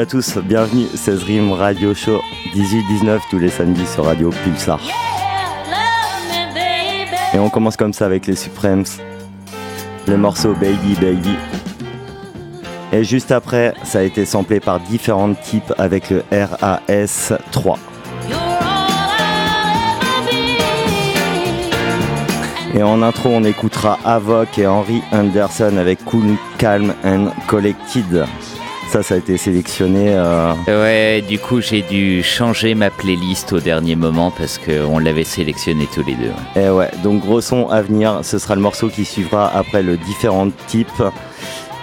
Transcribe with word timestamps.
à 0.00 0.06
tous, 0.06 0.38
bienvenue 0.38 0.86
16 0.94 1.24
Rim 1.24 1.52
Radio 1.52 1.94
Show 1.94 2.22
18-19 2.54 3.20
tous 3.28 3.38
les 3.38 3.50
samedis 3.50 3.86
sur 3.86 4.06
Radio 4.06 4.30
Pulsar. 4.30 4.80
Et 7.34 7.38
on 7.38 7.50
commence 7.50 7.76
comme 7.76 7.92
ça 7.92 8.06
avec 8.06 8.26
les 8.26 8.34
Supremes, 8.34 8.86
le 10.06 10.16
morceau 10.16 10.54
Baby 10.54 10.94
Baby. 10.94 11.36
Et 12.92 13.04
juste 13.04 13.30
après, 13.30 13.74
ça 13.82 13.98
a 13.98 14.02
été 14.02 14.24
samplé 14.24 14.58
par 14.58 14.80
différents 14.80 15.34
types 15.34 15.74
avec 15.76 16.08
le 16.08 16.24
RAS 16.32 17.34
3. 17.50 17.78
Et 22.74 22.82
en 22.82 23.02
intro, 23.02 23.28
on 23.28 23.44
écoutera 23.44 23.98
Avoc 24.06 24.58
et 24.58 24.66
Henry 24.66 25.02
Anderson 25.12 25.76
avec 25.76 26.02
Cool, 26.06 26.36
Calm 26.56 26.94
and 27.04 27.32
Collected. 27.48 28.24
Ça, 28.90 29.04
ça 29.04 29.14
a 29.14 29.18
été 29.18 29.36
sélectionné. 29.36 30.06
Euh, 30.08 30.52
ouais, 30.66 31.22
du 31.22 31.38
coup, 31.38 31.60
j'ai 31.60 31.80
dû 31.80 32.24
changer 32.24 32.74
ma 32.74 32.90
playlist 32.90 33.52
au 33.52 33.60
dernier 33.60 33.94
moment 33.94 34.32
parce 34.36 34.58
qu'on 34.58 34.98
l'avait 34.98 35.22
sélectionné 35.22 35.86
tous 35.94 36.02
les 36.02 36.16
deux. 36.16 36.32
Et 36.56 36.64
eh 36.64 36.70
ouais, 36.70 36.90
donc 37.04 37.20
gros 37.20 37.40
son 37.40 37.68
à 37.68 37.82
venir. 37.82 38.18
Ce 38.24 38.36
sera 38.40 38.56
le 38.56 38.60
morceau 38.60 38.88
qui 38.88 39.04
suivra 39.04 39.48
après 39.56 39.84
le 39.84 39.96
différent 39.96 40.48
type. 40.66 40.88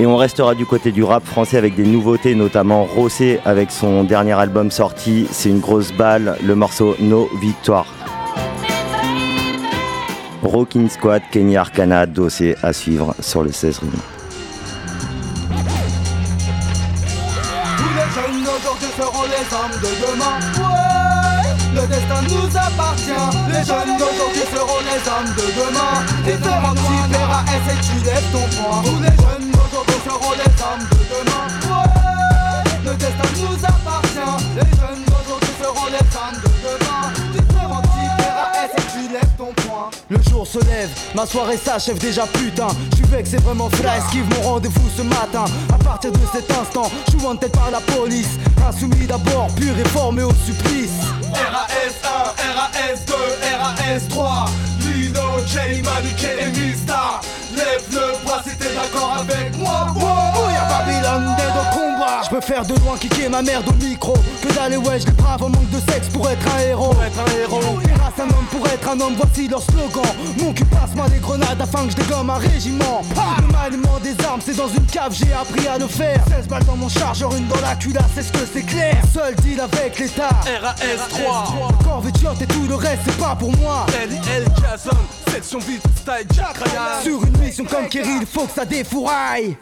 Et 0.01 0.06
on 0.06 0.18
restera 0.18 0.53
du 0.53 0.66
côté 0.66 0.91
du 0.91 1.01
rap 1.01 1.23
français 1.23 1.57
avec 1.57 1.75
des 1.75 1.85
nouveautés, 1.85 2.35
notamment 2.35 2.84
Rossé 2.84 3.39
avec 3.45 3.72
son 3.72 4.03
dernier 4.03 4.34
album 4.34 4.69
sorti. 4.69 5.28
C'est 5.31 5.47
une 5.47 5.62
grosse 5.62 5.94
balle, 5.94 6.35
le 6.44 6.56
morceau 6.56 6.97
No 7.00 7.29
Victoire. 7.39 7.88
Rocking 10.44 10.89
Squad, 10.89 11.22
Kenny 11.31 11.56
Arcana, 11.56 12.06
dossier 12.06 12.57
à 12.63 12.74
suivre 12.74 13.16
sur 13.22 13.44
le 13.44 13.53
16 13.53 13.78
rue. 13.79 14.17
Les 19.47 19.56
hommes 19.56 19.80
de 19.81 19.91
demain. 20.06 20.40
Ouais, 20.58 21.81
le 21.81 21.88
destin 21.88 22.22
nous 22.24 22.58
appartient. 22.58 23.28
Les 23.50 23.63
jeunes 23.63 23.97
d'aujourd'hui 23.97 24.46
seront 24.53 24.81
les 24.81 25.02
hommes 25.08 25.34
de 25.35 25.47
demain. 25.59 25.96
Les 26.25 26.34
hommes 26.34 26.78
S 27.47 27.74
et 27.74 27.80
tu 27.81 28.06
lèves 28.06 28.31
ton 28.31 28.46
poing. 28.57 28.81
Tous 28.84 29.00
les 29.02 29.16
jeunes 29.16 29.52
d'aujourd'hui 29.52 30.00
seront 30.06 30.31
les 30.31 30.52
hommes 30.63 30.88
de 30.91 31.02
demain. 31.13 31.47
Ouais, 31.69 32.63
le 32.86 32.94
destin 32.96 33.30
nous 33.41 33.66
appartient. 33.66 34.44
Les 34.56 34.69
jeunes 34.78 35.03
d'aujourd'hui 35.06 35.53
seront 35.62 35.88
les 35.88 36.06
hommes 36.18 36.41
de 36.44 36.50
demain. 36.63 37.17
Le 40.09 40.22
jour 40.22 40.46
se 40.46 40.59
lève, 40.59 40.90
ma 41.16 41.25
soirée 41.25 41.58
s'achève 41.58 41.98
déjà 41.98 42.25
putain. 42.28 42.68
Je 42.92 42.98
suis 42.98 43.06
vexé 43.06 43.38
vraiment 43.38 43.70
frais, 43.70 43.98
esquive 43.98 44.25
mon 44.36 44.50
rendez-vous 44.50 44.90
ce 44.96 45.02
matin. 45.02 45.46
À 45.74 45.78
partir 45.78 46.12
de 46.12 46.20
cet 46.34 46.50
instant, 46.52 46.90
je 47.06 47.18
suis 47.18 47.25
en 47.25 47.36
tête 47.36 47.52
par 47.52 47.72
la 47.72 47.80
police. 47.80 48.38
Insoumis 48.68 49.08
d'abord, 49.08 49.48
puis 49.56 49.72
réformé 49.72 50.24
au 50.24 50.34
supplice. 50.46 51.00
RAS 51.34 51.68
1, 52.03 52.53
RAS 52.53 53.06
2, 53.06 53.14
RAS 53.59 54.08
3. 54.09 54.46
Lino, 54.81 55.22
J, 55.46 55.81
Manu, 55.81 56.09
et 56.24 56.59
Mista. 56.59 57.22
Lève 57.56 57.84
le 57.92 58.25
bras 58.25 58.42
si 58.44 58.56
t'es 58.58 58.74
d'accord 58.74 59.18
avec 59.19 59.58
moi. 59.58 59.88
Oh, 59.96 60.50
y'a 60.50 60.68
Babylone, 60.68 61.36
dead 61.38 61.87
Je 62.24 62.30
peux 62.30 62.42
faire 62.42 62.66
de 62.66 62.74
loin 62.82 62.98
kicker 62.98 63.30
ma 63.30 63.42
merde 63.42 63.68
au 63.70 63.74
micro. 63.74 64.14
Que 64.42 64.54
d'aller, 64.54 64.78
ouais, 64.78 65.00
je 65.00 65.12
brave 65.12 65.44
en 65.44 65.50
manque 65.50 65.70
de 65.70 65.80
sexe 65.92 66.10
pour 66.10 66.30
être 66.30 66.46
un 66.56 66.60
héros. 66.60 66.94
Pour 66.94 67.04
être 67.04 67.20
un 67.20 67.40
héros. 67.40 67.80
Grâce 67.84 68.20
un 68.20 68.24
homme 68.24 68.46
pour 68.52 68.68
être 68.68 68.90
un 68.90 69.00
homme, 69.00 69.14
voici 69.16 69.48
leur 69.48 69.62
slogan. 69.62 70.04
Mon 70.40 70.54
cul 70.54 70.66
passe-moi 70.66 71.08
des 71.10 71.20
grenades 71.20 71.62
afin 71.62 71.86
que 71.86 71.92
je 71.92 71.96
dégomme 71.96 72.30
un 72.30 72.38
régiment. 72.38 73.02
Le 73.40 73.52
maniement 73.52 74.00
des 74.02 74.16
armes, 74.26 74.42
c'est 74.44 74.58
dans 74.58 74.68
une 74.68 74.86
cave, 74.86 75.14
j'ai 75.14 75.32
appris 75.34 75.68
à 75.68 75.78
le 75.78 75.88
faire. 75.88 76.24
16 76.28 76.48
balles 76.48 76.66
dans 76.66 76.76
mon 76.76 76.90
chargeur, 76.90 77.36
une 77.36 77.48
dans 77.48 77.62
la 77.62 77.76
culasse, 77.76 78.06
c'est 78.16 78.24
ce 78.24 78.32
que 78.32 78.46
c'est 78.52 78.64
clair? 78.64 78.98
Seul 79.14 79.36
deal 79.36 79.60
avec 79.62 80.00
l'État. 80.00 80.30
RAS 80.62 80.76
3. 81.10 81.46
Corps 81.84 82.04
et 82.42 82.46
tout 82.46 82.68
le 82.68 82.76
reste, 82.76 83.02
c'est 83.06 83.18
pas 83.18 83.36
pour 83.36 83.56
moi. 83.58 83.86
LIL 84.10 84.46
Jason, 84.60 84.98
section 85.32 85.60
vite, 85.60 85.84
style 85.96 86.28
Jack 86.34 86.58
Ryan. 86.58 87.04
Sur 87.04 87.24
une 87.24 87.38
mission 87.38 87.66
comme 87.66 87.88
Kerry, 87.88 88.18
il 88.22 88.28
faut 88.28 88.46
que 88.46 88.54
ça 88.54 88.66
défouraille. 88.66 89.58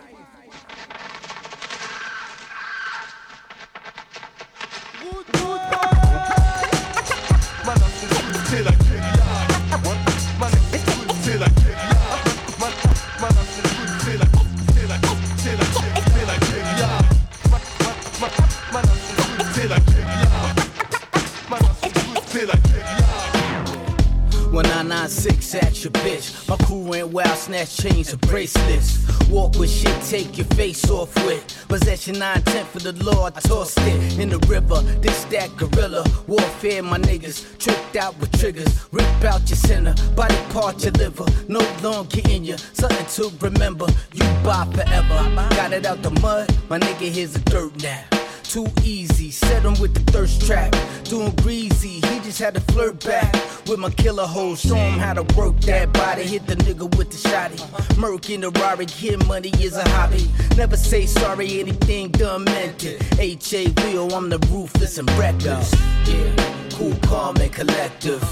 Six 25.09 25.53
at 25.55 25.83
your 25.83 25.91
bitch. 25.91 26.47
My 26.49 26.57
crew 26.65 26.91
ran 26.91 27.11
wild, 27.11 27.37
snatch 27.37 27.77
chains 27.77 28.11
and 28.11 28.21
bracelets. 28.21 29.05
Walk 29.29 29.57
with 29.57 29.69
shit, 29.69 30.01
take 30.03 30.37
your 30.37 30.47
face 30.47 30.89
off 30.89 31.13
with. 31.25 31.43
Possession 31.67 32.19
9 32.19 32.41
10 32.43 32.65
for 32.65 32.79
the 32.79 32.93
law, 33.03 33.27
I 33.27 33.39
tossed 33.39 33.79
it 33.81 34.19
in 34.19 34.29
the 34.29 34.39
river. 34.47 34.81
This 35.01 35.23
that 35.25 35.55
gorilla 35.57 36.03
warfare, 36.27 36.83
my 36.83 36.99
niggas 36.99 37.57
tricked 37.57 37.95
out 37.95 38.17
with 38.19 38.31
triggers. 38.39 38.87
Rip 38.91 39.23
out 39.23 39.47
your 39.49 39.57
center, 39.57 39.95
body 40.15 40.35
part 40.49 40.83
your 40.83 40.93
liver. 40.93 41.25
No 41.47 41.61
longer 41.83 42.21
in 42.29 42.45
you, 42.45 42.57
something 42.73 43.05
to 43.05 43.31
remember. 43.41 43.87
You 44.13 44.23
buy 44.43 44.67
forever. 44.73 45.17
Got 45.55 45.73
it 45.73 45.85
out 45.85 46.01
the 46.01 46.11
mud, 46.21 46.55
my 46.69 46.79
nigga, 46.79 47.09
here's 47.11 47.33
the 47.33 47.39
dirt 47.39 47.81
now 47.81 48.14
too 48.55 48.71
easy. 48.85 49.31
Set 49.31 49.63
him 49.63 49.73
with 49.81 49.93
the 49.93 50.11
thirst 50.13 50.45
trap. 50.45 50.73
Doing 51.03 51.35
greasy, 51.43 51.99
he 52.07 52.19
just 52.21 52.39
had 52.39 52.53
to 52.53 52.61
flirt 52.71 53.03
back 53.03 53.33
with 53.67 53.79
my 53.79 53.89
killer 53.89 54.25
hoes. 54.25 54.61
Show 54.61 54.75
him 54.75 54.97
how 54.97 55.13
to 55.13 55.23
work 55.35 55.59
that 55.61 55.91
body. 55.91 56.23
Hit 56.23 56.47
the 56.47 56.55
nigga 56.55 56.87
with 56.97 57.11
the 57.11 57.17
shotty. 57.27 57.59
Merc 57.97 58.29
in 58.29 58.39
the 58.39 58.51
Rari, 58.51 58.85
get 58.85 59.27
money 59.27 59.51
is 59.59 59.75
a 59.75 59.85
hobby. 59.89 60.29
Never 60.55 60.77
say 60.77 61.05
sorry, 61.05 61.59
anything 61.59 62.11
done 62.11 62.45
meant 62.45 62.85
it. 62.85 63.03
H-A-V-O, 63.19 64.07
I'm 64.11 64.29
the 64.29 64.39
ruthless 64.49 64.97
and 64.99 65.11
reckless. 65.19 65.73
Yeah, 66.05 66.69
cool, 66.77 66.95
calm, 67.09 67.35
and 67.35 67.51
collective. 67.51 68.23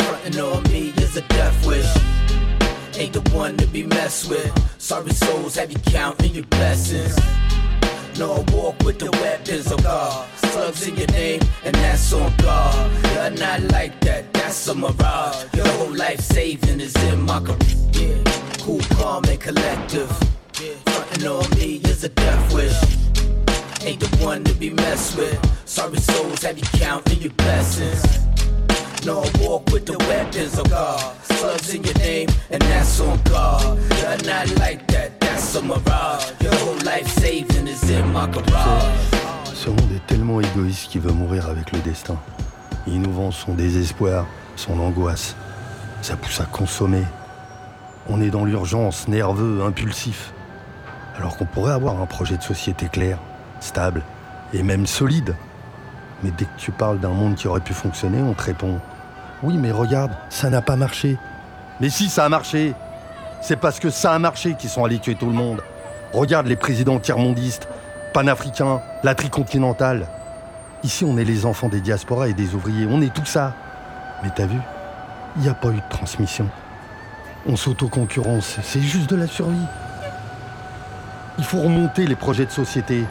Frontin' 0.00 0.38
on 0.38 0.64
me 0.64 0.92
is 0.98 1.16
a 1.16 1.22
death 1.22 1.66
wish. 1.66 1.90
Ain't 2.98 3.14
the 3.14 3.24
one 3.34 3.56
to 3.56 3.66
be 3.66 3.84
messed 3.84 4.28
with. 4.28 4.52
Sorry 4.78 5.12
souls, 5.12 5.56
have 5.56 5.72
you 5.72 5.78
counting 5.78 6.34
your 6.34 6.44
blessings. 6.44 7.16
No, 8.18 8.42
walk 8.52 8.82
with 8.82 8.98
the 8.98 9.10
weapons 9.20 9.70
of 9.70 9.82
God. 9.82 10.26
Slugs 10.36 10.88
in 10.88 10.96
your 10.96 11.06
name, 11.08 11.40
and 11.64 11.74
that's 11.74 12.14
on 12.14 12.34
God. 12.38 13.04
You're 13.12 13.38
not 13.38 13.60
like 13.72 14.00
that, 14.00 14.32
that's 14.32 14.68
a 14.68 14.74
mirage. 14.74 15.44
Your 15.54 15.68
whole 15.68 15.94
life 15.94 16.20
saving 16.20 16.80
is 16.80 16.94
in 17.04 17.20
my 17.20 17.40
career. 17.40 18.22
Cool, 18.60 18.80
calm, 18.96 19.22
and 19.28 19.38
collective. 19.38 20.10
Frontin' 20.86 21.26
on 21.26 21.50
me 21.58 21.82
is 21.84 22.04
a 22.04 22.08
death 22.08 22.54
wish. 22.54 22.80
Ain't 23.84 24.00
the 24.00 24.24
one 24.24 24.44
to 24.44 24.54
be 24.54 24.70
messed 24.70 25.18
with. 25.18 25.38
Sorry 25.68 25.98
souls, 25.98 26.42
have 26.42 26.56
you 26.56 26.64
counting 26.78 27.20
your 27.20 27.32
blessings? 27.32 28.02
No, 29.04 29.24
walk 29.40 29.70
with 29.70 29.84
the 29.84 29.98
weapons 29.98 30.58
of 30.58 30.70
God. 30.70 31.22
Slugs 31.22 31.74
in 31.74 31.84
your 31.84 31.94
name, 31.94 32.30
and 32.50 32.62
that's 32.62 32.98
on 32.98 33.20
God. 33.24 33.78
You're 33.98 34.32
not 34.32 34.48
like 34.58 34.85
Ce 39.54 39.68
monde 39.68 39.92
est 39.94 40.06
tellement 40.06 40.40
égoïste 40.40 40.90
qu'il 40.90 41.02
veut 41.02 41.12
mourir 41.12 41.48
avec 41.50 41.72
le 41.72 41.80
destin. 41.80 42.16
Il 42.86 43.02
nous 43.02 43.12
vend 43.12 43.30
son 43.30 43.52
désespoir, 43.52 44.26
son 44.56 44.80
angoisse. 44.80 45.36
Ça 46.00 46.16
pousse 46.16 46.40
à 46.40 46.44
consommer. 46.44 47.02
On 48.08 48.22
est 48.22 48.30
dans 48.30 48.46
l'urgence, 48.46 49.08
nerveux, 49.08 49.62
impulsif. 49.62 50.32
Alors 51.18 51.36
qu'on 51.36 51.44
pourrait 51.44 51.72
avoir 51.72 52.00
un 52.00 52.06
projet 52.06 52.38
de 52.38 52.42
société 52.42 52.88
clair, 52.88 53.18
stable 53.60 54.02
et 54.54 54.62
même 54.62 54.86
solide. 54.86 55.34
Mais 56.22 56.30
dès 56.30 56.46
que 56.46 56.58
tu 56.58 56.70
parles 56.70 56.98
d'un 56.98 57.10
monde 57.10 57.34
qui 57.34 57.46
aurait 57.46 57.60
pu 57.60 57.74
fonctionner, 57.74 58.22
on 58.22 58.32
te 58.32 58.42
répond 58.42 58.80
Oui, 59.42 59.58
mais 59.58 59.70
regarde, 59.70 60.12
ça 60.30 60.48
n'a 60.48 60.62
pas 60.62 60.76
marché. 60.76 61.18
Mais 61.80 61.90
si 61.90 62.08
ça 62.08 62.24
a 62.24 62.28
marché, 62.30 62.72
c'est 63.40 63.56
parce 63.56 63.78
que 63.78 63.90
ça 63.90 64.12
a 64.12 64.18
marché 64.18 64.54
qu'ils 64.54 64.70
sont 64.70 64.84
allés 64.84 64.98
tuer 64.98 65.14
tout 65.14 65.26
le 65.26 65.32
monde. 65.32 65.62
Regarde 66.12 66.46
les 66.46 66.56
présidents 66.56 66.98
tiers-mondistes, 66.98 67.68
panafricains, 68.12 68.80
la 69.02 69.14
tricontinentale. 69.14 70.06
Ici, 70.82 71.04
on 71.04 71.18
est 71.18 71.24
les 71.24 71.46
enfants 71.46 71.68
des 71.68 71.80
diasporas 71.80 72.28
et 72.28 72.34
des 72.34 72.54
ouvriers, 72.54 72.86
on 72.90 73.00
est 73.02 73.12
tout 73.12 73.24
ça. 73.24 73.54
Mais 74.22 74.30
t'as 74.34 74.46
vu, 74.46 74.58
il 75.36 75.42
n'y 75.42 75.48
a 75.48 75.54
pas 75.54 75.68
eu 75.68 75.76
de 75.76 75.88
transmission. 75.90 76.48
On 77.46 77.56
s'autoconcurrence, 77.56 78.58
c'est 78.62 78.80
juste 78.80 79.10
de 79.10 79.16
la 79.16 79.26
survie. 79.26 79.66
Il 81.38 81.44
faut 81.44 81.60
remonter 81.60 82.06
les 82.06 82.16
projets 82.16 82.46
de 82.46 82.50
société 82.50 83.04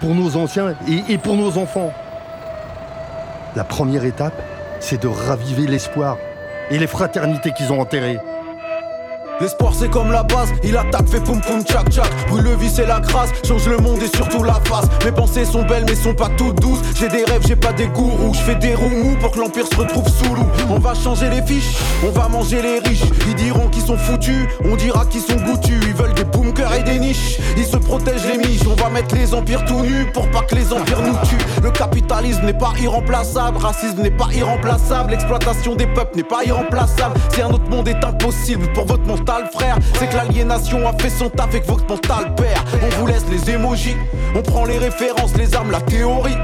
pour 0.00 0.14
nos 0.14 0.36
anciens 0.36 0.74
et, 0.86 1.12
et 1.12 1.18
pour 1.18 1.36
nos 1.36 1.56
enfants. 1.58 1.92
La 3.56 3.64
première 3.64 4.04
étape, 4.04 4.40
c'est 4.78 5.02
de 5.02 5.08
raviver 5.08 5.66
l'espoir 5.66 6.18
et 6.70 6.78
les 6.78 6.86
fraternités 6.86 7.52
qu'ils 7.52 7.72
ont 7.72 7.80
enterrées. 7.80 8.18
L'espoir 9.40 9.72
c'est 9.74 9.88
comme 9.88 10.12
la 10.12 10.22
base, 10.22 10.50
il 10.62 10.76
attaque, 10.76 11.08
fait 11.08 11.20
poum 11.20 11.40
poum 11.40 11.62
tchac 11.62 11.88
tchac. 11.88 12.10
Brûle 12.28 12.44
le 12.44 12.56
vice 12.56 12.78
et 12.78 12.84
la 12.84 13.00
crasse, 13.00 13.30
change 13.42 13.66
le 13.66 13.78
monde 13.78 14.02
et 14.02 14.14
surtout 14.14 14.42
la 14.44 14.60
face. 14.64 14.84
Mes 15.02 15.12
pensées 15.12 15.46
sont 15.46 15.62
belles 15.62 15.86
mais 15.88 15.94
sont 15.94 16.12
pas 16.12 16.28
toutes 16.36 16.60
douces. 16.60 16.80
J'ai 16.94 17.08
des 17.08 17.24
rêves, 17.24 17.42
j'ai 17.46 17.56
pas 17.56 17.72
des 17.72 17.86
gourous. 17.86 18.34
Je 18.34 18.40
fais 18.40 18.54
des 18.56 18.74
roues 18.74 19.16
pour 19.18 19.30
que 19.30 19.38
l'empire 19.40 19.66
se 19.66 19.76
retrouve 19.76 20.06
sous 20.08 20.34
loup 20.34 20.46
On 20.68 20.78
va 20.78 20.92
changer 20.92 21.30
les 21.30 21.40
fiches, 21.40 21.74
on 22.06 22.10
va 22.10 22.28
manger 22.28 22.60
les 22.60 22.80
riches. 22.80 23.04
Ils 23.28 23.34
diront 23.36 23.68
qu'ils 23.68 23.82
sont 23.82 23.96
foutus, 23.96 24.46
on 24.62 24.76
dira 24.76 25.06
qu'ils 25.06 25.22
sont 25.22 25.36
goûtus. 25.36 25.80
Ils 25.86 25.94
veulent 25.94 26.12
des 26.12 26.24
bunkers 26.24 26.74
et 26.74 26.82
des 26.82 26.98
niches, 26.98 27.38
ils 27.56 27.64
se 27.64 27.78
protègent 27.78 28.26
les 28.30 28.36
miches. 28.36 28.66
On 28.70 28.74
va 28.74 28.90
mettre 28.90 29.14
les 29.14 29.32
empires 29.32 29.64
tout 29.64 29.80
nus 29.80 30.06
pour 30.12 30.30
pas 30.30 30.42
que 30.42 30.54
les 30.54 30.70
empires 30.70 31.00
nous 31.00 31.16
tuent. 31.26 31.62
Le 31.62 31.70
capitalisme 31.70 32.44
n'est 32.44 32.52
pas 32.52 32.74
irremplaçable, 32.78 33.56
racisme 33.56 34.02
n'est 34.02 34.10
pas 34.10 34.28
irremplaçable. 34.34 35.12
L'exploitation 35.12 35.76
des 35.76 35.86
peuples 35.86 36.16
n'est 36.16 36.24
pas 36.24 36.44
irremplaçable. 36.44 37.18
Si 37.32 37.40
un 37.40 37.48
autre 37.48 37.70
monde 37.70 37.88
est 37.88 38.04
impossible 38.04 38.70
pour 38.74 38.84
votre 38.84 39.04
mental 39.06 39.29
C'est 39.94 40.08
que 40.08 40.16
l'aliénation 40.16 40.88
a 40.88 40.92
fait 40.92 41.08
son 41.08 41.28
taf 41.30 41.46
avec 41.50 41.64
votre 41.64 41.86
mental 41.86 42.34
père. 42.34 42.64
On 42.82 42.88
vous 43.00 43.06
laisse 43.06 43.24
les 43.30 43.50
émojis, 43.52 43.96
on 44.34 44.42
prend 44.42 44.64
les 44.64 44.78
références, 44.78 45.36
les 45.36 45.54
armes, 45.54 45.70
la 45.70 45.80
théorie. 45.80 46.36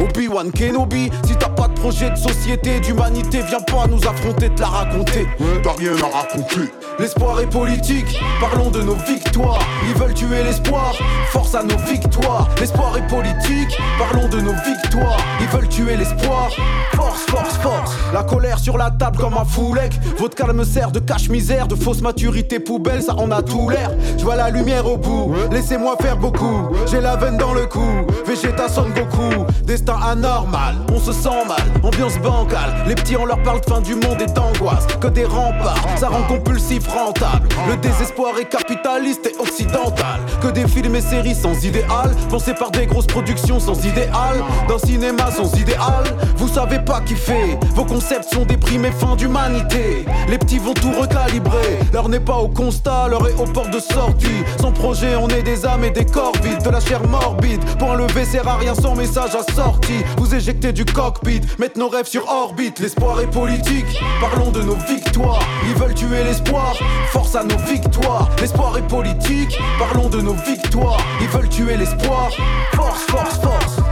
Obi-Wan 0.00 0.50
Kenobi, 0.52 1.10
si 1.24 1.36
t'as 1.36 1.48
pas 1.48 1.68
de 1.68 1.74
projet 1.74 2.10
de 2.10 2.16
société, 2.16 2.80
d'humanité, 2.80 3.42
viens 3.46 3.60
pas 3.60 3.86
nous 3.88 4.00
affronter, 4.06 4.50
te 4.50 4.60
la 4.60 4.68
raconter. 4.68 5.26
t'as 5.62 5.72
rien 5.72 5.92
à 5.92 6.16
raconter. 6.16 6.72
L'espoir 6.98 7.40
est 7.40 7.46
politique, 7.46 8.20
parlons 8.40 8.70
de 8.70 8.82
nos 8.82 8.94
victoires. 8.94 9.60
Ils 9.88 10.00
veulent 10.00 10.14
tuer 10.14 10.42
l'espoir, 10.44 10.94
force 11.30 11.54
à 11.54 11.62
nos 11.62 11.76
victoires. 11.78 12.48
L'espoir 12.60 12.96
est 12.96 13.06
politique, 13.06 13.76
parlons 13.98 14.28
de 14.28 14.40
nos 14.40 14.52
victoires. 14.52 15.16
Ils 15.40 15.48
veulent 15.48 15.68
tuer 15.68 15.96
l'espoir, 15.96 16.50
force, 16.94 17.22
force, 17.22 17.56
force. 17.58 17.92
La 18.12 18.22
colère 18.22 18.58
sur 18.58 18.76
la 18.76 18.90
table 18.90 19.18
comme 19.18 19.34
un 19.34 19.44
foulec. 19.44 19.92
Votre 20.18 20.36
calme 20.36 20.64
sert 20.64 20.92
de 20.92 21.00
cache-misère, 21.00 21.66
de 21.66 21.74
fausse 21.74 22.02
maturité 22.02 22.60
poubelle, 22.60 23.02
ça 23.02 23.16
en 23.16 23.30
a 23.30 23.42
tout 23.42 23.68
l'air. 23.68 23.90
Je 24.18 24.24
vois 24.24 24.36
la 24.36 24.50
lumière 24.50 24.86
au 24.86 24.96
bout, 24.96 25.34
laissez-moi 25.50 25.96
faire 26.00 26.16
beaucoup. 26.16 26.68
J'ai 26.90 27.00
la 27.00 27.16
veine 27.16 27.38
dans 27.38 27.54
le 27.54 27.66
cou, 27.66 28.06
Vegeta 28.26 28.68
sonne 28.68 28.92
beaucoup. 28.92 29.44
Destin 29.84 30.00
anormal, 30.00 30.76
on 30.94 31.00
se 31.00 31.10
sent 31.12 31.44
mal, 31.48 31.82
ambiance 31.82 32.16
bancale. 32.18 32.72
Les 32.86 32.94
petits 32.94 33.16
on 33.16 33.24
leur 33.24 33.42
parle 33.42 33.60
de 33.60 33.66
fin 33.66 33.80
du 33.80 33.96
monde 33.96 34.20
et 34.20 34.26
d'angoisse. 34.26 34.86
Que 35.00 35.08
des 35.08 35.24
remparts, 35.24 35.84
ça 35.96 36.08
rend 36.08 36.22
compulsif 36.28 36.86
rentable. 36.86 37.48
Le 37.68 37.76
désespoir 37.78 38.34
est 38.40 38.44
capitaliste 38.44 39.26
et 39.26 39.34
occidental. 39.40 40.20
Que 40.40 40.48
des 40.48 40.68
films 40.68 40.94
et 40.94 41.00
séries 41.00 41.34
sans 41.34 41.64
idéal, 41.64 42.14
pensés 42.30 42.54
par 42.54 42.70
des 42.70 42.86
grosses 42.86 43.08
productions 43.08 43.58
sans 43.58 43.84
idéal. 43.84 44.36
D'un 44.68 44.78
cinéma 44.78 45.32
sans 45.32 45.52
idéal, 45.58 46.04
vous 46.36 46.46
savez 46.46 46.78
pas 46.78 47.00
qui 47.00 47.16
fait. 47.16 47.58
Vos 47.74 47.84
concepts 47.84 48.32
sont 48.32 48.44
déprimés, 48.44 48.92
fin 48.92 49.16
d'humanité. 49.16 50.04
Les 50.28 50.38
petits 50.38 50.58
vont 50.58 50.74
tout 50.74 50.92
recalibrer. 50.92 51.80
L'heure 51.92 52.08
n'est 52.08 52.20
pas 52.20 52.36
au 52.36 52.48
constat, 52.48 53.08
l'heure 53.08 53.26
est 53.26 53.40
au 53.40 53.46
port 53.46 53.68
de 53.68 53.80
sortie. 53.80 54.44
Sans 54.60 54.70
projet, 54.70 55.16
on 55.16 55.26
est 55.28 55.42
des 55.42 55.66
âmes 55.66 55.82
et 55.82 55.90
des 55.90 56.04
corps 56.04 56.36
vides, 56.40 56.62
de 56.62 56.70
la 56.70 56.78
chair 56.78 57.00
morbide. 57.08 57.64
Pour 57.80 57.90
enlever 57.90 58.24
sert 58.24 58.46
à 58.46 58.58
rien 58.58 58.76
sans 58.76 58.94
message 58.94 59.34
à 59.34 59.42
Vous 60.16 60.34
éjectez 60.34 60.72
du 60.72 60.84
cockpit, 60.84 61.40
mettre 61.58 61.78
nos 61.78 61.88
rêves 61.88 62.06
sur 62.06 62.28
orbite. 62.28 62.78
L'espoir 62.80 63.20
est 63.20 63.30
politique, 63.30 64.00
parlons 64.20 64.50
de 64.50 64.62
nos 64.62 64.76
victoires. 64.76 65.42
Ils 65.68 65.74
veulent 65.74 65.94
tuer 65.94 66.24
l'espoir 66.24 66.74
force 67.10 67.34
à 67.34 67.44
nos 67.44 67.58
victoires. 67.58 68.28
L'espoir 68.40 68.76
est 68.78 68.86
politique, 68.88 69.58
parlons 69.78 70.08
de 70.08 70.20
nos 70.20 70.34
victoires. 70.34 70.98
Ils 71.20 71.28
veulent 71.28 71.48
tuer 71.48 71.76
l'espoir, 71.76 72.30
force, 72.74 73.02
force, 73.02 73.38
force. 73.40 73.82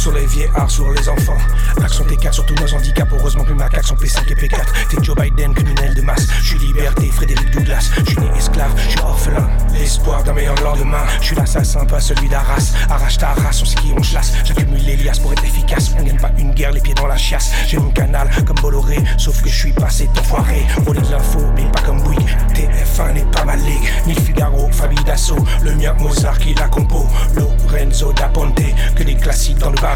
Sur 0.00 0.12
les 0.12 0.24
vieillards, 0.24 0.70
sur 0.70 0.90
les 0.92 1.06
enfants. 1.10 1.36
L'action 1.78 2.06
T4 2.06 2.32
sur 2.32 2.46
tous 2.46 2.54
nos 2.54 2.74
handicaps. 2.74 3.12
Heureusement, 3.12 3.44
plus 3.44 3.54
macaques 3.54 3.86
sont 3.86 3.96
P5 3.96 4.22
et 4.30 4.34
P4. 4.34 4.64
T'es 4.88 4.96
Joe 5.02 5.14
Biden, 5.14 5.52
criminel 5.52 5.92
de 5.92 6.00
masse. 6.00 6.26
Je 6.40 6.56
suis 6.56 6.58
liberté, 6.58 7.10
Frédéric 7.10 7.50
Douglas. 7.50 7.90
Je 7.98 8.12
suis 8.12 8.18
né 8.18 8.30
esclave, 8.34 8.72
je 8.78 8.88
suis 8.92 9.00
orphelin. 9.00 9.50
L'espoir 9.74 10.22
d'un 10.24 10.32
meilleur 10.32 10.58
lendemain. 10.62 11.04
Je 11.20 11.26
suis 11.26 11.36
l'assassin, 11.36 11.84
pas 11.84 12.00
celui 12.00 12.28
de 12.28 12.32
la 12.32 12.40
race. 12.40 12.72
Arrache 12.88 13.18
ta 13.18 13.34
race, 13.34 13.60
on 13.60 13.66
sait 13.66 13.74
qui 13.74 13.92
on 13.94 14.02
chasse. 14.02 14.32
J'accumule 14.42 14.82
les 14.82 14.96
pour 15.20 15.32
être 15.32 15.44
efficace. 15.44 15.90
On 15.98 16.02
gagne 16.02 16.18
pas 16.18 16.30
une 16.38 16.54
guerre, 16.54 16.72
les 16.72 16.80
pieds 16.80 16.94
dans 16.94 17.06
la 17.06 17.18
chiasse. 17.18 17.52
J'ai 17.66 17.76
mon 17.76 17.90
canal 17.90 18.30
comme 18.46 18.56
Bolloré, 18.62 18.96
sauf 19.18 19.42
que 19.42 19.50
je 19.50 19.54
suis 19.54 19.72
passé 19.72 20.08
d'enfoiré. 20.14 20.64
Relais 20.86 21.02
de 21.02 21.10
l'info, 21.10 21.40
mais 21.54 21.70
pas 21.72 21.82
comme 21.82 22.00
Bouygues. 22.00 22.36
TF1 22.54 23.12
n'est 23.12 23.30
pas 23.32 23.44
ma 23.44 23.56
ligue. 23.56 23.92
Ni 24.06 24.14
Figaro, 24.14 24.70
famille 24.72 25.04
d'assaut. 25.04 25.44
Le 25.62 25.74
mien 25.74 25.92
Mozart 25.98 26.38
qui 26.38 26.54
la 26.54 26.68
compo. 26.68 27.06
Lorenzo 27.34 28.14
da 28.14 28.28
Ponte, 28.28 28.62
que 28.96 29.02
des 29.02 29.16
classiques 29.16 29.58
dans 29.58 29.70
le 29.70 29.76
bas 29.76 29.89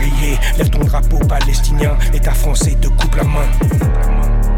Lève 0.58 0.70
ton 0.70 0.80
drapeau 0.80 1.18
palestinien, 1.18 1.96
État 2.12 2.32
français 2.32 2.76
te 2.80 2.88
coupe 2.88 3.14
la 3.14 3.24
main. 3.24 4.53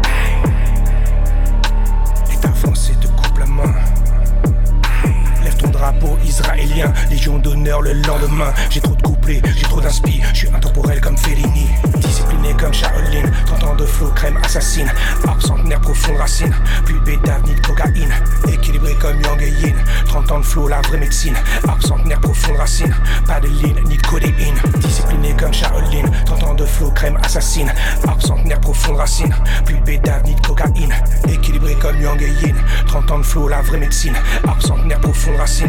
drapeau 5.77 6.17
israélien, 6.25 6.91
Légion 7.09 7.37
d'honneur 7.37 7.81
le 7.81 7.93
lendemain. 7.93 8.53
J'ai 8.69 8.81
trop 8.81 8.95
de 8.95 9.01
couplets, 9.01 9.41
j'ai 9.55 9.63
trop 9.63 9.81
d'inspi, 9.81 10.21
je 10.33 10.37
suis 10.37 10.47
intemporel 10.49 10.99
comme 11.01 11.17
Fellini. 11.17 11.67
Discipliné 11.97 12.53
comme 12.59 12.73
Shaolin, 12.73 13.29
30 13.45 13.63
ans 13.63 13.75
de 13.75 13.85
flow, 13.85 14.09
crème 14.15 14.37
assassine. 14.43 14.91
Arbre 15.27 15.41
centenaire, 15.41 15.79
profonde 15.81 16.17
racine, 16.17 16.53
plus 16.85 16.99
bêta, 17.01 17.39
ni 17.45 17.53
de 17.53 17.59
cocaïne. 17.61 18.13
Équilibré 18.51 18.93
comme 18.95 19.21
Yang 19.21 19.43
et 19.43 19.49
Yin, 19.49 19.75
30 20.07 20.31
ans 20.31 20.39
de 20.39 20.45
flow, 20.45 20.67
la 20.67 20.81
vraie 20.81 20.97
médecine. 20.97 21.35
Arbre 21.67 21.85
centenaire, 21.85 22.19
profonde 22.19 22.57
racine, 22.57 22.95
pas 23.25 23.39
de 23.39 23.47
ligne, 23.47 23.81
ni 23.87 23.97
de 23.97 24.07
codéine. 24.07 24.55
Discipliné 24.79 25.35
comme 25.39 25.53
Shaolin, 25.53 26.09
30 26.25 26.43
ans 26.43 26.53
de 26.53 26.65
flow, 26.65 26.91
crème 26.91 27.17
assassine. 27.23 27.71
Arbre 28.07 28.25
centenaire, 28.25 28.59
profonde 28.59 28.97
racine, 28.97 29.35
plus 29.65 29.79
bêta, 29.81 30.21
ni 30.25 30.35
de 30.35 30.41
cocaïne. 30.41 30.93
Équilibré 31.29 31.75
comme 31.75 31.99
Yang 32.01 32.23
et 32.23 32.45
Yin, 32.45 32.55
30 32.87 33.11
ans 33.11 33.19
de 33.19 33.23
flow, 33.23 33.47
la 33.47 33.61
vraie 33.61 33.79
médecine. 33.79 34.15
Arbre 34.47 34.61
centenaire, 34.61 34.99
profonde 34.99 35.37
racine. 35.37 35.66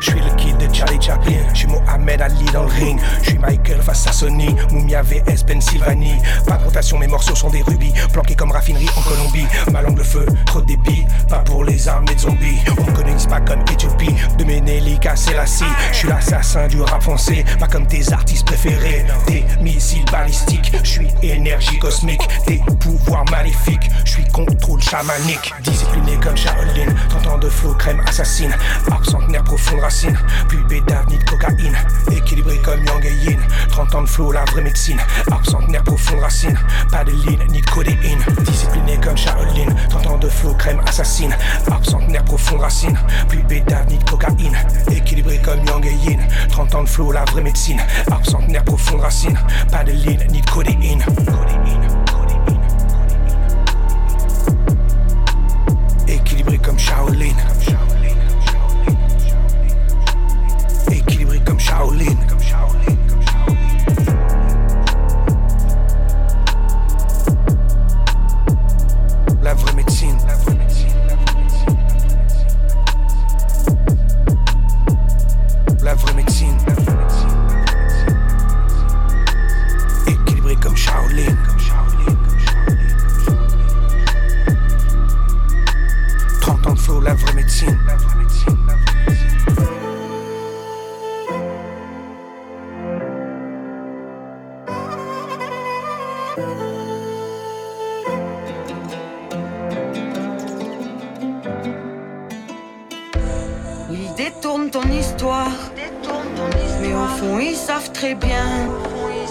Je 0.00 0.10
suis 0.10 0.20
le 0.20 0.34
kid 0.36 0.56
de 0.56 0.74
Charlie 0.74 1.00
Chaplin, 1.00 1.38
je 1.52 1.58
suis 1.58 1.68
Mohamed 1.68 2.20
Ali 2.20 2.44
dans 2.52 2.62
le 2.64 2.68
ring. 2.68 3.00
Je 3.22 3.30
suis 3.30 3.38
Michael 3.38 3.80
face 3.80 4.06
à 4.06 4.12
Sony, 4.12 4.54
Mumia 4.72 5.02
VS 5.02 5.44
Pennsylvanie. 5.46 6.18
Pas 6.46 6.56
de 6.56 6.64
rotation, 6.64 6.98
mes 6.98 7.06
morceaux 7.06 7.34
sont 7.34 7.50
des 7.50 7.62
rubis, 7.62 7.92
planqués 8.12 8.34
comme 8.34 8.50
raffinerie 8.50 8.88
en 8.96 9.02
Colombie. 9.02 9.46
Ma 9.72 9.82
langue 9.82 9.96
de 9.96 10.02
feu, 10.02 10.26
trop 10.46 10.60
de 10.60 10.66
débit, 10.66 11.04
pas 11.28 11.38
pour 11.38 11.64
les 11.64 11.88
armées 11.88 12.14
de 12.14 12.20
zombies. 12.20 12.58
On 12.78 12.90
me 12.90 12.92
connaît 12.92 13.10
pas 13.28 13.40
comme 13.40 13.60
Éthiopie, 13.72 14.14
de 14.38 14.44
Ménélica, 14.44 15.14
c'est 15.16 15.34
la 15.34 15.46
scie. 15.46 15.64
Je 15.92 15.98
suis 15.98 16.08
l'assassin 16.08 16.66
du 16.68 16.80
rap 16.80 17.02
français, 17.02 17.44
pas 17.58 17.68
comme 17.68 17.86
tes 17.86 18.12
artistes 18.12 18.46
préférés. 18.46 19.04
Des 19.26 19.44
missiles 19.60 20.04
balistiques, 20.10 20.72
je 20.82 20.88
suis 20.88 21.08
énergie 21.22 21.78
cosmique, 21.78 22.22
des 22.46 22.60
pouvoirs 22.80 23.24
maléfiques. 23.30 23.90
Je 24.04 24.12
suis 24.12 24.24
contrôle 24.24 24.82
chamanique, 24.82 25.52
discipliné 25.62 26.18
comme 26.22 26.36
Shaolin. 26.36 26.94
30 27.10 27.26
ans 27.26 27.38
de 27.38 27.48
flow, 27.48 27.74
crème 27.74 27.99
assassine, 28.06 28.54
absente 28.90 29.42
profonde 29.44 29.80
racine. 29.80 30.18
Pulpé 30.48 30.80
d'avenir 30.82 31.18
de 31.18 31.24
cocaïne, 31.24 31.76
équilibré 32.10 32.58
comme 32.58 32.84
Yang 32.84 33.06
et 33.06 33.30
Yin. 33.30 33.40
30 33.70 33.94
ans 33.94 34.02
de 34.02 34.08
flow, 34.08 34.32
la 34.32 34.44
vraie 34.46 34.62
médecine, 34.62 35.00
absente 35.30 35.84
profonde 35.84 36.20
racine. 36.20 36.58
Pas 36.90 37.04
de 37.04 37.12
ligne 37.12 37.46
ni 37.50 37.60
de 37.60 37.70
codéine, 37.70 38.24
discipliné 38.44 38.98
comme 39.02 39.16
Shaolin. 39.16 39.74
30 39.90 40.06
ans 40.06 40.18
de 40.18 40.28
flow, 40.28 40.54
crème 40.54 40.80
assassine, 40.86 41.34
absente 41.70 42.24
profonde 42.24 42.60
racine. 42.60 42.98
Pulpé 43.28 43.60
d'avenir 43.60 43.98
de 43.98 44.10
cocaïne, 44.10 44.56
équilibré 44.90 45.38
comme 45.38 45.64
Yang 45.66 45.86
et 45.86 46.10
Yin. 46.10 46.20
30 46.50 46.74
ans 46.74 46.82
de 46.82 46.88
flow, 46.88 47.12
la 47.12 47.24
vraie 47.24 47.42
médecine, 47.42 47.80
absente 48.10 48.64
profonde 48.64 49.00
racine. 49.00 49.38
Pas 49.70 49.84
de 49.84 49.92
ligne 49.92 50.26
ni 50.30 50.40
de 50.40 50.50
codéine. 50.50 51.04
Équilibré 56.08 56.58
comme 56.58 56.78
Shaolin. 56.78 57.32
Comme 57.34 57.62
Shaolin. 57.62 57.89
La 61.80 61.86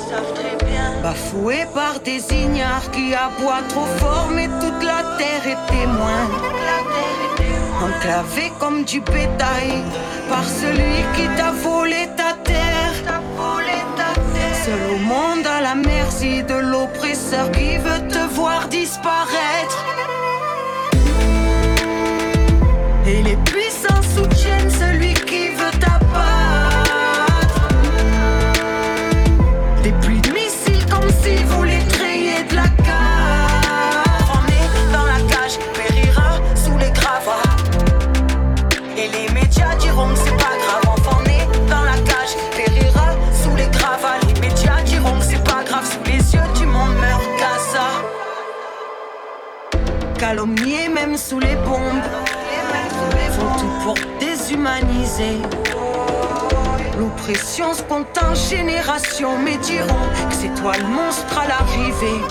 savent 0.10 0.34
très 0.34 0.56
bien. 0.66 1.02
Bafoués 1.04 1.68
par 1.74 2.00
des 2.00 2.22
ignares 2.34 2.90
qui 2.92 3.14
aboient 3.14 3.68
trop 3.70 3.86
fort, 3.98 4.30
mais 4.32 4.48
toute 4.62 4.84
la 4.84 5.02
terre 5.18 5.46
est 5.54 5.72
témoin. 5.72 6.22
Enclavé 7.82 8.52
comme 8.60 8.84
du 8.84 9.00
bétail 9.02 9.84
par 10.30 10.44
celui 10.44 11.00
qui 11.16 11.28
t'a 11.38 11.52
volé 11.52 12.10
ta 12.18 12.34
terre. 12.44 12.94
Seul 14.66 14.82
au 14.96 15.00
monde 15.00 15.48
à 15.48 15.62
la 15.62 15.76
merci 15.76 16.44
de 16.44 16.54
l'oppresseur 16.54 17.50
qui 17.52 17.78
veut 17.78 18.08
te 18.10 18.34
voir 18.34 18.68
disparaître. 18.68 19.86
Et 23.08 23.24
les 23.24 23.38
Même 50.32 51.18
sous 51.18 51.40
les 51.40 51.56
bombes. 51.56 52.04
Font 53.32 53.60
tout 53.60 53.84
pour 53.84 53.96
déshumaniser. 54.20 55.40
L'oppression 57.00 57.74
se 57.74 57.82
compte 57.82 58.16
en 58.22 58.36
générations, 58.36 59.40
mais 59.44 59.58
diront 59.58 59.88
que 60.30 60.36
c'est 60.36 60.54
toi 60.62 60.74
le 60.78 60.86
monstre 60.86 61.36
à 61.36 61.48
l'arrivée. 61.48 62.22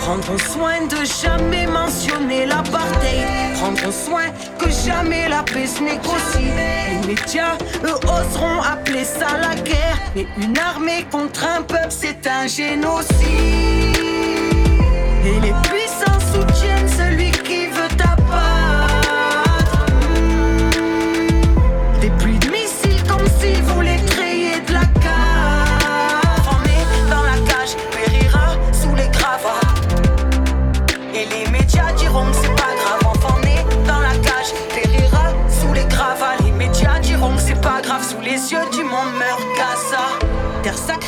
Prendront 0.00 0.38
soin 0.38 0.86
de 0.86 1.04
jamais 1.04 1.66
mentionner 1.66 2.46
l'apartheid. 2.46 3.52
Prendront 3.60 3.92
soin 3.92 4.24
que 4.58 4.70
jamais 4.70 5.28
la 5.28 5.42
paix 5.42 5.66
se 5.66 5.82
négocie. 5.82 6.52
Les 7.02 7.06
médias, 7.06 7.58
eux, 7.84 7.98
oseront 8.04 8.62
appeler 8.62 9.04
ça 9.04 9.36
la 9.42 9.54
guerre. 9.56 9.98
Mais 10.14 10.26
une 10.38 10.56
armée 10.56 11.04
contre 11.10 11.44
un 11.46 11.60
peuple, 11.60 11.90
c'est 11.90 12.26
un 12.26 12.46
génocide. 12.46 13.12
Et 15.26 15.40
les 15.40 15.52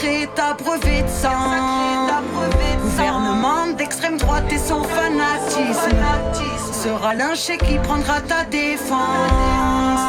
Est 0.05 0.39
abreuvée 0.39 1.03
de 1.03 1.09
sang. 1.09 1.29
Gouvernement 2.83 3.67
d'extrême 3.77 4.17
droite 4.17 4.45
et 4.53 4.59
son 4.59 4.85
fanatisme. 4.85 5.97
Sera 6.73 7.15
lynché 7.15 7.59
qui 7.59 7.79
prendra 7.79 8.21
ta 8.21 8.45
défense. 8.45 10.01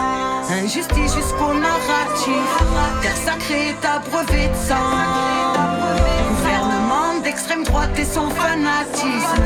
Injustice 0.51 1.15
jusqu'au 1.15 1.53
narratif. 1.53 2.49
Terre 3.01 3.17
sacrée 3.17 3.69
est 3.69 3.85
abreuvée 3.85 4.47
de 4.47 4.55
sang. 4.55 4.75
Gouvernement 6.29 7.19
d'extrême 7.23 7.63
droite 7.63 7.97
et 7.97 8.05
son 8.05 8.29
fanatisme. 8.29 9.43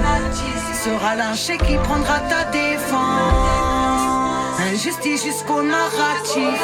Sera 0.83 1.15
lynché 1.15 1.57
qui 1.57 1.77
prendra 1.77 2.19
ta 2.19 2.43
défense. 2.51 2.99
Injustice 4.73 5.23
jusqu'au 5.23 5.61
narratif. 5.61 6.59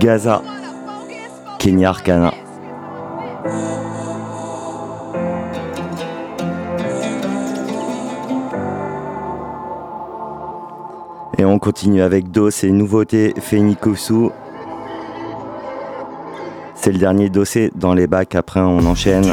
Gaza, 0.00 0.40
Kenya 1.58 1.90
Arcana. 1.90 2.32
Et 11.36 11.44
on 11.44 11.58
continue 11.58 12.00
avec 12.00 12.30
Dos 12.30 12.48
et 12.48 12.70
nouveauté 12.70 13.34
Fenikosu. 13.38 14.30
C'est 16.82 16.92
le 16.92 16.98
dernier 16.98 17.28
dossier 17.28 17.70
dans 17.74 17.92
les 17.92 18.06
bacs. 18.06 18.34
Après, 18.34 18.60
on 18.60 18.78
enchaîne 18.86 19.30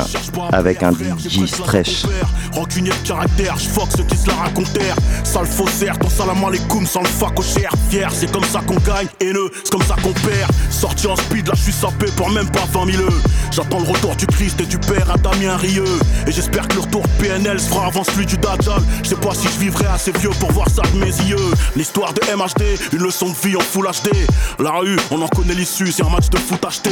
avec 0.51 0.83
un 0.83 0.91
DJ 0.91 1.45
Stretch. 1.45 2.03
Rancunier 2.51 2.89
de 2.89 3.07
caractère, 3.07 3.55
je 3.57 3.69
ceux 3.95 4.03
qui 4.03 4.17
se 4.17 4.27
la 4.27 4.33
racontèrent. 4.33 4.95
Sale 5.23 5.45
faussaire, 5.45 5.97
ton 5.97 6.09
salam 6.09 6.43
alaikum 6.43 6.85
sans 6.85 7.01
le 7.01 7.07
fac 7.07 7.39
au 7.39 7.41
cher. 7.41 7.71
Fier, 7.89 8.11
c'est 8.11 8.29
comme 8.31 8.43
ça 8.43 8.59
qu'on 8.67 8.75
gagne, 8.75 9.07
haineux, 9.21 9.49
c'est 9.63 9.71
comme 9.71 9.83
ça 9.83 9.95
qu'on 9.95 10.11
perd. 10.11 10.51
Sorti 10.69 11.07
en 11.07 11.15
speed, 11.15 11.47
là 11.47 11.53
je 11.55 11.61
suis 11.63 11.71
sapé 11.71 12.07
pour 12.17 12.29
même 12.29 12.49
pas 12.49 12.65
20 12.73 12.91
000 12.91 13.03
J'attends 13.51 13.79
le 13.79 13.85
retour 13.85 14.15
du 14.15 14.25
Christ 14.27 14.59
et 14.59 14.65
du 14.65 14.77
Père 14.77 15.09
à 15.09 15.17
Damien 15.17 15.55
Rieux. 15.55 15.99
Et 16.27 16.31
j'espère 16.31 16.67
que 16.67 16.75
le 16.75 16.81
retour 16.81 17.03
PNL 17.19 17.59
se 17.59 17.69
fera 17.69 17.87
avant 17.87 18.03
celui 18.03 18.25
du 18.25 18.37
Dajjal. 18.37 18.81
Je 19.03 19.09
sais 19.09 19.15
pas 19.15 19.33
si 19.33 19.47
je 19.47 19.59
vivrai 19.59 19.85
assez 19.85 20.11
vieux 20.11 20.31
pour 20.39 20.51
voir 20.51 20.69
ça 20.69 20.81
de 20.93 20.99
mes 20.99 21.05
yeux. 21.05 21.37
L'histoire 21.75 22.13
de 22.13 22.21
MHD, 22.35 22.93
une 22.93 23.03
leçon 23.03 23.29
de 23.29 23.47
vie 23.47 23.55
en 23.55 23.61
full 23.61 23.87
HD. 23.87 24.11
La 24.59 24.71
rue, 24.71 24.97
on 25.11 25.21
en 25.21 25.27
connaît 25.29 25.53
l'issue, 25.53 25.91
c'est 25.91 26.03
un 26.03 26.09
match 26.09 26.29
de 26.29 26.37
foot 26.37 26.63
acheté. 26.65 26.91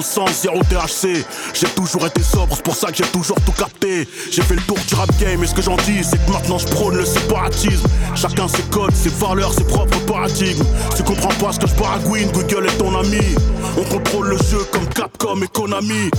Le 0.00 0.32
zéro 0.32 0.60
THC. 0.64 1.24
J'ai 1.54 1.66
toujours 1.68 2.06
été 2.06 2.22
sobre, 2.22 2.54
c'est 2.56 2.64
pour 2.64 2.74
ça 2.74 2.88
que 2.90 2.96
j'ai 2.96 3.10
toujours 3.12 3.36
tout 3.44 3.52
capté. 3.52 4.08
J'ai 4.30 4.42
fait 4.42 4.54
le 4.54 4.62
tour 4.62 4.78
du 4.88 4.94
rap 4.94 5.10
game 5.18 5.42
et 5.42 5.46
ce 5.46 5.54
que 5.54 5.62
j'en 5.62 5.76
dis, 5.76 6.02
c'est 6.02 6.24
que 6.24 6.30
maintenant 6.30 6.58
je 6.58 6.66
prône 6.68 6.96
le 6.96 7.04
séparatisme. 7.04 7.86
Chacun 8.14 8.48
ses 8.48 8.62
codes, 8.64 8.94
ses 8.94 9.10
valeurs, 9.10 9.52
ses 9.52 9.64
propres 9.64 9.98
paradigmes. 10.06 10.64
Tu 10.96 11.02
comprends 11.02 11.34
pas 11.44 11.52
ce 11.52 11.60
que 11.60 11.66
je 11.66 11.74
baragouine, 11.74 12.30
Google 12.32 12.66
est 12.66 12.78
ton 12.78 12.94
ami. 12.98 13.36
On 13.78 13.84
contrôle 13.84 14.28
le 14.28 14.38
jeu 14.38 14.64
comme 14.72 14.86
Capcom 14.88 15.42
et 15.42 15.48
Konami. 15.48 16.10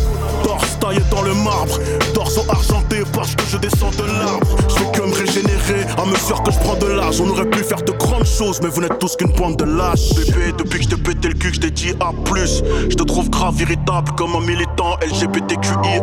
Torse 0.43 0.79
taillé 0.79 1.01
dans 1.09 1.21
le 1.21 1.33
marbre, 1.33 1.79
torse 2.13 2.39
argenté 2.50 3.03
parce 3.13 3.35
que 3.35 3.43
je 3.51 3.57
descends 3.57 3.91
de 3.91 4.03
l'arbre. 4.03 4.47
Je 4.69 4.75
fais 4.75 4.91
que 4.91 5.01
me 5.01 5.13
régénérer 5.13 5.85
à 5.97 6.05
mesure 6.05 6.43
que 6.43 6.51
je 6.51 6.59
prends 6.59 6.75
de 6.75 6.88
l'âge. 6.88 7.19
On 7.21 7.29
aurait 7.29 7.50
pu 7.50 7.63
faire 7.63 7.81
de 7.81 7.91
grandes 7.91 8.25
choses, 8.25 8.59
mais 8.61 8.69
vous 8.69 8.81
n'êtes 8.81 9.00
tous 9.00 9.15
qu'une 9.15 9.33
pointe 9.33 9.57
de 9.57 9.65
lâche. 9.65 10.13
Bébé, 10.15 10.53
depuis 10.57 10.79
que 10.79 10.85
je 10.85 10.89
t'ai 10.89 11.01
pété 11.01 11.27
le 11.29 11.33
cul, 11.33 11.53
je 11.53 11.59
t'ai 11.59 11.71
dit 11.71 11.93
A, 12.00 12.11
je 12.89 12.95
te 12.95 13.03
trouve 13.03 13.29
grave 13.29 13.60
irritable 13.61 14.11
comme 14.17 14.35
un 14.35 14.41
militant 14.41 14.70
LGBTQIA. 15.01 16.01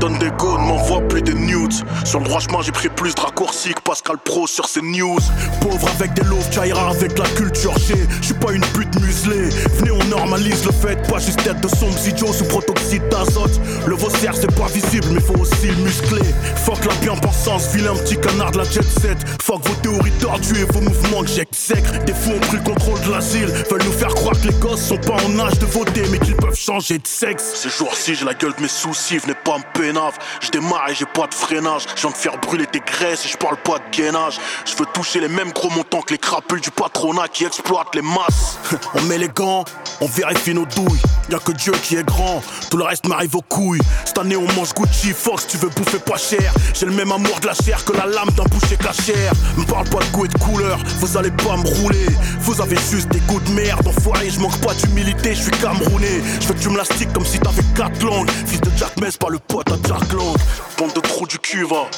Donne 0.00 0.18
des 0.18 0.30
go, 0.38 0.58
ne 0.58 0.64
m'envoie 0.64 1.00
plus 1.08 1.22
des 1.22 1.34
nudes. 1.34 1.72
Sur 2.04 2.20
le 2.20 2.26
droit 2.26 2.40
chemin, 2.40 2.62
j'ai 2.62 2.72
pris 2.72 2.88
plus 2.88 3.14
de 3.14 3.20
raccourcis 3.20 3.74
que 3.74 3.80
Pascal 3.80 4.16
Pro 4.24 4.46
sur 4.46 4.68
ses 4.68 4.82
news. 4.82 5.18
Pauvre 5.60 5.88
avec 5.98 6.14
des 6.14 6.22
loaves, 6.22 6.52
Jaira 6.52 6.90
avec 6.90 7.18
la 7.18 7.24
culture 7.30 7.76
G. 7.78 7.94
Je 8.20 8.26
suis 8.26 8.34
pas 8.34 8.52
une 8.52 8.64
pute 8.66 9.00
muselée. 9.00 9.48
Venez, 9.76 9.90
on 9.90 10.04
normalise 10.04 10.64
le 10.64 10.72
fait, 10.72 10.96
pas 11.08 11.18
juste 11.18 11.42
tête 11.42 11.60
de 11.60 11.68
sombres 11.68 11.98
idiots 12.06 12.32
sous 12.32 12.44
protoxyde 12.44 13.08
d'azote. 13.08 13.60
Le 13.86 13.94
vaussaire, 13.94 14.34
c'est 14.34 14.54
pas 14.54 14.66
visible, 14.66 15.06
mais 15.12 15.20
faut 15.20 15.38
aussi 15.38 15.66
le 15.66 15.76
muscler. 15.76 16.34
Fuck 16.56 16.84
la 16.84 16.94
bien-pensance, 16.96 17.74
vilain 17.74 17.94
petit 17.94 18.16
canard 18.16 18.52
de 18.52 18.58
la 18.58 18.64
jet 18.64 18.84
set. 18.84 19.18
Fuck 19.42 19.66
vos 19.66 19.74
théories 19.82 20.12
tordues 20.20 20.60
et 20.60 20.72
vos 20.72 20.80
mouvements 20.80 21.22
que 21.22 21.28
j'exècre. 21.30 22.04
Des 22.04 22.14
fous 22.14 22.32
ont 22.32 22.40
pris 22.40 22.58
le 22.58 22.62
contrôle 22.62 23.00
de 23.00 23.10
l'asile. 23.10 23.48
Veulent 23.70 23.84
nous 23.84 23.92
faire 23.92 24.14
croire 24.14 24.40
que 24.40 24.46
les 24.46 24.54
gosses 24.54 24.82
sont 24.82 24.98
pas 24.98 25.16
en 25.26 25.38
âge 25.40 25.58
de 25.58 25.66
voter, 25.66 26.02
mais 26.12 26.18
qu'ils 26.18 26.36
peuvent 26.36 26.54
changer 26.54 26.98
de 26.98 27.06
sexe. 27.06 27.54
Ces 27.78 27.84
jours-ci, 27.84 28.14
j'ai 28.16 28.24
la 28.24 28.34
gueule 28.34 28.54
de 28.56 28.62
mes 28.62 28.66
soucis, 28.66 29.18
venez 29.18 29.34
pas 29.34 29.56
me 29.56 29.62
pénave. 29.72 30.18
Je 30.40 30.50
démarre 30.50 30.88
et 30.88 30.96
j'ai 30.96 31.06
pas 31.06 31.28
de 31.28 31.34
freinage. 31.34 31.86
Je 31.94 32.00
viens 32.00 32.10
de 32.10 32.16
faire 32.16 32.36
brûler 32.38 32.66
tes 32.66 32.80
graisses 32.80 33.24
et 33.24 33.28
je 33.28 33.36
parle 33.36 33.56
pas 33.56 33.78
de 33.78 33.96
gainage. 33.96 34.40
Je 34.64 34.74
veux 34.74 34.86
toucher 34.86 35.20
les 35.20 35.28
mêmes 35.28 35.52
gros 35.52 35.70
montants 35.70 36.02
que 36.02 36.10
les 36.12 36.18
crapules 36.18 36.60
du 36.60 36.72
patronat 36.72 37.28
qui 37.28 37.44
exploitent 37.44 37.94
les 37.94 38.02
masses. 38.02 38.58
on 38.94 39.02
met 39.02 39.16
les 39.16 39.28
gants, 39.28 39.64
on 40.00 40.06
vérifie 40.06 40.54
nos 40.54 40.66
douilles. 40.66 41.00
Y'a 41.30 41.38
que 41.38 41.52
Dieu 41.52 41.72
qui 41.82 41.96
est 41.96 42.04
grand, 42.04 42.42
tout 42.70 42.76
le 42.76 42.84
reste 42.84 43.06
m'arrive 43.06 43.36
aux 43.36 43.42
couilles. 43.42 43.80
Cette 44.04 44.18
année, 44.18 44.36
on 44.36 44.46
mange 44.54 44.72
Gucci, 44.74 45.12
Fox, 45.12 45.46
tu 45.46 45.56
veux 45.58 45.68
bouffer 45.68 45.98
pas 45.98 46.16
cher. 46.16 46.54
J'ai 46.74 46.86
le 46.86 46.92
même 46.92 47.12
amour 47.12 47.38
de 47.40 47.46
la 47.46 47.54
chair 47.54 47.84
que 47.84 47.92
la 47.92 48.06
lame 48.06 48.30
d'un 48.36 48.44
boucher 48.44 48.76
cachère. 48.76 49.32
Me 49.56 49.64
parle 49.64 49.88
pas 49.88 49.98
de 49.98 50.10
goût 50.12 50.24
et 50.24 50.28
de 50.28 50.38
couleur, 50.38 50.78
vous 51.00 51.16
allez 51.16 51.30
pas 51.30 51.56
me 51.56 51.66
rouler. 51.80 52.06
Vous 52.40 52.60
avez 52.60 52.76
juste 52.90 53.08
des 53.08 53.20
goûts 53.20 53.40
de 53.40 53.50
merde, 53.50 53.86
enfoiré, 53.86 54.30
je 54.30 54.40
manque 54.40 54.58
pas 54.60 54.74
d'humilité, 54.74 55.34
je 55.34 55.42
suis 55.42 55.50
camerounais. 55.52 56.22
Je 56.40 56.48
veux 56.48 56.54
que 56.54 56.60
tu 56.60 56.68
comme 57.12 57.24
si 57.24 57.38
t'avais 57.38 57.62
quatre 57.76 58.02
langues. 58.02 58.30
Fils 58.46 58.60
de 58.60 58.70
Jack 58.76 58.96
Mess, 59.00 59.16
pas 59.16 59.28
le 59.30 59.38
pote 59.38 59.70
à 59.70 59.76
Jack 59.86 60.12
Lang. 60.12 60.36
Bande 60.78 60.92
de 60.94 61.00
trous 61.00 61.26
du 61.26 61.38
cul, 61.38 61.64
va. 61.64 61.88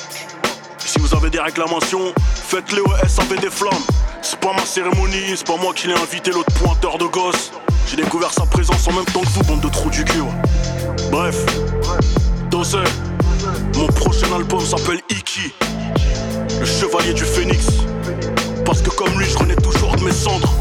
Si 0.90 0.98
vous 0.98 1.14
avez 1.14 1.30
des 1.30 1.38
réclamations, 1.38 2.12
faites-les 2.34 2.80
au 2.80 2.90
SAV 3.06 3.38
des 3.40 3.48
flammes. 3.48 3.70
C'est 4.22 4.40
pas 4.40 4.52
ma 4.52 4.66
cérémonie, 4.66 5.36
c'est 5.36 5.46
pas 5.46 5.56
moi 5.56 5.72
qui 5.72 5.86
l'ai 5.86 5.94
invité, 5.94 6.32
l'autre 6.32 6.52
pointeur 6.54 6.98
de 6.98 7.04
gosse. 7.04 7.52
J'ai 7.86 7.94
découvert 7.94 8.32
sa 8.32 8.44
présence 8.44 8.88
en 8.88 8.94
même 8.94 9.04
temps 9.04 9.20
que 9.20 9.28
vous, 9.28 9.44
bande 9.44 9.60
de 9.60 9.68
trous 9.68 9.90
du 9.90 10.04
cul. 10.04 10.24
Bref, 11.12 11.36
Dossé, 12.50 12.78
mon 13.76 13.86
prochain 13.86 14.34
album 14.34 14.58
s'appelle 14.66 15.00
Iki, 15.10 15.54
le 16.58 16.66
chevalier 16.66 17.14
du 17.14 17.24
phénix. 17.24 17.66
Parce 18.64 18.82
que 18.82 18.90
comme 18.90 19.16
lui, 19.16 19.26
je 19.26 19.38
renais 19.38 19.54
toujours 19.54 19.94
de 19.94 20.02
mes 20.02 20.10
cendres. 20.10 20.52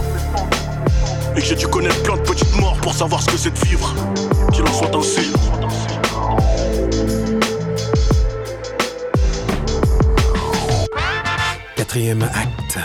Et 1.35 1.39
que 1.39 1.45
j'ai 1.47 1.55
dû 1.55 1.67
connaître 1.67 2.03
plein 2.03 2.17
de 2.17 2.21
petites 2.21 2.55
morts 2.55 2.77
pour 2.83 2.93
savoir 2.93 3.23
ce 3.23 3.31
que 3.31 3.37
c'est 3.37 3.59
de 3.59 3.65
vivre. 3.65 3.95
Qu'il 4.53 4.61
en 4.61 4.73
soit 4.73 4.95
ainsi. 4.95 5.31
Quatrième 11.89 12.21
acte. 12.21 12.77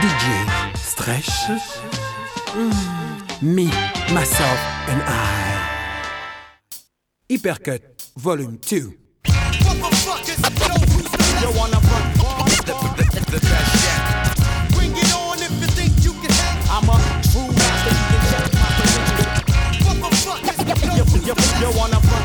DJ 0.00 0.46
Stretch. 0.76 1.50
Mm. 2.54 2.70
Me, 3.42 3.64
myself 4.14 4.60
and 4.88 5.02
I. 5.08 5.58
Hypercut, 7.28 7.82
volume 8.16 8.58
2. 8.58 8.76
You 21.60 21.70
wanna 21.76 22.00
front 22.00 22.21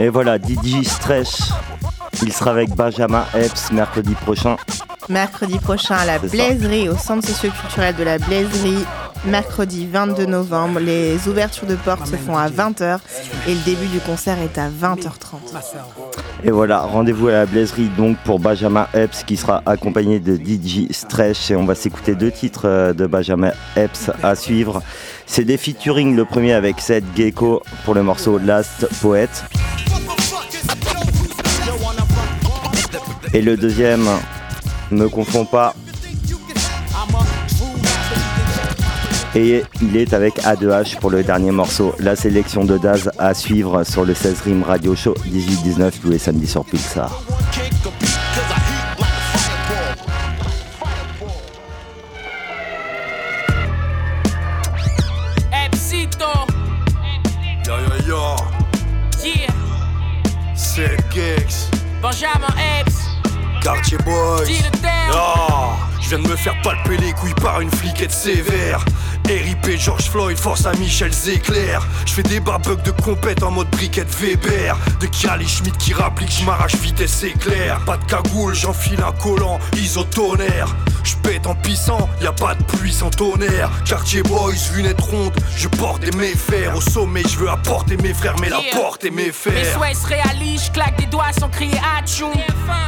Et 0.00 0.08
voilà, 0.10 0.38
DJ 0.38 0.84
Stretch, 0.84 1.50
il 2.22 2.32
sera 2.32 2.52
avec 2.52 2.70
Benjamin 2.70 3.24
Epps 3.34 3.72
mercredi 3.72 4.14
prochain. 4.14 4.56
Mercredi 5.08 5.58
prochain 5.58 5.96
à 5.96 6.04
la 6.04 6.18
Blaiserie, 6.20 6.88
au 6.88 6.96
centre 6.96 7.26
socioculturel 7.26 7.96
de 7.96 8.04
la 8.04 8.18
Blaiserie. 8.18 8.84
Mercredi 9.24 9.88
22 9.90 10.26
novembre, 10.26 10.78
les 10.78 11.26
ouvertures 11.26 11.66
de 11.66 11.74
portes 11.74 12.06
se 12.06 12.14
font 12.14 12.36
à 12.36 12.48
20h 12.48 13.00
et 13.48 13.54
le 13.54 13.60
début 13.64 13.88
du 13.88 13.98
concert 13.98 14.36
est 14.38 14.56
à 14.58 14.68
20h30. 14.68 15.56
Et 16.44 16.52
voilà, 16.52 16.82
rendez-vous 16.82 17.26
à 17.26 17.32
la 17.32 17.46
Blaiserie 17.46 17.90
donc 17.96 18.16
pour 18.18 18.38
Benjamin 18.38 18.86
Epps 18.94 19.24
qui 19.24 19.36
sera 19.36 19.62
accompagné 19.66 20.20
de 20.20 20.36
DJ 20.36 20.92
Stretch 20.92 21.50
et 21.50 21.56
on 21.56 21.64
va 21.64 21.74
s'écouter 21.74 22.14
deux 22.14 22.30
titres 22.30 22.66
euh, 22.66 22.92
de 22.92 23.06
Benjamin 23.06 23.50
Epps 23.74 24.12
à 24.22 24.36
suivre. 24.36 24.80
C'est 25.26 25.44
des 25.44 25.56
featuring, 25.56 26.14
le 26.14 26.24
premier 26.24 26.52
avec 26.52 26.80
Seth 26.80 27.04
Gecko 27.16 27.62
pour 27.84 27.94
le 27.94 28.04
morceau 28.04 28.38
Last 28.38 28.88
Poet. 29.00 29.28
Et 33.34 33.42
le 33.42 33.56
deuxième, 33.56 34.06
ne 34.90 35.06
confond 35.06 35.44
pas. 35.44 35.74
Et 39.34 39.62
il 39.82 39.96
est 39.96 40.14
avec 40.14 40.38
A2H 40.38 40.98
pour 40.98 41.10
le 41.10 41.22
dernier 41.22 41.50
morceau. 41.50 41.94
La 41.98 42.16
sélection 42.16 42.64
de 42.64 42.78
Daz 42.78 43.10
à 43.18 43.34
suivre 43.34 43.84
sur 43.84 44.04
le 44.04 44.14
16 44.14 44.40
Rim 44.40 44.62
Radio 44.62 44.94
Show 44.94 45.14
18-19 45.26 45.92
tous 46.00 46.08
les 46.08 46.18
samedis 46.18 46.46
sur 46.46 46.64
Pulsar. 46.64 47.22
Quartier 63.68 63.98
Boys. 63.98 64.46
Je 66.00 66.08
viens 66.08 66.18
de 66.20 66.26
me 66.26 66.36
faire 66.36 66.58
palper 66.62 66.96
les 66.96 67.12
couilles 67.12 67.34
par 67.34 67.60
une 67.60 67.70
fliquette 67.70 68.12
sévère. 68.12 68.82
RIP 69.28 69.78
George 69.78 70.08
Floyd, 70.08 70.38
force 70.38 70.64
à 70.64 70.72
Michel 70.74 71.12
Zéclair. 71.12 71.86
Je 72.06 72.12
fais 72.12 72.22
des 72.22 72.40
barbugs 72.40 72.82
de 72.82 72.90
compète 72.90 73.42
en 73.42 73.50
mode 73.50 73.68
briquette 73.70 74.08
Weber. 74.18 74.76
De 75.00 75.06
Cali 75.06 75.46
Schmidt 75.46 75.76
qui 75.76 75.92
rapplique, 75.92 76.32
je 76.32 76.44
m'arrache 76.44 76.74
vitesse 76.76 77.22
éclair. 77.22 77.78
Pas 77.84 77.98
de 77.98 78.04
cagoule, 78.06 78.54
j'enfile 78.54 79.00
un 79.02 79.12
collant, 79.12 79.58
isotonnerre. 79.76 80.74
Je 81.04 81.14
pète 81.16 81.46
en 81.46 81.54
pissant, 81.54 82.08
y 82.22 82.26
a 82.26 82.32
pas 82.32 82.54
de 82.54 82.62
pluie 82.64 82.92
sans 82.92 83.10
tonnerre. 83.10 83.70
Quartier 83.84 84.22
Boys, 84.22 84.54
lunettes 84.74 85.00
rondes, 85.00 85.36
je 85.56 85.68
porte 85.68 86.02
des 86.02 86.16
méfers. 86.16 86.74
Au 86.74 86.80
sommet, 86.80 87.22
je 87.22 87.36
veux 87.36 87.50
apporter 87.50 87.98
mes 87.98 88.14
frères, 88.14 88.36
mais 88.40 88.48
la 88.48 88.60
porte 88.72 89.04
est 89.04 89.10
mes 89.10 89.26
Mes 89.26 89.32
fers. 89.32 89.74
souhaits 89.74 89.96
se 89.96 90.06
réalisent, 90.06 90.66
je 90.66 90.72
claque 90.72 90.98
des 90.98 91.06
doigts 91.06 91.32
sans 91.38 91.48
crier 91.50 91.78
atchoum. 91.98 92.32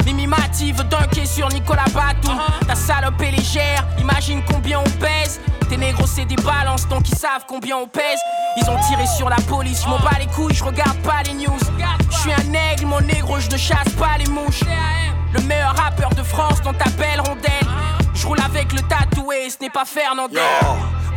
Mimi 0.05 0.25
Mati 0.25 0.71
veut 0.71 0.83
dunker 0.85 1.25
sur 1.25 1.49
Nicolas 1.49 1.85
Batum. 1.93 2.39
Ta 2.67 2.75
salope 2.75 3.21
est 3.21 3.31
légère, 3.31 3.87
imagine 3.99 4.41
combien 4.51 4.79
on 4.79 4.89
pèse. 4.99 5.39
Tes 5.71 5.77
négros 5.77 6.05
c'est 6.05 6.25
des 6.25 6.35
balances 6.35 6.85
donc 6.89 7.07
ils 7.07 7.15
savent 7.15 7.45
combien 7.47 7.77
on 7.77 7.87
pèse. 7.87 8.19
Ils 8.57 8.69
ont 8.69 8.77
tiré 8.89 9.05
sur 9.07 9.29
la 9.29 9.37
police, 9.37 9.83
je 9.83 9.87
m'en 9.87 9.99
bats 9.99 10.19
les 10.19 10.27
couilles, 10.27 10.53
je 10.53 10.65
regarde 10.65 10.97
pas 10.97 11.23
les 11.25 11.31
news. 11.31 11.59
Je 12.09 12.17
suis 12.17 12.33
un 12.33 12.53
aigle, 12.73 12.87
mon 12.87 12.99
négro, 12.99 13.39
je 13.39 13.49
ne 13.49 13.55
chasse 13.55 13.87
pas 13.97 14.17
les 14.19 14.29
mouches. 14.29 14.65
Le 15.33 15.39
meilleur 15.43 15.73
rappeur 15.73 16.09
de 16.09 16.23
France 16.23 16.61
dans 16.61 16.73
ta 16.73 16.89
belle 16.89 17.21
rondelle. 17.21 17.69
Je 18.13 18.27
roule 18.27 18.41
avec 18.45 18.73
le 18.73 18.81
tatoué, 18.81 19.49
ce 19.49 19.63
n'est 19.63 19.69
pas 19.69 19.85
Fernandel. 19.85 20.41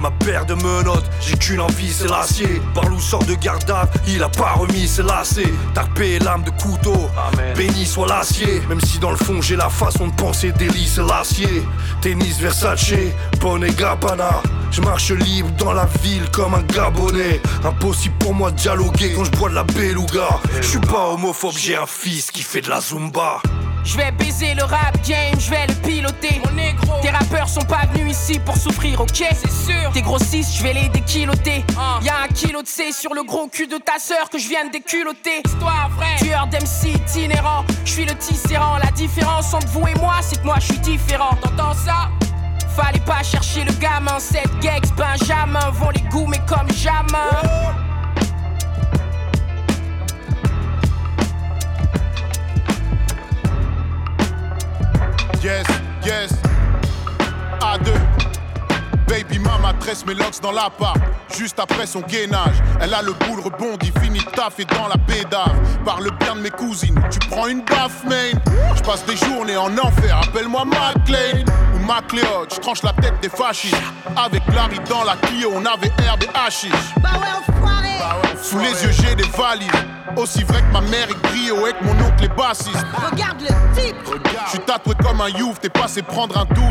Ma 0.01 0.11
paire 0.11 0.47
de 0.47 0.55
menottes, 0.55 1.11
j'ai 1.21 1.37
qu'une 1.37 1.61
envie, 1.61 1.93
c'est 1.93 2.09
l'acier. 2.09 2.61
Barlou 2.75 3.01
sort 3.01 3.25
de 3.25 3.35
garde 3.35 3.65
il 4.09 4.23
a 4.23 4.29
pas 4.29 4.53
remis 4.53 4.87
ses 4.87 5.03
lacets. 5.03 5.53
Tarpé 5.75 6.19
lame 6.19 6.43
de 6.43 6.51
couteau, 6.51 7.09
béni 7.57 7.87
soit 7.87 8.07
l'acier. 8.07 8.61
Même 8.69 8.81
si 8.81 8.99
dans 8.99 9.11
le 9.11 9.17
fond 9.17 9.41
j'ai 9.41 9.57
la 9.57 9.69
façon 9.69 10.09
de 10.09 10.15
penser 10.15 10.53
d'Elie, 10.53 10.87
c'est 10.87 11.03
l'acier. 11.03 11.63
Tennis 12.01 12.39
Versace, 12.39 12.95
bonnet 13.41 13.71
Gabbana. 13.71 14.43
Je 14.71 14.81
marche 14.81 15.13
libre 15.13 15.51
dans 15.57 15.73
la 15.73 15.87
ville 16.03 16.29
comme 16.33 16.55
un 16.55 16.63
Gabonais. 16.63 17.41
Impossible 17.65 18.17
pour 18.19 18.35
moi 18.35 18.51
de 18.51 18.57
dialoguer 18.57 19.13
quand 19.15 19.25
je 19.25 19.31
bois 19.31 19.49
de 19.49 19.55
la 19.55 19.63
beluga. 19.63 20.29
Je 20.61 20.67
suis 20.67 20.81
pas 20.81 21.11
homophobe, 21.11 21.55
j'ai 21.57 21.77
un 21.77 21.87
fils 21.87 22.31
qui 22.31 22.43
fait 22.43 22.61
de 22.61 22.71
la 22.71 22.81
zumba. 22.81 23.41
Je 23.85 23.97
vais 23.99 24.11
baiser 24.13 24.55
le 24.55 24.65
rap 24.65 24.97
game, 25.07 25.39
je 25.39 25.51
vais 25.51 25.67
le 25.67 25.75
piloter. 25.75 26.41
Mon 26.45 26.53
négro. 26.53 27.01
Tes 27.03 27.11
rappeurs 27.11 27.49
sont 27.49 27.65
pas 27.65 27.87
venus 27.93 28.17
ici 28.17 28.39
pour 28.39 28.57
souffrir, 28.57 29.01
ok? 29.01 29.09
C'est 29.15 29.51
sûr. 29.51 29.91
Tes 29.93 30.03
grossistes, 30.03 30.57
je 30.57 30.63
vais 30.63 30.73
les 30.73 30.89
déquiloter. 30.89 31.65
Y'a 32.03 32.23
un 32.25 32.29
kilo 32.29 32.63
de 32.63 32.67
C 32.67 32.93
sur 32.93 33.15
le 33.15 33.23
gros 33.23 33.47
cul 33.49 33.67
de 33.67 33.77
ta 33.77 33.99
sœur 33.99 34.31
que 34.31 34.39
je 34.39 34.49
viens 34.49 34.67
de 34.67 34.71
déculoter. 34.71 35.43
Histoire 35.45 35.91
vraie. 35.97 36.17
Tueur 36.19 36.47
d'MC 36.47 36.95
itinérant, 36.97 37.65
je 37.85 37.91
suis 37.91 38.05
le 38.05 38.15
tisserand. 38.15 38.79
La 38.79 38.91
différence 38.91 39.53
entre 39.53 39.69
vous 39.69 39.87
et 39.87 39.95
moi, 40.01 40.15
c'est 40.23 40.41
que 40.41 40.47
moi 40.47 40.57
je 40.61 40.67
suis 40.67 40.79
différent. 40.79 41.37
T'entends 41.43 41.75
ça? 41.75 42.09
Fallait 42.75 42.99
pas 43.01 43.23
chercher 43.23 43.65
le 43.65 43.73
gamin, 43.75 44.19
cette 44.19 44.51
gex 44.61 44.91
Benjamin 44.97 45.71
vont 45.75 45.91
les 45.91 46.01
goûts 46.11 46.27
mais 46.27 46.41
comme 46.49 46.69
jamais. 46.73 47.31
Yes, 55.45 55.67
yes. 56.07 56.33
A2. 57.61 58.24
Baby 59.07 59.39
mama 59.39 59.73
tresse 59.81 60.05
mes 60.07 60.15
locks 60.15 60.41
dans 60.41 60.53
l'appart. 60.53 60.97
Juste 61.37 61.59
après 61.59 61.87
son 61.87 62.01
gainage, 62.01 62.57
elle 62.81 62.95
a 62.95 63.03
le 63.03 63.13
boule 63.13 63.41
rebondi, 63.41 63.93
fini 64.01 64.19
de 64.19 64.31
taffer 64.31 64.65
dans 64.65 64.89
la 64.89 64.97
bédave. 64.97 65.55
Parle 65.85 66.11
bien 66.19 66.37
de 66.37 66.41
mes 66.41 66.51
cousines, 66.51 67.01
tu 67.11 67.19
prends 67.29 67.47
une 67.49 67.63
baffe, 67.65 68.05
man. 68.05 68.41
Je 68.77 68.83
passe 68.83 69.05
des 69.05 69.17
journées 69.17 69.57
en 69.57 69.77
enfer, 69.79 70.19
appelle-moi 70.23 70.65
McLean 70.65 71.45
ou 71.75 71.79
McLeod. 71.81 72.53
Je 72.55 72.61
tranche 72.61 72.83
la 72.83 72.93
tête 72.93 73.15
des 73.21 73.29
fascistes. 73.29 73.77
Avec 74.17 74.43
Larry 74.55 74.79
dans 74.89 75.05
la 75.05 75.17
Clio, 75.17 75.51
on 75.55 75.65
avait 75.67 75.93
herbe 76.05 76.23
et 76.23 76.39
hashish. 76.47 76.71
Bah 77.01 77.11
ouais, 77.21 77.55
enfoiré 77.55 77.99
Sous 78.41 78.59
les 78.59 78.71
yeux, 78.85 78.93
j'ai 78.93 79.15
des 79.15 79.29
valises. 79.37 79.69
Aussi 80.17 80.45
vrai 80.45 80.61
que 80.63 80.73
ma 80.73 80.81
mère 80.81 81.09
est 81.11 81.29
brio 81.29 81.67
et 81.67 81.73
que 81.73 81.85
mon 81.85 82.07
oncle 82.07 82.25
est 82.25 82.37
bassiste. 82.37 82.87
Regarde 83.11 83.41
le 83.41 83.75
type 83.75 83.97
Je 84.45 84.51
suis 84.51 84.61
tatoué 84.61 84.95
comme 85.03 85.21
un 85.21 85.29
youf, 85.29 85.59
t'es 85.61 85.69
passé 85.69 86.03
prendre 86.03 86.39
un 86.39 86.45
12. 86.45 86.65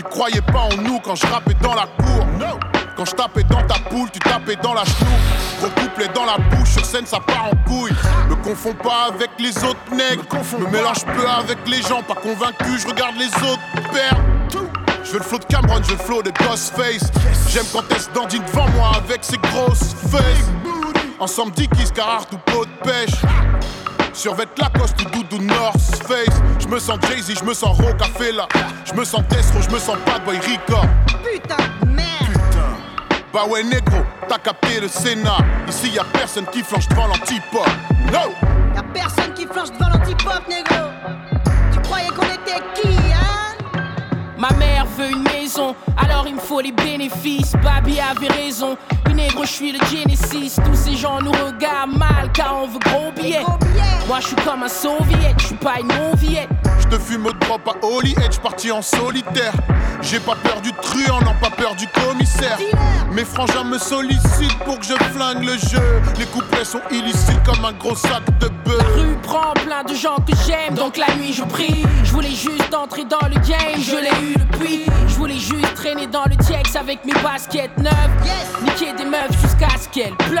Tu 0.00 0.04
croyais 0.04 0.40
pas 0.40 0.60
en 0.60 0.82
nous 0.82 0.98
quand 1.00 1.14
je 1.14 1.26
rappais 1.26 1.52
dans 1.60 1.74
la 1.74 1.82
cour. 1.82 2.24
Quand 2.96 3.04
je 3.04 3.10
tapais 3.10 3.42
dans 3.42 3.62
ta 3.66 3.74
poule, 3.90 4.10
tu 4.10 4.18
tapais 4.18 4.56
dans 4.56 4.72
la 4.72 4.82
chenoux. 4.82 5.10
Recouplé 5.62 6.08
dans 6.14 6.24
la 6.24 6.38
bouche, 6.38 6.70
sur 6.70 6.86
scène 6.86 7.04
ça 7.04 7.20
part 7.20 7.48
en 7.52 7.68
couille. 7.68 7.92
Me 8.30 8.34
confonds 8.36 8.72
pas 8.72 9.08
avec 9.12 9.28
les 9.38 9.54
autres 9.62 9.90
nègres. 9.92 10.24
Me 10.58 10.70
mélange 10.70 11.04
peu 11.04 11.28
avec 11.28 11.58
les 11.68 11.82
gens, 11.82 12.02
pas 12.02 12.14
convaincu, 12.14 12.78
je 12.78 12.86
regarde 12.86 13.16
les 13.18 13.26
autres 13.46 13.90
perdre. 13.92 14.22
Je 15.04 15.10
veux 15.10 15.18
le 15.18 15.24
flow 15.24 15.38
de 15.38 15.44
Cameron, 15.44 15.82
je 15.82 15.90
veux 15.90 15.98
le 15.98 16.02
flow 16.02 16.22
de 16.22 16.30
Ghostface. 16.30 17.10
J'aime 17.50 17.66
quand 17.70 17.84
elle 17.90 18.00
se 18.00 18.08
dandine 18.08 18.42
devant 18.46 18.70
moi 18.70 18.92
avec 18.96 19.22
ses 19.22 19.36
grosses 19.36 19.94
fesses. 20.10 20.48
Ensemble 21.18 21.52
Dickies, 21.52 21.90
Carhartt 21.94 22.32
ou 22.32 22.38
pot 22.38 22.64
de 22.64 22.88
pêche. 22.88 23.20
Survêt 24.20 24.44
Lacoste 24.58 25.00
ou 25.00 25.08
doudou 25.08 25.42
North 25.42 25.80
Face. 26.06 26.42
Je 26.58 26.68
me 26.68 26.78
sens 26.78 26.98
Jay-Z, 27.08 27.38
je 27.38 27.42
me 27.42 27.54
sens 27.54 27.74
Rocafella. 27.80 28.46
Je 28.84 28.92
me 28.92 29.02
sens 29.02 29.22
Tesro, 29.30 29.62
je 29.62 29.70
me 29.70 29.78
sens 29.78 29.96
Bad 30.04 30.22
Boy 30.26 30.36
Rica. 30.40 30.82
Putain 31.24 31.56
de 31.80 31.88
merde 31.88 32.38
Bah 33.32 33.46
ouais, 33.48 33.62
négro, 33.62 33.96
t'as 34.28 34.36
capté 34.36 34.78
le 34.78 34.88
Sénat. 34.88 35.38
Ici 35.66 35.88
y 35.88 35.98
a 35.98 36.04
personne 36.04 36.44
qui 36.52 36.62
flanche 36.62 36.86
devant 36.88 37.06
l'antipop. 37.06 37.66
No! 38.12 38.34
Y'a 38.74 38.82
personne 38.92 39.32
qui 39.32 39.46
flanche 39.46 39.70
devant 39.70 39.88
l'antipop, 39.88 40.46
négro 40.50 40.90
Tu 41.72 41.80
croyais 41.80 42.10
qu'on 42.10 42.24
était 42.24 42.62
qui, 42.74 42.88
Ma 44.40 44.48
mère 44.52 44.86
veut 44.96 45.10
une 45.10 45.22
maison, 45.22 45.76
alors 45.98 46.24
il 46.26 46.34
me 46.36 46.40
faut 46.40 46.62
les 46.62 46.72
bénéfices. 46.72 47.52
Babi 47.62 48.00
avait 48.00 48.28
raison, 48.28 48.74
une 49.10 49.16
négro, 49.16 49.44
je 49.44 49.50
suis 49.50 49.70
le 49.70 49.78
Genesis. 49.80 50.56
Tous 50.64 50.74
ces 50.74 50.96
gens 50.96 51.20
nous 51.20 51.32
regardent 51.32 51.98
mal 51.98 52.32
car 52.32 52.56
on 52.62 52.66
veut 52.66 52.78
gros 52.78 53.12
billets. 53.12 53.44
Moi 54.08 54.18
je 54.20 54.28
suis 54.28 54.36
comme 54.36 54.62
un 54.62 54.68
soviet, 54.68 55.34
je 55.36 55.48
suis 55.48 55.56
pas 55.56 55.80
une 55.80 55.88
non-viette. 55.88 56.48
Je 56.78 56.96
te 56.96 56.98
fume 56.98 57.26
au 57.26 57.32
drop 57.32 57.68
à 57.68 57.86
Holy 57.86 58.12
Edge, 58.24 58.38
parti 58.38 58.72
en 58.72 58.80
solitaire. 58.80 59.52
J'ai 60.00 60.20
pas 60.20 60.36
peur 60.36 60.62
du 60.62 60.72
truand, 60.72 61.20
non 61.20 61.34
pas 61.38 61.50
peur 61.50 61.74
du 61.74 61.86
commissaire. 61.88 62.58
Mes 63.12 63.24
frangins 63.24 63.64
me 63.64 63.76
sollicitent 63.76 64.58
pour 64.64 64.78
que 64.78 64.86
je 64.86 64.94
flingue 64.94 65.44
le 65.44 65.58
jeu. 65.58 66.00
Les 66.18 66.24
couplets 66.24 66.64
sont 66.64 66.80
illicites 66.90 67.42
comme 67.44 67.62
un 67.62 67.72
gros 67.72 67.94
sac 67.94 68.24
de 68.38 68.48
bœuf. 68.64 68.78
La 68.78 69.02
rue 69.02 69.16
prend 69.22 69.52
plein 69.52 69.84
de 69.84 69.94
gens 69.94 70.16
que 70.16 70.32
j'aime, 70.46 70.74
donc 70.74 70.96
la 70.96 71.14
nuit 71.16 71.34
je 71.34 71.42
prie. 71.42 71.84
Je 72.02 72.12
voulais 72.12 72.30
juste 72.30 72.74
entrer 72.74 73.04
dans 73.04 73.28
le 73.28 73.34
game, 73.46 73.78
je 73.78 73.96
l'ai 73.96 74.29
eu 74.29 74.29
Je 75.08 75.14
voulais 75.14 75.38
juste 75.38 75.74
traîner 75.74 76.06
dans 76.06 76.24
le 76.24 76.36
TX 76.36 76.76
avec 76.76 77.04
mes 77.04 77.12
baskets 77.22 77.76
neuves. 77.78 77.92
Niquer 78.62 78.92
des 78.94 79.04
meufs 79.04 79.32
jusqu'à 79.42 79.68
ce 79.78 79.88
qu'elles 79.88 80.16
pleuvent. 80.16 80.40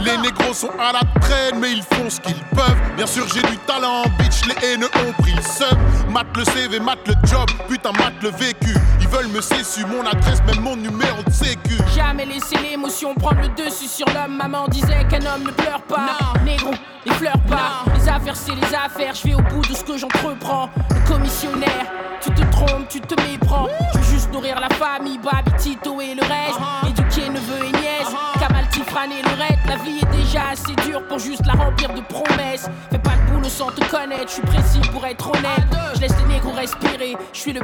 Les 0.00 0.16
négros 0.18 0.52
sont 0.52 0.70
à 0.78 0.92
la 0.92 1.00
traîne, 1.20 1.60
mais 1.60 1.72
ils 1.72 1.82
font 1.82 2.08
ce 2.08 2.20
qu'ils 2.20 2.42
peuvent. 2.54 2.76
Bien 2.96 3.06
sûr, 3.06 3.26
j'ai 3.32 3.42
du 3.42 3.56
talent, 3.58 4.04
bitch, 4.18 4.46
les 4.46 4.66
haineux 4.66 4.90
ont 5.06 5.22
pris 5.22 5.32
le 5.32 5.42
seum. 5.42 5.78
Mate 6.10 6.36
le 6.36 6.44
CV, 6.44 6.80
mate 6.80 7.06
le 7.06 7.14
job, 7.24 7.48
putain, 7.68 7.92
mate 7.92 8.14
le 8.22 8.30
vécu. 8.30 8.74
Ils 9.00 9.08
veulent 9.08 9.28
me 9.28 9.40
cessu, 9.40 9.84
mon 9.86 10.04
adresse, 10.06 10.42
même 10.46 10.60
mon 10.62 10.76
numéro 10.76 11.22
de 11.26 11.32
sécu. 11.32 11.76
Jamais 11.94 12.26
laisser 12.26 12.56
l'émotion 12.56 13.14
prendre 13.14 13.40
le 13.40 13.48
dessus 13.48 13.88
sur 13.88 14.06
l'homme. 14.06 14.36
Maman 14.36 14.68
disait 14.68 15.04
qu'un 15.08 15.24
homme 15.26 15.44
ne 15.44 15.50
pleure 15.50 15.82
pas. 15.82 16.16
Négro, 16.44 16.70
les 17.06 17.12
fleurs 17.12 17.40
pas. 17.48 17.84
Les 17.94 18.08
affaires, 18.08 18.36
c'est 18.36 18.54
les 18.54 18.74
affaires. 18.74 19.14
Je 19.14 19.28
vais 19.28 19.34
au 19.34 19.42
bout 19.42 19.62
de 19.62 19.74
ce 19.74 19.84
que 19.84 19.96
j'entreprends. 19.96 20.70
Le 20.90 21.08
commissionnaire, 21.08 21.86
tu 22.20 22.30
te 22.30 22.42
trompes, 22.50 22.87
tu 22.88 23.00
te 23.00 23.14
méprends. 23.22 23.66
Je 23.92 23.98
veux 23.98 24.04
juste 24.04 24.32
nourrir 24.32 24.58
la 24.60 24.68
famille, 24.74 25.18
Babi, 25.18 25.52
Tito 25.58 26.00
et 26.00 26.14
le 26.14 26.22
reste. 26.22 26.58
Éduquer 26.88 27.28
neveu 27.28 27.66
et 27.66 27.72
nièce. 27.72 28.08
Kamal, 28.40 28.68
Tifran 28.70 29.10
et 29.10 29.22
le 29.22 29.34
reste. 29.38 29.58
La 29.66 29.76
vie 29.76 29.98
est 30.00 30.16
déjà 30.16 30.50
assez 30.52 30.74
dure 30.86 31.06
pour 31.06 31.18
juste 31.18 31.44
la 31.46 31.52
remplir 31.52 31.92
de 31.92 32.00
promesses. 32.00 32.68
Fais 32.90 32.98
pas 32.98 33.17
boulot 33.48 33.50
sans 33.50 33.70
te 33.70 33.84
connaître. 33.90 34.28
Je 34.28 34.32
suis 34.34 34.42
précis 34.42 34.80
pour 34.92 35.04
être 35.06 35.28
honnête. 35.28 35.66
Je 35.94 36.00
laisse 36.00 36.14
les 36.18 36.34
négros 36.34 36.52
respirer. 36.52 37.16
Je 37.32 37.38
suis 37.38 37.52
le 37.52 37.60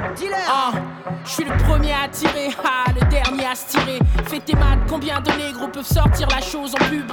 Ah, 0.49 0.73
je 1.25 1.31
suis 1.31 1.45
le 1.45 1.57
premier 1.65 1.93
à 1.93 2.09
tirer. 2.09 2.51
Ah, 2.65 2.91
le 2.95 3.07
dernier 3.09 3.47
à 3.47 3.55
se 3.55 3.67
tirer. 3.69 3.99
Fais 4.27 4.41
tes 4.41 4.55
maths, 4.55 4.81
combien 4.89 5.21
de 5.21 5.31
négros 5.33 5.69
peuvent 5.69 5.85
sortir 5.85 6.29
la 6.29 6.41
chose 6.41 6.75
en 6.75 6.85
public? 6.85 7.11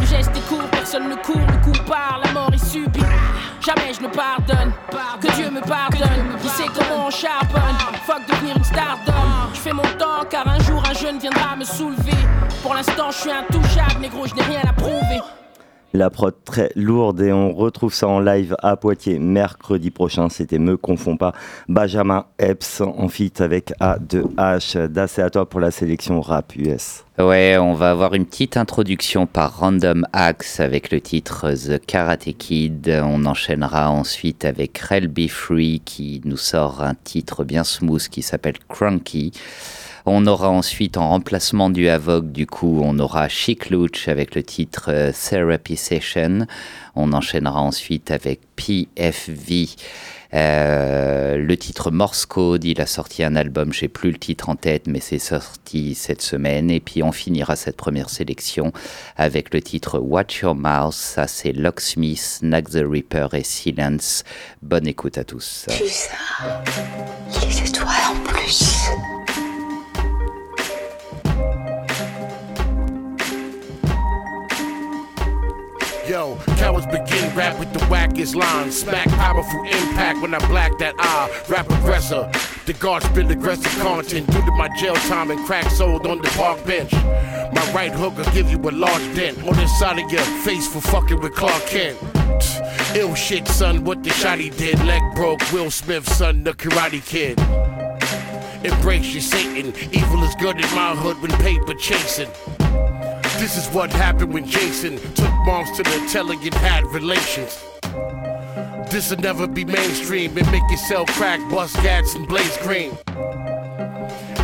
Le 0.00 0.06
geste 0.06 0.30
est 0.36 0.48
court, 0.48 0.68
personne 0.70 1.08
ne 1.08 1.16
court, 1.16 1.36
le 1.36 1.64
coup 1.64 1.84
part, 1.86 2.20
la 2.24 2.32
mort 2.32 2.50
est 2.52 2.64
subie. 2.64 3.00
Jamais 3.64 3.94
je 3.94 4.02
ne 4.02 4.08
pardonne, 4.08 4.72
que 5.20 5.34
Dieu 5.34 5.50
me 5.50 5.60
pardonne. 5.60 6.38
Qui 6.42 6.48
sait 6.48 6.68
comment 6.74 7.06
on 7.06 7.10
charbonne 7.10 7.76
Fuck 8.06 8.26
devenir 8.28 8.56
une 8.56 8.64
stardom. 8.64 9.12
Je 9.54 9.60
fais 9.60 9.72
mon 9.72 9.82
temps 9.98 10.24
car 10.28 10.46
un 10.46 10.58
jour 10.60 10.82
un 10.88 10.94
jeune 10.94 11.18
viendra 11.18 11.56
me 11.56 11.64
soulever. 11.64 12.12
Pour 12.62 12.74
l'instant, 12.74 13.10
je 13.10 13.18
suis 13.18 13.30
intouchable, 13.30 14.00
négro, 14.00 14.26
je 14.26 14.34
n'ai 14.34 14.42
rien 14.42 14.62
à 14.68 14.72
prouver. 14.72 15.20
La 15.96 16.10
prod 16.10 16.34
très 16.44 16.72
lourde 16.74 17.20
et 17.20 17.32
on 17.32 17.54
retrouve 17.54 17.94
ça 17.94 18.08
en 18.08 18.18
live 18.18 18.56
à 18.64 18.76
Poitiers 18.76 19.20
mercredi 19.20 19.92
prochain. 19.92 20.28
C'était 20.28 20.58
Me 20.58 20.76
Confond 20.76 21.16
pas. 21.16 21.32
Benjamin 21.68 22.26
Epps 22.40 22.80
en 22.80 23.06
feat 23.06 23.40
avec 23.40 23.72
A2H. 23.78 24.88
D'assez 24.88 25.22
à 25.22 25.30
toi 25.30 25.48
pour 25.48 25.60
la 25.60 25.70
sélection 25.70 26.20
rap 26.20 26.56
US. 26.56 27.04
Ouais, 27.20 27.58
on 27.60 27.74
va 27.74 27.92
avoir 27.92 28.14
une 28.14 28.26
petite 28.26 28.56
introduction 28.56 29.28
par 29.28 29.60
Random 29.60 30.04
Axe 30.12 30.58
avec 30.58 30.90
le 30.90 31.00
titre 31.00 31.52
The 31.52 31.78
Karate 31.86 32.36
Kid. 32.36 32.90
On 33.04 33.24
enchaînera 33.24 33.88
ensuite 33.88 34.44
avec 34.44 34.76
Rel 34.78 35.06
Be 35.06 35.28
Free 35.28 35.80
qui 35.84 36.20
nous 36.24 36.36
sort 36.36 36.82
un 36.82 36.94
titre 36.94 37.44
bien 37.44 37.62
smooth 37.62 38.08
qui 38.08 38.22
s'appelle 38.22 38.58
Cranky. 38.68 39.30
On 40.06 40.26
aura 40.26 40.50
ensuite 40.50 40.98
en 40.98 41.08
remplacement 41.08 41.70
du 41.70 41.88
Havoc, 41.88 42.30
du 42.30 42.46
coup, 42.46 42.82
on 42.84 42.98
aura 42.98 43.28
Chic 43.28 43.70
Luch 43.70 44.06
avec 44.08 44.34
le 44.34 44.42
titre 44.42 44.86
euh, 44.88 45.12
Therapy 45.12 45.76
Session. 45.76 46.46
On 46.94 47.14
enchaînera 47.14 47.62
ensuite 47.62 48.10
avec 48.10 48.40
PFV. 48.54 49.68
Euh, 50.34 51.38
le 51.38 51.56
titre 51.56 51.90
Morse 51.90 52.26
Code, 52.26 52.64
il 52.64 52.80
a 52.82 52.86
sorti 52.86 53.22
un 53.22 53.34
album, 53.34 53.72
j'ai 53.72 53.88
plus 53.88 54.10
le 54.10 54.18
titre 54.18 54.50
en 54.50 54.56
tête, 54.56 54.88
mais 54.88 55.00
c'est 55.00 55.18
sorti 55.18 55.94
cette 55.94 56.20
semaine. 56.20 56.70
Et 56.70 56.80
puis 56.80 57.02
on 57.02 57.12
finira 57.12 57.56
cette 57.56 57.76
première 57.76 58.10
sélection 58.10 58.72
avec 59.16 59.54
le 59.54 59.62
titre 59.62 59.98
Watch 59.98 60.40
Your 60.40 60.54
Mouth. 60.54 60.92
Ça, 60.92 61.26
c'est 61.26 61.52
Locksmith, 61.52 62.18
Snack 62.18 62.68
the 62.68 62.82
Reaper 62.86 63.28
et 63.32 63.44
Silence. 63.44 64.24
Bonne 64.60 64.86
écoute 64.86 65.16
à 65.16 65.24
tous. 65.24 65.66
Les 65.70 67.68
étoiles 67.68 67.88
en 68.10 68.20
plus. 68.28 68.90
Yo, 76.08 76.36
cowards 76.58 76.84
begin 76.86 77.34
rap 77.34 77.58
with 77.58 77.72
the 77.72 77.78
wackest 77.86 78.34
lines. 78.34 78.78
Smack 78.78 79.08
powerful 79.08 79.62
impact 79.62 80.20
when 80.20 80.34
I 80.34 80.46
black 80.48 80.76
that 80.78 80.94
eye. 80.98 81.30
Rap 81.48 81.70
aggressor. 81.70 82.30
The 82.66 82.74
guards 82.74 83.06
spit 83.06 83.30
aggressive 83.30 83.72
content 83.80 84.26
due 84.30 84.44
to 84.44 84.52
my 84.52 84.68
jail 84.76 84.94
time 84.94 85.30
and 85.30 85.42
crack 85.46 85.70
sold 85.70 86.06
on 86.06 86.20
the 86.20 86.28
park 86.30 86.62
bench. 86.66 86.92
My 86.92 87.72
right 87.74 87.92
hook 87.92 88.18
will 88.18 88.30
give 88.32 88.50
you 88.50 88.58
a 88.58 88.70
large 88.70 89.14
dent 89.14 89.38
on 89.44 89.56
the 89.56 89.66
side 89.66 89.98
of 89.98 90.12
your 90.12 90.20
face 90.44 90.70
for 90.70 90.82
fucking 90.82 91.20
with 91.20 91.34
Clark 91.34 91.64
Kent. 91.66 91.98
Ill 92.94 93.14
shit, 93.14 93.48
son, 93.48 93.82
what 93.84 94.02
the 94.02 94.10
shotty 94.10 94.54
did. 94.54 94.78
Leg 94.84 95.02
broke, 95.14 95.40
Will 95.52 95.70
Smith, 95.70 96.06
son, 96.06 96.44
the 96.44 96.52
karate 96.52 97.04
kid. 97.04 97.38
Embrace 98.62 99.12
your 99.14 99.22
Satan. 99.22 99.72
Evil 99.90 100.22
is 100.22 100.34
good 100.34 100.56
in 100.56 100.74
my 100.74 100.94
hood 100.94 101.20
when 101.22 101.30
paper 101.40 101.72
chasing. 101.74 102.28
This 103.38 103.56
is 103.56 103.66
what 103.74 103.92
happened 103.92 104.32
when 104.32 104.46
Jason 104.46 104.96
took 105.14 105.33
moms 105.44 105.70
to 105.72 105.82
the 105.82 106.08
telling 106.10 106.42
and 106.42 106.54
had 106.54 106.86
relations. 106.86 107.62
This'll 108.90 109.18
never 109.18 109.46
be 109.46 109.64
mainstream 109.64 110.36
and 110.38 110.50
make 110.50 110.62
you 110.70 110.76
sell 110.76 111.04
crack, 111.06 111.40
bust 111.50 111.76
gats, 111.76 112.14
and 112.14 112.26
blaze 112.26 112.56
green. 112.58 112.96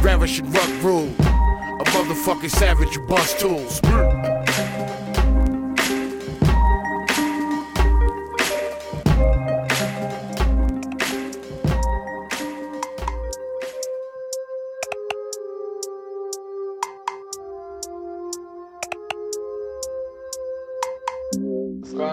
Ravish 0.02 0.40
and 0.40 0.54
ruck 0.54 0.82
rule. 0.82 1.08
A 1.18 1.84
motherfucking 1.84 2.50
savage, 2.50 2.96
you 2.96 3.02
bust 3.06 3.38
tools. 3.38 3.80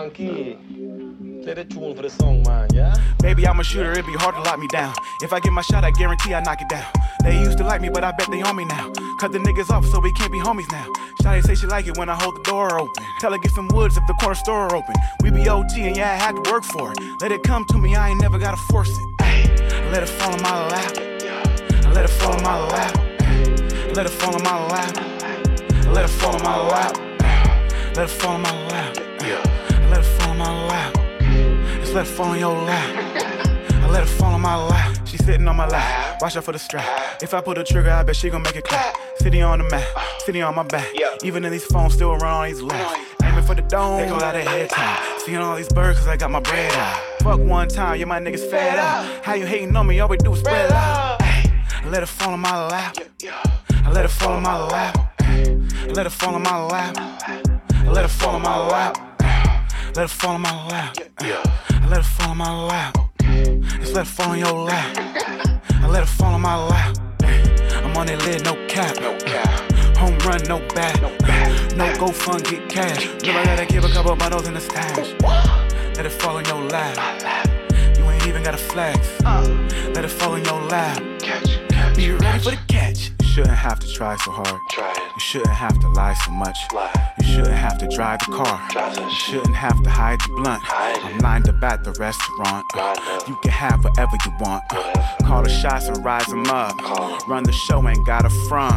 Skunky. 0.10 1.44
Play 1.44 1.54
the 1.54 1.66
tune 1.66 1.96
for 1.96 2.02
the 2.02 2.10
song, 2.10 2.44
man, 2.44 2.68
yeah? 2.74 2.94
Baby, 3.20 3.48
I'm 3.48 3.60
a 3.60 3.64
shooter, 3.64 3.92
it'd 3.92 4.06
be 4.06 4.14
hard 4.14 4.36
to 4.36 4.42
lock 4.42 4.60
me 4.60 4.68
down. 4.68 4.94
If 5.22 5.34
I 5.34 5.40
get 5.40 5.54
my 5.54 5.62
shot, 5.62 5.84
I 5.84 5.92
guarantee 5.92 6.34
I 6.34 6.42
knock 6.42 6.62
it 6.62 6.70
down. 6.70 6.86
They 7.24 7.40
used 7.40 7.58
to 7.60 7.64
like 7.64 7.82
me, 7.82 7.90
but 7.90 8.04
I 8.04 8.12
bet 8.12 8.30
they 8.32 8.42
on 8.42 8.56
me 8.56 8.66
now. 8.66 8.92
Cut 9.20 9.32
the 9.32 9.40
niggas 9.40 9.70
off 9.70 9.86
so 9.86 10.00
we 10.00 10.12
can't 10.14 10.32
be 10.32 10.40
homies 10.40 10.70
now. 10.72 10.86
Shawty 11.22 11.44
say 11.44 11.56
she 11.56 11.68
like 11.68 11.88
it 11.88 11.98
when 11.98 12.10
I 12.10 12.16
hold 12.16 12.36
the 12.36 12.44
door 12.44 12.80
open. 12.80 13.04
Tell 13.20 13.32
her 13.32 13.38
get 13.38 13.52
some 13.52 13.68
woods 13.70 13.98
if 13.98 14.06
the 14.08 14.14
corner 14.16 14.36
store 14.36 14.74
open. 14.76 14.96
We 15.22 15.32
be 15.32 15.48
OT 15.50 15.88
and 15.88 15.96
yeah, 15.96 16.12
I 16.12 16.16
had 16.16 16.36
to 16.36 16.52
work 16.52 16.64
for 16.64 16.92
it. 16.92 17.00
Let 17.22 17.32
it 17.32 17.44
come 17.44 17.66
to 17.66 17.78
me, 17.78 17.96
I 17.96 18.10
ain't 18.10 18.22
never 18.22 18.38
gotta 18.38 18.58
force 18.72 18.90
it. 18.90 19.06
Let 19.92 20.04
it 20.04 20.10
fall 20.10 20.36
in 20.36 20.42
my 20.42 20.68
lap. 20.68 20.96
Let 21.94 22.06
it 22.06 22.10
fall 22.10 22.38
in 22.38 22.44
my 22.44 22.60
lap. 22.68 22.96
Let 23.96 24.06
it 24.06 24.10
fall 24.10 24.36
in 24.36 24.44
my 24.44 24.68
lap. 24.68 24.96
Let 25.88 26.06
it 26.06 26.10
fall 26.10 26.36
in 26.36 26.44
my 26.44 26.68
lap. 26.68 26.98
Let 27.96 28.06
it 28.06 28.10
fall 28.10 28.36
in 28.36 28.42
my 28.42 28.68
lap. 28.68 29.57
I 29.88 29.90
let 29.92 30.00
it 30.00 30.04
fall 30.04 30.32
in 30.34 30.38
my 30.38 30.68
lap. 30.68 30.94
Just 31.80 31.94
let 31.94 32.06
it 32.06 32.10
fall 32.10 32.34
in 32.34 32.40
your 32.40 32.54
lap. 32.54 33.16
I 33.72 33.90
let 33.90 34.04
it 34.04 34.10
fall 34.10 34.36
in 34.36 34.42
my 34.42 34.62
lap. 34.68 34.98
She 35.08 35.16
sitting 35.16 35.48
on 35.48 35.56
my 35.56 35.66
lap. 35.66 36.22
Watch 36.22 36.36
out 36.36 36.44
for 36.44 36.52
the 36.52 36.60
strap. 36.60 37.24
If 37.24 37.34
I 37.34 37.40
pull 37.40 37.54
the 37.54 37.64
trigger, 37.64 37.92
I 37.92 38.04
bet 38.04 38.18
she 38.18 38.30
gon' 38.30 38.42
make 38.42 38.58
it 38.58 38.66
clap. 38.66 38.98
Sitting 39.16 39.44
on 39.44 39.60
the 39.60 39.70
mat, 39.70 39.88
sitting 40.20 40.44
on 40.44 40.56
my 40.56 40.64
back. 40.64 40.94
Even 41.24 41.46
in 41.46 41.54
these 41.54 41.64
phones, 41.64 41.94
still 41.94 42.18
run 42.18 42.34
on 42.34 42.48
these 42.48 42.62
laps. 42.62 43.00
Aiming 43.24 43.46
for 43.46 43.56
the 43.56 43.62
dome, 43.62 44.02
they 44.02 44.10
call 44.10 44.22
out 44.22 44.36
a 44.36 44.42
head 44.42 44.70
time. 44.70 45.20
Seeing 45.20 45.38
all 45.38 45.56
these 45.56 45.70
birds, 45.70 46.00
cause 46.00 46.08
I 46.10 46.18
got 46.18 46.32
my 46.32 46.42
bread 46.42 46.74
out. 46.74 47.22
Fuck 47.22 47.40
one 47.40 47.70
time, 47.70 47.98
yeah, 47.98 48.06
my 48.06 48.20
niggas 48.20 48.50
fed 48.52 48.78
up. 48.78 49.24
How 49.24 49.36
you 49.36 49.46
hating 49.46 49.74
on 49.74 49.88
me? 49.88 50.02
All 50.02 50.10
we 50.10 50.18
do 50.18 50.34
is 50.34 50.40
spread 50.40 50.70
out. 50.70 51.22
I 51.22 51.90
let 51.90 52.04
it 52.04 52.08
fall 52.08 52.34
in 52.34 52.42
my 52.42 52.68
lap. 52.68 52.98
I 53.72 53.92
let 53.92 54.04
it 54.04 54.12
fall 54.12 54.36
in 54.36 54.44
my 54.44 54.66
lap. 54.66 55.14
I 55.20 55.92
let 55.94 56.06
it 56.06 56.12
fall 56.12 56.36
in 56.36 56.44
my 56.44 56.62
lap. 56.66 56.98
I 56.98 57.90
let 57.90 58.04
it 58.04 58.10
fall 58.10 58.36
in 58.36 58.42
my 58.42 58.68
lap. 58.68 59.07
Let 59.98 60.04
it 60.04 60.10
fall 60.10 60.36
in 60.36 60.42
my 60.42 60.68
lap. 60.68 60.96
I 61.18 61.88
let 61.90 62.02
it 62.02 62.04
fall 62.04 62.34
in 62.34 62.38
my 62.38 62.66
lap. 62.66 62.96
Just 63.80 63.96
let 63.96 64.06
it 64.06 64.10
fall 64.10 64.34
in 64.34 64.40
your 64.42 64.54
lap. 64.54 64.96
I 65.72 65.88
let 65.88 66.04
it 66.04 66.06
fall 66.06 66.36
in 66.36 66.42
my 66.42 66.56
lap. 66.56 66.96
I'm 67.24 67.98
on 67.98 68.06
that 68.06 68.24
lid, 68.24 68.44
no 68.46 68.54
cap. 68.68 68.96
No 69.02 69.18
cap. 69.18 69.98
Home 69.98 70.16
run, 70.20 70.44
no 70.44 70.60
bat. 70.76 71.02
No 71.76 71.92
go 71.98 72.12
fund, 72.12 72.44
get 72.44 72.70
cash. 72.70 73.08
Never 73.24 73.44
let 73.44 73.58
it 73.58 73.70
give 73.70 73.86
a 73.86 73.90
couple 73.90 74.16
bottles 74.16 74.48
in 74.48 74.54
the 74.54 74.62
stash. 74.62 75.16
Let 75.98 76.06
it 76.06 76.12
fall 76.12 76.38
in 76.38 76.46
your 76.46 76.62
lap. 76.70 76.96
You 77.98 78.08
ain't 78.08 78.28
even 78.28 78.44
got 78.44 78.54
a 78.54 78.58
flex. 78.60 79.00
Uh. 79.26 79.48
Let 79.96 80.06
it 80.06 80.12
fall 80.12 80.36
in 80.36 80.46
your 80.46 80.62
lap. 80.62 81.02
Catch, 81.18 81.58
catch, 81.70 81.96
Be 81.96 82.12
ready 82.12 82.38
for 82.38 82.52
the 82.52 82.58
catch. 82.68 82.77
You 83.38 83.44
shouldn't 83.44 83.60
have 83.60 83.80
to 83.82 83.94
try 83.94 84.16
so 84.16 84.32
hard. 84.32 84.60
You 85.14 85.20
shouldn't 85.20 85.54
have 85.54 85.80
to 85.82 85.88
lie 85.90 86.16
so 86.26 86.32
much. 86.32 86.58
You 87.20 87.24
shouldn't 87.24 87.54
have 87.54 87.78
to 87.78 87.88
drive 87.88 88.18
the 88.26 88.32
car. 88.32 88.68
You 89.00 89.12
shouldn't 89.12 89.56
have 89.56 89.84
to 89.84 89.90
hide 89.92 90.20
the 90.22 90.34
blunt. 90.38 90.64
I'm 90.68 91.20
lined 91.20 91.48
up 91.48 91.62
at 91.62 91.84
the 91.84 91.92
restaurant. 92.00 92.66
Uh, 92.74 92.96
you 93.28 93.38
can 93.44 93.52
have 93.52 93.84
whatever 93.84 94.18
you 94.26 94.32
want. 94.40 94.64
Uh, 94.72 95.18
call 95.24 95.44
the 95.44 95.52
shots 95.52 95.88
and 95.88 96.04
rise 96.04 96.26
them 96.26 96.48
up. 96.48 96.74
Run 97.28 97.44
the 97.44 97.52
show, 97.52 97.88
ain't 97.88 98.04
got 98.08 98.26
a 98.26 98.32
front. 98.50 98.74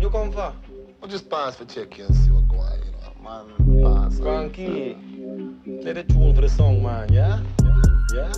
You 0.00 0.08
come 0.08 0.32
for? 0.32 0.54
I 1.02 1.06
just 1.06 1.28
pass 1.28 1.56
for 1.56 1.66
check 1.66 1.98
and 1.98 2.16
see 2.16 2.30
what 2.30 2.48
going 2.48 2.80
you 2.82 2.92
know, 2.92 3.12
man. 3.22 3.82
Pass. 3.82 4.14
Skunky. 4.14 5.82
Play 5.82 5.92
the 5.92 6.02
tune 6.02 6.34
for 6.34 6.40
the 6.40 6.48
song, 6.48 6.82
man, 6.82 7.12
yeah? 7.12 7.42
Yeah? 8.14 8.32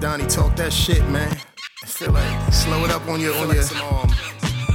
Donnie 0.00 0.26
talk 0.26 0.54
that 0.56 0.72
shit, 0.72 1.02
man. 1.08 1.30
I 1.82 1.86
feel 1.86 2.12
like 2.12 2.52
slow 2.52 2.84
it 2.84 2.90
up 2.90 3.06
on 3.08 3.20
your 3.20 3.34
on 3.36 3.54
your 3.54 3.62
some, 3.62 3.80
um, 3.82 4.10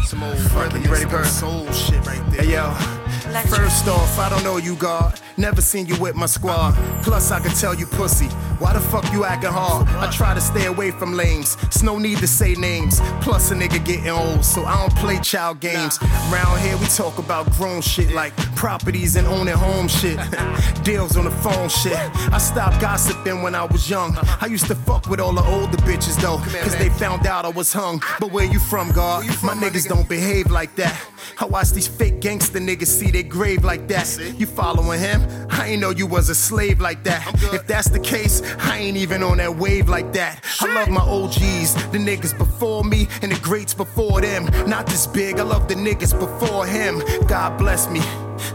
some 0.06 0.24
old 0.24 0.38
fucking 0.38 0.84
you 0.84 0.92
ready, 0.92 1.26
soul 1.26 1.72
shit 1.72 2.06
right 2.06 2.24
there. 2.32 2.44
Hey 2.44 2.54
yo. 2.54 3.01
First 3.32 3.88
off, 3.88 4.20
I 4.20 4.30
don't 4.30 4.44
know 4.44 4.58
you, 4.58 4.76
God. 4.76 5.18
Never 5.38 5.62
seen 5.62 5.86
you 5.86 5.98
with 6.02 6.16
my 6.16 6.26
squad. 6.26 6.74
Plus, 7.02 7.32
I 7.32 7.40
can 7.40 7.52
tell 7.52 7.74
you 7.74 7.86
pussy. 7.86 8.28
Why 8.60 8.74
the 8.74 8.80
fuck 8.80 9.12
you 9.14 9.24
acting 9.24 9.52
hard? 9.52 9.88
I 9.88 10.12
try 10.12 10.34
to 10.34 10.42
stay 10.42 10.66
away 10.66 10.92
from 10.92 11.14
lames. 11.14 11.58
It's 11.64 11.82
no 11.82 11.98
need 11.98 12.18
to 12.20 12.28
say 12.28 12.54
names. 12.56 13.00
Plus, 13.22 13.50
a 13.52 13.56
nigga 13.56 13.84
getting 13.86 14.10
old, 14.10 14.44
so 14.44 14.66
I 14.66 14.76
don't 14.82 14.96
play 14.98 15.18
child 15.20 15.62
games. 15.62 15.98
Round 16.30 16.60
here, 16.60 16.78
we 16.78 16.86
talk 16.88 17.18
about 17.18 17.50
grown 17.54 17.82
shit 17.82 18.12
like 18.12 18.36
properties 18.56 19.16
and 19.16 19.26
owning 19.28 19.56
home 19.56 19.88
shit. 19.88 20.20
Deals 20.84 21.16
on 21.16 21.26
the 21.26 21.32
phone 21.32 21.70
shit. 21.70 21.98
I 22.32 22.38
stopped 22.38 22.82
gossiping 22.82 23.42
when 23.42 23.56
I 23.56 23.64
was 23.64 23.90
young. 23.90 24.18
I 24.42 24.48
used 24.48 24.68
to 24.68 24.76
fuck 24.76 25.08
with 25.08 25.20
all 25.20 25.34
the 25.34 25.44
older 25.44 25.78
bitches 25.78 26.22
though, 26.22 26.38
cause 26.62 26.76
they 26.76 26.90
found 26.90 27.26
out 27.26 27.46
I 27.46 27.50
was 27.50 27.72
hung. 27.72 28.02
But 28.20 28.32
where 28.32 28.46
you 28.46 28.60
from, 28.60 28.92
God? 28.92 29.26
My 29.42 29.56
niggas 29.56 29.88
don't 29.88 30.08
behave 30.08 30.52
like 30.52 30.76
that. 30.76 30.96
I 31.40 31.46
watch 31.46 31.72
these 31.72 31.88
fake 31.88 32.20
gangster 32.20 32.60
niggas 32.60 32.88
see 32.88 33.10
their 33.22 33.30
grave 33.30 33.64
like 33.64 33.88
that. 33.88 34.36
You 34.38 34.46
following 34.46 35.00
him? 35.00 35.22
I 35.50 35.68
ain't 35.68 35.82
know 35.82 35.92
you 35.92 36.08
was 36.08 36.30
a 36.30 36.36
slave 36.36 36.80
like 36.80 37.04
that. 37.04 37.26
If 37.54 37.68
that's 37.68 37.90
the 37.90 38.00
case, 38.00 38.42
I 38.60 38.78
ain't 38.78 38.98
even 38.98 39.24
on 39.24 39.38
that 39.38 39.56
wave 39.56 39.90
like 39.90 40.12
that. 40.14 40.44
I 40.60 40.74
love 40.74 40.90
my 40.90 41.02
OGs, 41.02 41.76
the 41.92 41.98
niggas 41.98 42.38
before 42.38 42.84
me 42.84 43.08
and 43.22 43.32
the 43.32 43.40
greats 43.40 43.74
before 43.74 44.22
them. 44.22 44.46
Not 44.68 44.88
this 44.88 45.08
big, 45.08 45.40
I 45.40 45.44
love 45.44 45.68
the 45.68 45.76
niggas 45.76 46.18
before 46.20 46.66
him. 46.66 47.02
God 47.28 47.58
bless 47.58 47.90
me. 47.90 48.02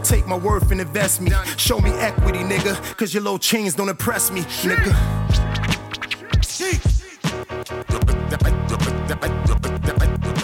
Take 0.03 0.27
my 0.27 0.37
worth 0.37 0.71
and 0.71 0.81
invest 0.81 1.21
me. 1.21 1.31
Show 1.57 1.79
me 1.79 1.91
equity, 1.91 2.39
nigga. 2.39 2.75
Cause 2.97 3.13
your 3.13 3.23
little 3.23 3.39
chains 3.39 3.75
don't 3.75 3.89
impress 3.89 4.31
me, 4.31 4.41
nigga. 4.41 4.93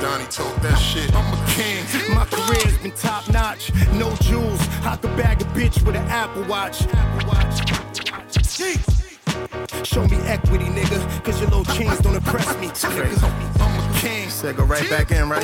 Donnie 0.04 0.26
told 0.26 0.56
that 0.58 0.78
shit. 0.78 1.14
I'm 1.16 1.34
a 1.34 1.52
king. 1.52 1.86
My 2.14 2.26
career's 2.26 2.78
been 2.80 2.92
top 2.92 3.28
notch. 3.54 3.72
No 3.94 4.16
jewels. 4.18 4.60
I 4.84 4.98
could 4.98 5.16
bag 5.16 5.42
a 5.42 5.46
bitch 5.46 5.86
with 5.86 5.96
an 5.96 6.06
Apple 6.08 6.44
Watch. 6.44 6.84
Apple 6.94 7.28
Watch. 7.28 7.62
Show 9.86 10.08
me 10.08 10.18
equity, 10.28 10.66
nigga. 10.66 11.24
Cause 11.24 11.40
your 11.40 11.50
little 11.50 11.66
chains 11.76 12.00
don't 12.00 12.16
impress 12.16 12.48
me. 12.60 12.68
Nigga. 12.68 13.62
I'm 13.62 13.96
a 13.96 14.00
king. 14.00 14.30
Said 14.30 14.58
go 14.58 14.64
right 14.64 14.90
back 14.90 15.12
in, 15.12 15.30
right? 15.30 15.44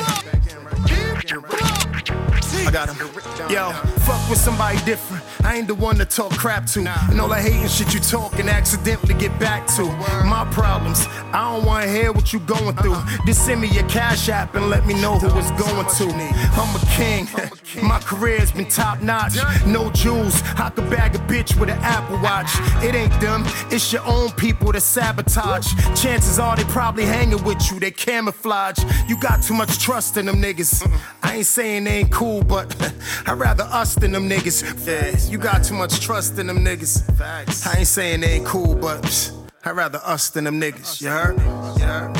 I 2.66 2.70
got 2.70 2.88
him. 2.88 2.96
Yo, 3.50 3.70
fuck 4.00 4.30
with 4.30 4.38
somebody 4.38 4.78
different. 4.84 5.22
I 5.44 5.56
ain't 5.56 5.66
the 5.68 5.74
one 5.74 5.96
to 5.96 6.04
talk 6.04 6.32
crap 6.32 6.66
to. 6.66 6.80
And 7.10 7.20
all 7.20 7.28
that 7.28 7.42
hating 7.42 7.68
shit 7.68 7.94
you 7.94 8.00
talk 8.00 8.38
and 8.38 8.48
accidentally 8.48 9.14
get 9.14 9.38
back 9.38 9.66
to. 9.76 9.84
My 10.24 10.46
problems. 10.52 11.06
I 11.32 11.52
don't 11.52 11.64
wanna 11.64 11.86
hear 11.88 12.12
what 12.12 12.32
you 12.32 12.40
going 12.40 12.76
through. 12.76 12.96
Just 13.26 13.44
send 13.46 13.60
me 13.60 13.68
your 13.68 13.88
cash 13.88 14.28
app 14.28 14.54
and 14.54 14.68
let 14.68 14.86
me 14.86 14.94
know 15.00 15.18
who 15.18 15.26
it's 15.38 15.50
going 15.52 15.86
to. 15.86 16.06
I'm 16.60 16.76
a 16.76 16.86
king. 16.96 17.28
My 17.82 17.98
career's 18.00 18.52
been 18.52 18.68
top 18.68 19.00
notch. 19.02 19.36
No 19.66 19.90
jewels. 19.90 20.42
I 20.56 20.70
could 20.70 20.88
bag 20.90 21.14
a 21.14 21.18
bitch 21.18 21.58
with 21.58 21.70
an 21.70 21.78
Apple 21.80 22.18
Watch. 22.20 22.50
It 22.84 22.94
ain't 22.94 23.18
them, 23.20 23.44
it's 23.70 23.92
your 23.92 24.04
own 24.06 24.30
people 24.32 24.72
that 24.72 24.80
sabotage. 24.82 25.66
Chances 26.00 26.38
are 26.38 26.56
they 26.56 26.64
probably 26.64 27.04
hanging 27.04 27.42
with 27.44 27.70
you. 27.70 27.80
They 27.80 27.90
camouflage. 27.90 28.78
You 29.08 29.18
got 29.20 29.42
too 29.42 29.54
much 29.54 29.78
trust 29.78 30.16
in 30.16 30.26
them 30.26 30.36
niggas. 30.42 30.86
I 31.22 31.36
ain't 31.36 31.46
saying 31.46 31.84
they 31.84 31.98
ain't 31.98 32.12
cool, 32.12 32.29
but 32.38 32.94
I'd 33.26 33.38
rather 33.38 33.64
us 33.64 33.94
than 33.96 34.12
them 34.12 34.28
niggas. 34.28 34.62
Facts, 34.62 35.28
you 35.28 35.38
got 35.38 35.64
too 35.64 35.74
much 35.74 36.00
trust 36.00 36.38
in 36.38 36.46
them 36.46 36.58
niggas. 36.58 37.02
Facts. 37.16 37.66
I 37.66 37.78
ain't 37.78 37.88
saying 37.88 38.20
they 38.20 38.34
ain't 38.34 38.46
cool, 38.46 38.76
but 38.76 39.32
I'd 39.64 39.76
rather 39.76 40.00
us 40.04 40.30
than 40.30 40.44
them 40.44 40.60
niggas. 40.60 41.00
You 41.00 41.08
heard 41.08 41.36
me? 41.36 41.44
You 41.44 41.86
heard? 41.86 42.16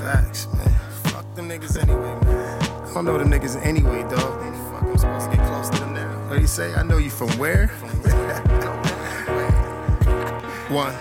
Facts, 0.00 0.46
man. 0.54 0.68
Fuck 1.04 1.34
them 1.34 1.48
niggas 1.48 1.82
anyway, 1.82 2.14
man. 2.26 2.62
I 2.62 2.94
don't 2.94 3.06
know 3.06 3.16
them 3.18 3.30
niggas 3.30 3.56
anyway, 3.64 4.02
dog. 4.02 4.20
Fuck, 4.70 4.82
I'm 4.82 4.98
supposed 4.98 5.30
to 5.30 5.36
get 5.36 5.46
close 5.46 5.70
to 5.70 5.80
them 5.80 5.94
now. 5.94 6.28
What 6.28 6.36
do 6.36 6.40
you 6.42 6.46
say? 6.46 6.74
I 6.74 6.82
know 6.82 6.98
you 6.98 7.10
from 7.10 7.30
where? 7.38 7.68
One. 10.68 10.94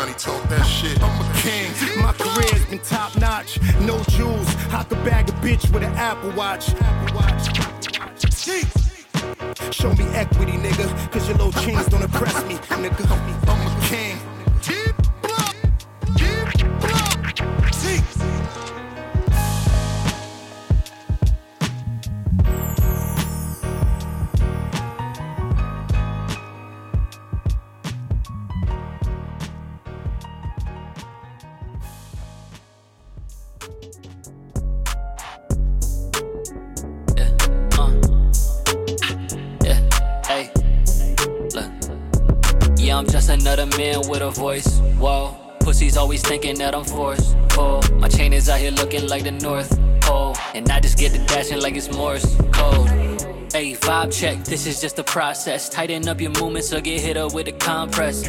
Donnie 0.00 0.14
told 0.14 0.42
that 0.44 0.64
shit. 0.64 0.98
I'm 1.02 1.20
a 1.20 1.40
king. 1.42 1.70
My 2.00 2.14
career's 2.14 2.64
been 2.64 2.78
top 2.78 3.14
notch. 3.18 3.60
No 3.82 4.02
jewels. 4.04 4.48
I 4.72 4.82
could 4.84 5.04
bag 5.04 5.28
a 5.28 5.32
bitch 5.44 5.70
with 5.74 5.82
an 5.82 5.92
Apple 5.92 6.30
Watch. 6.30 6.70
Apple 6.80 7.16
Watch. 7.16 7.44
Show 9.70 9.92
me 9.92 10.04
equity, 10.14 10.52
nigga. 10.52 11.12
Cause 11.12 11.28
your 11.28 11.36
little 11.36 11.52
chains 11.60 11.84
don't 11.88 12.00
impress 12.00 12.34
me, 12.46 12.54
nigga. 12.54 13.10
I'm 13.46 13.60
a 13.66 13.86
king. 13.88 14.39
Voice. 44.30 44.78
Whoa, 44.98 45.36
pussies 45.60 45.96
always 45.96 46.22
thinking 46.22 46.56
that 46.58 46.74
I'm 46.74 46.84
forced. 46.84 47.36
Oh, 47.52 47.80
my 47.96 48.08
chain 48.08 48.32
is 48.32 48.48
out 48.48 48.60
here 48.60 48.70
looking 48.70 49.08
like 49.08 49.24
the 49.24 49.32
North 49.32 49.78
Pole, 50.00 50.36
and 50.54 50.68
I 50.70 50.80
just 50.80 50.98
get 50.98 51.12
the 51.12 51.18
dashing 51.26 51.60
like 51.60 51.76
it's 51.76 51.90
Morse 51.92 52.36
code. 52.52 52.88
Hey, 53.52 53.74
vibe 53.74 54.12
check, 54.12 54.44
this 54.44 54.66
is 54.66 54.80
just 54.80 54.98
a 54.98 55.04
process. 55.04 55.68
Tighten 55.68 56.08
up 56.08 56.20
your 56.20 56.30
movements 56.40 56.72
or 56.72 56.80
get 56.80 57.00
hit 57.00 57.16
up 57.16 57.34
with 57.34 57.48
a 57.48 57.52
compress. 57.52 58.28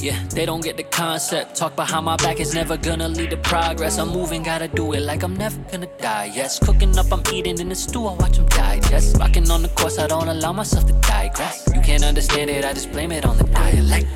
Yeah, 0.00 0.18
they 0.30 0.46
don't 0.46 0.62
get 0.62 0.76
the 0.76 0.84
concept. 0.84 1.56
Talk 1.56 1.76
behind 1.76 2.06
my 2.06 2.16
back 2.16 2.40
is 2.40 2.54
never 2.54 2.76
gonna 2.76 3.08
lead 3.08 3.30
to 3.30 3.36
progress. 3.36 3.98
I'm 3.98 4.08
moving, 4.08 4.42
gotta 4.42 4.68
do 4.68 4.92
it 4.92 5.00
like 5.00 5.22
I'm 5.22 5.36
never 5.36 5.58
gonna 5.70 5.88
die. 5.98 6.30
Yes, 6.34 6.58
cooking 6.58 6.96
up, 6.98 7.12
I'm 7.12 7.22
eating 7.34 7.58
in 7.58 7.68
the 7.68 7.74
stew, 7.74 8.06
I 8.06 8.14
watch 8.14 8.36
them 8.38 8.46
digest. 8.46 9.18
Rocking 9.18 9.50
on 9.50 9.62
the 9.62 9.68
course, 9.68 9.98
I 9.98 10.06
don't 10.06 10.28
allow 10.28 10.52
myself 10.52 10.86
to 10.86 10.92
digress. 11.00 11.68
You 11.74 11.80
can't 11.82 12.04
understand 12.04 12.50
it, 12.50 12.64
I 12.64 12.72
just 12.72 12.90
blame 12.92 13.12
it 13.12 13.26
on 13.26 13.36
the 13.36 13.44
dialect. 13.44 14.06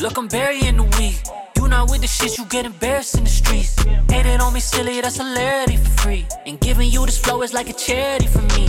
Look, 0.00 0.18
I'm 0.18 0.26
burying 0.26 0.76
the 0.76 0.82
weed. 0.98 1.16
You 1.56 1.68
not 1.68 1.88
with 1.88 2.00
the 2.00 2.08
shit, 2.08 2.36
you 2.36 2.44
get 2.46 2.66
embarrassed 2.66 3.16
in 3.16 3.24
the 3.24 3.30
streets. 3.30 3.76
Hating 4.10 4.40
on 4.40 4.52
me 4.52 4.60
silly, 4.60 5.00
that's 5.00 5.16
hilarity 5.16 5.76
for 5.76 5.90
free. 6.02 6.26
And 6.46 6.58
giving 6.60 6.90
you 6.90 7.06
this 7.06 7.16
flow 7.16 7.42
is 7.42 7.54
like 7.54 7.70
a 7.70 7.72
charity 7.72 8.26
for 8.26 8.42
me. 8.42 8.66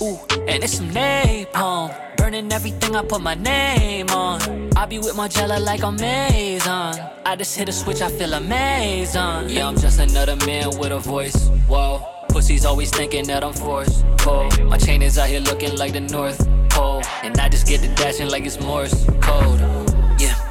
Ooh, 0.00 0.18
and 0.46 0.62
it's 0.62 0.74
some 0.74 0.90
napalm. 0.90 1.92
Burning 2.16 2.52
everything 2.52 2.94
I 2.94 3.02
put 3.02 3.22
my 3.22 3.34
name 3.34 4.08
on. 4.10 4.70
I 4.76 4.86
be 4.86 4.98
with 4.98 5.16
my 5.16 5.26
jello 5.26 5.58
like 5.58 5.82
I'm 5.82 5.96
Maison. 5.96 6.94
I 7.24 7.34
just 7.36 7.56
hit 7.56 7.68
a 7.68 7.72
switch, 7.72 8.00
I 8.00 8.08
feel 8.08 8.32
amazing. 8.32 9.48
Yeah, 9.48 9.66
I'm 9.66 9.76
just 9.76 9.98
another 9.98 10.36
man 10.46 10.78
with 10.78 10.92
a 10.92 10.98
voice. 10.98 11.48
Whoa, 11.66 12.06
pussies 12.28 12.64
always 12.64 12.90
thinking 12.90 13.26
that 13.26 13.42
I'm 13.42 13.52
forced. 13.52 14.04
Cold. 14.18 14.62
my 14.64 14.78
chain 14.78 15.02
is 15.02 15.18
out 15.18 15.28
here 15.28 15.40
looking 15.40 15.76
like 15.76 15.92
the 15.92 16.00
North 16.00 16.38
Pole. 16.70 17.02
And 17.22 17.36
I 17.38 17.48
just 17.48 17.66
get 17.66 17.80
the 17.80 17.88
dashing 17.94 18.28
like 18.28 18.44
it's 18.46 18.60
Morse 18.60 19.04
code. 19.20 19.85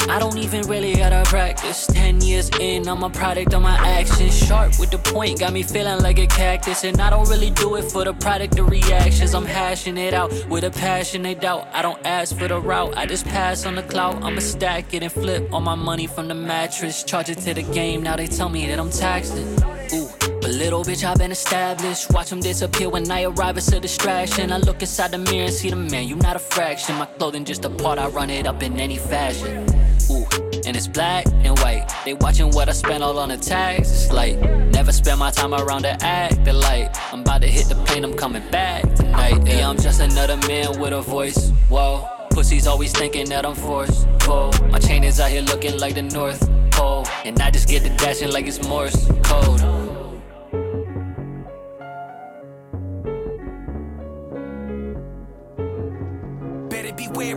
I 0.08 0.20
don't 0.20 0.38
even 0.38 0.68
really 0.68 0.96
gotta 0.96 1.24
practice. 1.28 1.88
Ten 1.88 2.22
years 2.22 2.50
in, 2.60 2.88
I'm 2.88 3.04
a 3.04 3.10
product 3.10 3.54
of 3.54 3.62
my 3.62 3.76
actions. 3.76 4.38
Sharp 4.38 4.74
with 4.80 4.92
the 4.92 5.00
point, 5.00 5.40
got 5.40 5.52
me 5.52 5.64
feeling 5.64 6.02
like 6.02 6.20
a 6.20 6.28
cactus. 6.28 6.84
And 6.84 7.02
I 7.02 7.10
don't 7.10 7.28
really 7.28 7.50
do 7.50 7.76
it 7.76 7.84
for 7.84 8.06
the 8.06 8.14
product 8.14 8.60
of 8.60 8.70
reactions. 8.70 9.34
I'm 9.34 9.46
hashing 9.46 9.98
it 9.98 10.14
out 10.14 10.32
with 10.48 10.64
a 10.64 10.70
passionate 10.72 11.42
doubt. 11.42 11.68
I 11.74 11.82
don't 11.82 12.00
ask 12.06 12.38
for 12.38 12.48
the 12.48 12.60
route, 12.60 12.96
I 12.96 13.06
just 13.06 13.26
pass 13.26 13.66
on 13.66 13.76
the 13.76 13.84
clout. 13.84 14.24
I'ma 14.24 14.42
stack 14.42 14.94
it 14.94 15.02
and 15.02 15.12
flip 15.12 15.52
all 15.52 15.62
my 15.62 15.76
money 15.76 16.08
from 16.08 16.28
the 16.28 16.36
mattress. 16.36 17.04
Charge 17.04 17.30
it 17.30 17.40
to 17.40 17.54
the 17.54 17.64
game, 17.64 18.04
now 18.04 18.16
they 18.16 18.28
tell 18.28 18.50
me 18.50 18.68
that 18.68 18.80
I'm 18.80 18.92
taxing. 18.92 19.48
Ooh. 19.94 20.10
But 20.20 20.52
little 20.52 20.84
bitch, 20.84 21.04
I've 21.04 21.18
been 21.18 21.32
established. 21.32 22.12
Watch 22.12 22.30
them 22.30 22.40
disappear 22.40 22.90
when 22.90 23.10
I 23.10 23.24
arrive, 23.24 23.58
it's 23.58 23.72
a 23.72 23.80
distraction. 23.80 24.52
I 24.52 24.58
look 24.58 24.82
inside 24.82 25.12
the 25.12 25.18
mirror 25.18 25.46
and 25.46 25.54
see 25.54 25.72
the 25.72 25.76
man, 25.76 26.08
you 26.08 26.16
not 26.16 26.36
a 26.36 26.40
fraction. 26.40 26.96
My 26.96 27.06
clothing 27.06 27.46
just 27.46 27.66
a 27.66 27.70
part, 27.70 27.98
I 27.98 28.08
run 28.08 28.30
it 28.30 28.46
up 28.46 28.62
in 28.62 28.80
any 28.80 28.98
fashion. 28.98 29.75
Ooh, 30.16 30.26
and 30.66 30.76
it's 30.76 30.88
black 30.88 31.26
and 31.44 31.58
white. 31.60 31.92
They 32.06 32.14
watching 32.14 32.50
what 32.52 32.70
I 32.70 32.72
spend 32.72 33.04
all 33.04 33.20
on 33.20 33.30
the 33.30 33.38
tags. 33.38 33.92
It's 33.92 34.12
like, 34.12 34.40
never 34.72 34.92
spend 34.92 35.20
my 35.20 35.32
time 35.32 35.54
around 35.54 35.84
the 35.84 36.02
act. 36.04 36.46
The 36.46 36.54
light, 36.54 36.90
I'm 37.12 37.22
about 37.22 37.42
to 37.42 37.48
hit 37.48 37.68
the 37.68 37.76
plane, 37.76 38.04
I'm 38.04 38.14
coming 38.16 38.44
back 38.50 38.84
tonight. 38.96 39.46
Yeah, 39.46 39.70
I'm 39.70 39.78
just 39.78 40.00
another 40.00 40.38
man 40.48 40.80
with 40.80 40.94
a 40.94 41.02
voice. 41.02 41.52
Whoa. 41.70 42.10
Pussies 42.32 42.68
always 42.68 42.92
thinking 42.92 43.30
that 43.30 43.46
I'm 43.46 43.56
forced. 43.56 44.08
Whoa, 44.24 44.52
my 44.70 44.80
chain 44.80 45.04
is 45.04 45.20
out 45.20 45.32
here 45.32 45.42
looking 45.42 45.80
like 45.80 45.96
the 45.96 46.02
North 46.02 46.42
Pole. 46.72 47.06
And 47.24 47.40
I 47.42 47.50
just 47.50 47.68
get 47.70 47.84
the 47.84 47.90
dashing 47.90 48.32
like 48.32 48.46
it's 48.48 48.62
Morse 48.68 49.08
code. 49.24 49.85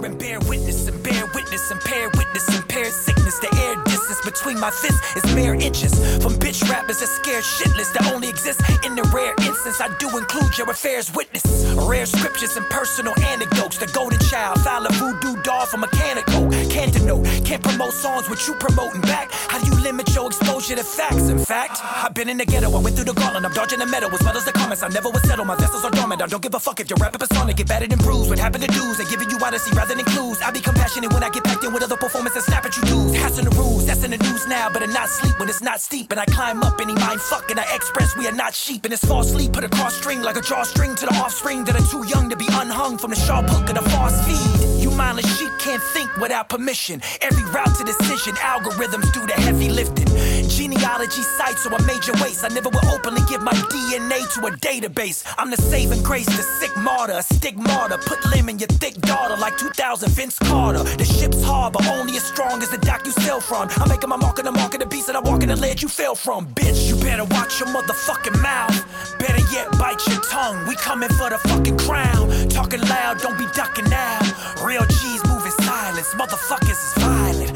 And 0.08 0.18
bear 0.18 0.40
witness 0.48 0.88
and 0.88 1.02
bear 1.02 1.24
witness 1.34 1.70
and 1.70 1.80
pair 1.80 2.08
witness 2.16 2.48
and 2.48 2.66
pair 2.68 2.90
sickness. 2.90 3.38
The 3.38 3.52
air 3.64 3.76
distance 3.84 4.20
between 4.24 4.58
my 4.58 4.70
fists 4.70 5.00
is 5.16 5.34
mere 5.34 5.54
inches. 5.54 5.92
From 6.22 6.32
bitch 6.34 6.62
rappers 6.70 7.00
that 7.00 7.08
scared 7.08 7.44
shitless 7.44 7.92
that 7.92 8.10
only 8.12 8.28
exist 8.28 8.60
in 8.86 8.94
the 8.96 9.04
rare 9.14 9.34
instance. 9.44 9.80
I 9.80 9.88
do 9.98 10.08
include 10.16 10.56
your 10.56 10.70
affairs 10.70 11.12
witness. 11.14 11.44
Rare 11.76 12.06
scriptures 12.06 12.56
and 12.56 12.64
personal 12.70 13.12
anecdotes. 13.20 13.76
The 13.78 13.86
golden 13.88 14.18
child, 14.30 14.60
file 14.60 14.86
a 14.86 14.92
voodoo 14.92 15.42
doll 15.42 15.66
for 15.66 15.76
mechanical. 15.76 16.48
Cantanote, 16.72 17.44
can't 17.44 17.62
promote 17.62 17.92
songs 17.92 18.28
with 18.30 18.40
you 18.48 18.54
promoting 18.54 19.02
back. 19.02 19.28
How 19.30 19.58
do 19.60 19.66
you 19.70 19.76
limit 19.82 20.14
your 20.14 20.28
exposure 20.28 20.76
to 20.76 20.84
facts? 20.84 21.28
In 21.28 21.38
fact, 21.38 21.80
I've 21.82 22.14
been 22.14 22.28
in 22.28 22.38
the 22.38 22.46
ghetto, 22.46 22.70
I 22.72 22.80
went 22.80 22.96
through 22.96 23.10
the 23.12 23.14
gauntlet. 23.14 23.44
I'm 23.44 23.52
dodging 23.52 23.78
the 23.78 23.86
metal 23.86 24.10
as 24.12 24.22
well 24.22 24.36
as 24.36 24.44
the 24.44 24.52
comments. 24.52 24.82
I 24.82 24.88
never 24.88 25.10
would 25.10 25.24
settle. 25.26 25.44
My 25.44 25.56
vessels 25.56 25.84
are 25.84 25.90
dormant. 25.90 26.22
I 26.22 26.26
don't 26.26 26.42
give 26.42 26.54
a 26.54 26.60
fuck 26.60 26.80
if 26.80 26.88
your 26.88 26.98
rapper 26.98 27.18
persona 27.18 27.52
get 27.52 27.68
battered 27.68 27.92
and 27.92 28.00
bruised. 28.00 28.30
What 28.30 28.38
happened 28.38 28.64
to 28.64 28.70
dudes? 28.70 28.98
They 28.98 29.04
giving 29.04 29.28
you 29.30 29.38
honesty 29.44 29.76
rather 29.76 29.94
than 29.94 29.97
clues. 30.04 30.40
I 30.42 30.50
be 30.50 30.60
compassionate 30.60 31.12
when 31.12 31.22
I 31.22 31.30
get 31.30 31.44
packed 31.44 31.64
in 31.64 31.72
with 31.72 31.82
other 31.82 31.96
performances. 31.96 32.44
Snap 32.44 32.64
at 32.64 32.76
you 32.76 32.82
dudes. 32.82 33.16
Hats 33.16 33.36
the 33.36 33.50
rules, 33.50 33.86
that's 33.86 34.04
in 34.04 34.10
the 34.10 34.18
news 34.18 34.46
now. 34.46 34.68
But 34.72 34.82
I 34.82 34.86
not 34.86 35.08
sleep 35.08 35.38
when 35.38 35.48
it's 35.48 35.62
not 35.62 35.80
steep. 35.80 36.10
And 36.10 36.20
I 36.20 36.26
climb 36.26 36.62
up 36.62 36.80
any 36.80 36.94
mind 36.94 37.20
fuck 37.20 37.50
and 37.50 37.60
I 37.60 37.66
express 37.74 38.16
we 38.16 38.26
are 38.26 38.32
not 38.32 38.54
sheep. 38.54 38.84
And 38.84 38.92
it's 38.92 39.04
false 39.04 39.30
sleep, 39.30 39.52
put 39.52 39.64
a 39.64 39.68
cross 39.68 39.94
string 39.94 40.22
like 40.22 40.36
a 40.36 40.40
drawstring 40.40 40.94
to 40.96 41.06
the 41.06 41.14
offspring 41.14 41.64
that 41.64 41.74
are 41.74 41.86
too 41.90 42.06
young 42.08 42.28
to 42.30 42.36
be 42.36 42.46
unhung 42.50 42.98
from 42.98 43.10
the 43.10 43.16
sharp 43.16 43.46
hook 43.48 43.68
of 43.68 43.82
the 43.82 43.90
false 43.90 44.16
feed. 44.26 44.82
You 44.82 44.90
mindless 44.90 45.28
sheep 45.38 45.52
can't 45.58 45.82
think 45.82 46.14
without 46.16 46.48
permission. 46.48 47.00
Every 47.20 47.44
route 47.44 47.74
to 47.76 47.84
decision, 47.84 48.34
algorithms 48.36 49.12
do 49.12 49.26
the 49.26 49.34
heavy 49.34 49.68
lifting. 49.68 50.08
Genealogy 50.48 51.22
sites 51.22 51.66
or 51.66 51.74
a 51.74 51.82
major 51.82 52.12
waste. 52.22 52.44
I 52.44 52.48
never 52.48 52.68
will 52.70 52.86
openly 52.90 53.22
give 53.28 53.42
my 53.42 53.52
DNA 53.52 54.20
to 54.34 54.46
a 54.46 54.50
database. 54.50 55.24
I'm 55.38 55.50
the 55.50 55.56
saving 55.56 56.02
grace, 56.02 56.26
the 56.26 56.42
sick 56.42 56.76
martyr, 56.76 57.14
a 57.14 57.22
stigmata. 57.22 57.98
Put 57.98 58.24
limb 58.26 58.48
in 58.48 58.58
your 58.58 58.68
thick 58.68 58.94
daughter 59.02 59.36
like 59.36 59.56
2000 59.58 60.10
Vince 60.10 60.38
Carter. 60.38 60.82
The 60.82 61.04
ship's 61.04 61.42
hard, 61.42 61.72
but 61.74 61.86
only 61.88 62.16
as 62.16 62.24
strong 62.24 62.62
as 62.62 62.70
the 62.70 62.78
dock 62.78 63.04
you 63.06 63.12
sail 63.12 63.40
from. 63.40 63.68
I'm 63.76 63.88
making 63.88 64.08
my 64.08 64.16
mark 64.16 64.38
on 64.38 64.44
the 64.46 64.52
mark 64.52 64.74
of 64.74 64.80
the 64.80 64.86
beast 64.86 65.06
that 65.06 65.16
I 65.16 65.20
walk 65.20 65.42
in 65.42 65.48
the 65.48 65.56
ledge 65.56 65.82
you 65.82 65.88
fell 65.88 66.14
from. 66.14 66.46
Bitch, 66.54 66.88
you 66.88 66.96
better 66.96 67.24
watch 67.24 67.60
your 67.60 67.68
motherfucking 67.68 68.40
mouth. 68.42 69.18
Better 69.18 69.44
yet, 69.52 69.70
bite 69.78 70.04
your 70.06 70.20
tongue. 70.22 70.66
We 70.66 70.74
coming 70.76 71.10
for 71.10 71.30
the 71.30 71.38
fucking 71.38 71.78
crown. 71.78 72.48
Talking 72.48 72.80
loud, 72.80 73.20
don't 73.20 73.38
be 73.38 73.46
ducking 73.54 73.88
now. 73.90 74.18
Real 74.64 74.84
G's 74.86 75.22
moving 75.26 75.52
silence. 75.62 76.14
Motherfuckers 76.14 76.70
is 76.70 76.94
violent. 77.02 77.47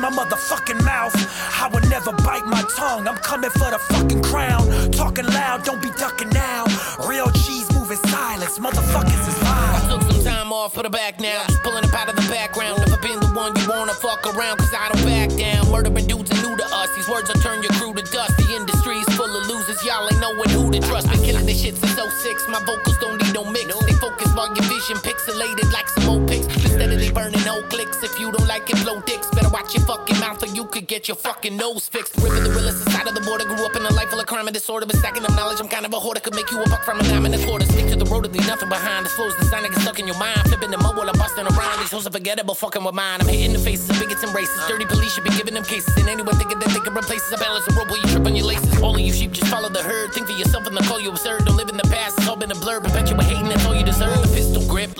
You 0.00 0.06
better 0.06 0.16
read 0.16 0.16
my 0.16 0.24
motherfucking 0.24 0.84
mouth. 0.84 1.14
I 1.60 1.68
would 1.72 1.88
never 1.88 2.12
bite 2.24 2.46
my 2.46 2.62
tongue. 2.76 3.06
I'm 3.06 3.16
coming 3.16 3.50
for 3.50 3.70
the 3.70 3.78
fucking 3.78 4.22
crown. 4.22 4.90
Talking 4.92 5.26
loud, 5.26 5.64
don't 5.64 5.82
be 5.82 5.90
ducking 5.90 6.30
now. 6.30 6.64
Real 7.06 7.30
cheese 7.32 7.70
moving 7.72 7.98
silence. 8.08 8.58
Motherfuckers 8.58 9.28
is 9.28 9.36
I 9.42 9.88
took 9.88 10.02
some 10.10 10.24
time 10.24 10.52
off 10.52 10.74
for 10.74 10.82
the 10.82 10.90
back 10.90 11.20
now. 11.20 11.44
Just 11.48 11.62
pulling 11.62 11.84
up 11.84 11.94
out 11.94 12.08
of 12.08 12.16
the 12.16 12.26
background. 12.32 12.78
Never 12.78 13.00
been 13.02 13.20
the 13.20 13.28
one 13.34 13.54
you 13.56 13.68
wanna 13.68 13.94
fuck 13.94 14.24
around, 14.26 14.58
cause 14.58 14.72
I 14.72 14.88
don't 14.92 15.04
back 15.04 15.30
down. 15.36 15.70
Murdering 15.70 16.06
dudes 16.06 16.30
are 16.30 16.42
new 16.42 16.56
to 16.56 16.66
us. 16.72 16.88
These 16.96 17.08
words 17.08 17.28
will 17.28 17.40
turn 17.40 17.62
your 17.62 17.72
crew 17.72 17.92
to 17.94 18.02
dust. 18.02 18.36
The 18.36 18.56
industry's 18.56 19.08
full 19.16 19.30
of 19.30 19.46
losers. 19.48 19.84
Y'all 19.84 20.08
ain't 20.08 20.20
knowing 20.20 20.50
who 20.50 20.70
to 20.70 20.80
trust. 20.80 21.10
Been 21.10 21.22
killing 21.22 21.46
this 21.46 21.60
shit 21.62 21.76
since 21.76 21.96
06. 21.96 22.48
My 22.48 22.60
vocals 22.64 22.96
don't 22.98 23.20
need 23.20 23.34
no 23.34 23.44
mix. 23.44 23.66
They 23.84 23.96
focus 24.00 24.32
while 24.34 24.48
your 24.54 24.64
vision 24.64 24.96
pixelated 25.04 25.72
like 25.72 25.88
some 25.88 26.08
old 26.08 26.28
pics. 26.28 26.46
Been 26.46 26.72
steadily 26.78 27.10
burning 27.10 27.40
whole 27.40 27.62
clicks. 27.68 28.02
If 28.02 28.18
you 28.18 28.32
don't 28.32 28.48
like 28.48 28.68
it, 28.70 28.80
blow 28.82 29.00
dicks. 29.00 29.29
Your 29.74 29.84
fucking 29.86 30.18
mouth 30.18 30.42
or 30.42 30.46
you 30.46 30.64
could 30.64 30.88
get 30.88 31.06
your 31.06 31.16
fucking 31.16 31.56
nose 31.56 31.86
fixed. 31.88 32.16
River 32.16 32.40
the 32.40 32.50
realest 32.50 32.90
side 32.90 33.06
of 33.06 33.14
the 33.14 33.20
border. 33.20 33.44
Grew 33.44 33.64
up 33.64 33.76
in 33.76 33.86
a 33.86 33.92
life 33.94 34.10
full 34.10 34.18
of 34.18 34.26
crime 34.26 34.48
and 34.48 34.54
disorder. 34.54 34.84
but 34.84 34.96
stacking 34.96 35.24
up 35.24 35.30
knowledge. 35.36 35.60
I'm 35.60 35.68
kind 35.68 35.86
of 35.86 35.92
a 35.92 36.00
hoarder. 36.00 36.18
Could 36.18 36.34
make 36.34 36.50
you 36.50 36.60
a 36.60 36.68
buck 36.68 36.82
from 36.82 36.98
a 36.98 37.04
dime 37.04 37.24
and 37.24 37.34
a 37.34 37.44
quarter. 37.46 37.66
Stick 37.66 37.86
to 37.90 37.96
the 37.96 38.04
road 38.06 38.26
and 38.26 38.34
leave 38.34 38.46
nothing 38.48 38.68
behind. 38.68 39.06
The 39.06 39.10
flow's 39.10 39.36
the 39.36 39.44
sign 39.44 39.62
that 39.62 39.70
gets 39.70 39.82
stuck 39.82 40.00
in 40.00 40.08
your 40.08 40.18
mind. 40.18 40.42
Flipping 40.50 40.72
the 40.72 40.78
mo 40.78 40.90
while 40.90 41.08
I'm 41.08 41.18
busting 41.18 41.46
around. 41.46 41.78
These 41.78 41.92
hoes 41.92 42.06
are 42.06 42.10
forgettable. 42.10 42.54
Fucking 42.54 42.82
with 42.82 42.94
mine. 42.94 43.20
I'm 43.20 43.28
hitting 43.28 43.52
the 43.52 43.60
faces 43.60 43.88
of 43.90 44.00
bigots 44.00 44.24
and 44.24 44.32
racists. 44.34 44.66
Dirty 44.66 44.86
police 44.86 45.14
should 45.14 45.24
be 45.24 45.30
giving 45.30 45.54
them 45.54 45.64
cases. 45.64 45.94
And 45.96 46.08
anyone 46.08 46.34
thinking 46.34 46.58
that 46.58 46.70
they 46.70 46.80
can 46.80 46.96
replace 46.96 47.22
us. 47.30 47.38
I 47.38 47.44
balance 47.44 47.64
the 47.66 47.74
road 47.78 47.90
while 47.90 48.00
you 48.02 48.08
trip 48.10 48.26
on 48.26 48.34
your 48.34 48.46
laces. 48.46 48.74
All 48.82 48.94
of 48.94 49.00
you 49.00 49.12
sheep 49.12 49.30
just 49.30 49.50
follow 49.50 49.68
the 49.68 49.82
herd. 49.82 50.12
Think 50.12 50.26
for 50.26 50.34
yourself 50.34 50.66
and 50.66 50.76
the 50.76 50.82
call 50.82 50.98
you 50.98 51.10
absurd. 51.10 51.44
Don't 51.46 51.56
live 51.56 51.68
in 51.68 51.76
the 51.76 51.86
past. 51.94 52.18
It's 52.18 52.26
all 52.26 52.36
been 52.36 52.50
a 52.50 52.58
blur. 52.58 52.80
Perpetuate 52.80 53.22
hating. 53.22 53.48
That's 53.48 53.64
all 53.66 53.74
you 53.76 53.84
deserve. 53.84 54.29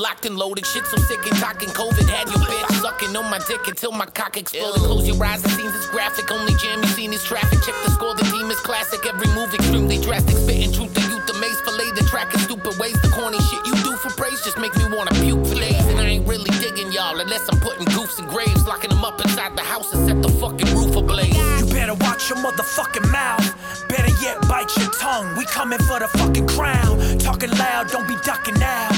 Locked 0.00 0.24
and 0.24 0.38
loaded. 0.38 0.64
Shit 0.64 0.86
so 0.86 0.96
sick 0.96 1.20
and 1.26 1.36
talking 1.36 1.68
COVID. 1.76 2.08
Had 2.08 2.26
your 2.32 2.40
bitch 2.40 2.80
sucking 2.80 3.14
on 3.14 3.28
my 3.30 3.38
dick 3.46 3.60
until 3.68 3.92
my 3.92 4.06
cock 4.06 4.38
exploded. 4.38 4.80
Close 4.80 5.06
your 5.06 5.22
eyes. 5.22 5.42
The 5.42 5.50
scenes 5.50 5.74
is 5.74 5.84
graphic. 5.90 6.32
Only 6.32 6.54
jam 6.54 6.80
you 6.80 6.88
seen 6.96 7.12
is 7.12 7.22
traffic. 7.22 7.60
Check 7.60 7.76
the 7.84 7.90
score. 7.90 8.14
The 8.14 8.24
team 8.32 8.50
is 8.50 8.58
classic. 8.60 9.04
Every 9.04 9.28
move 9.36 9.52
extremely 9.52 9.98
drastic. 10.00 10.38
Spitting 10.38 10.72
truth 10.72 10.94
to 10.94 11.02
youth. 11.04 11.26
The 11.26 11.36
maze 11.36 11.60
fillet. 11.68 11.92
The 11.92 12.08
track 12.08 12.34
is 12.34 12.40
stupid 12.48 12.80
ways. 12.80 12.96
The 13.02 13.12
corny 13.12 13.36
shit 13.52 13.60
you 13.66 13.76
do 13.84 13.92
for 14.00 14.08
praise 14.16 14.40
just 14.40 14.56
make 14.56 14.74
me 14.80 14.88
wanna 14.88 15.12
puke 15.20 15.44
days. 15.52 15.84
And 15.92 16.00
I 16.00 16.16
ain't 16.16 16.26
really 16.26 16.48
digging 16.64 16.90
y'all 16.92 17.20
unless 17.20 17.46
I'm 17.52 17.60
putting 17.60 17.84
goofs 17.92 18.18
in 18.18 18.24
graves, 18.24 18.66
locking 18.66 18.88
them 18.88 19.04
up 19.04 19.20
inside 19.20 19.54
the 19.54 19.62
house 19.62 19.92
and 19.92 20.08
set 20.08 20.22
the 20.22 20.32
fucking 20.40 20.72
roof 20.72 20.96
ablaze. 20.96 21.36
You 21.60 21.66
better 21.68 21.94
watch 21.94 22.30
your 22.30 22.38
motherfucking 22.38 23.04
mouth. 23.12 23.44
Better 23.88 24.12
yet, 24.24 24.40
bite 24.48 24.72
your 24.78 24.90
tongue. 24.96 25.36
We 25.36 25.44
coming 25.44 25.80
for 25.80 26.00
the 26.00 26.08
fucking 26.08 26.48
crown. 26.48 27.18
Talking 27.18 27.50
loud, 27.52 27.90
don't 27.92 28.08
be 28.08 28.16
ducking 28.24 28.58
now. 28.58 28.89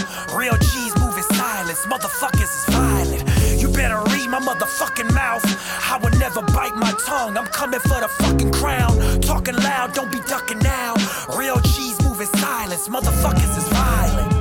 Motherfuckers 1.93 2.53
is 2.59 2.65
violent. 2.75 3.23
You 3.61 3.69
better 3.69 4.01
read 4.13 4.31
my 4.31 4.41
motherfucking 4.41 5.13
mouth. 5.13 5.45
I 5.93 5.99
would 6.03 6.19
never 6.19 6.41
bite 6.41 6.75
my 6.75 6.91
tongue. 7.05 7.37
I'm 7.37 7.45
coming 7.49 7.81
for 7.81 8.01
the 8.01 8.09
fucking 8.09 8.51
crown. 8.51 9.21
Talking 9.21 9.57
loud, 9.57 9.93
don't 9.93 10.11
be 10.11 10.19
ducking 10.27 10.61
now. 10.61 10.95
Real 11.37 11.61
G's 11.61 12.03
moving 12.03 12.29
silence. 12.39 12.89
Motherfuckers 12.89 13.59
is 13.59 13.69
violent. 13.69 14.33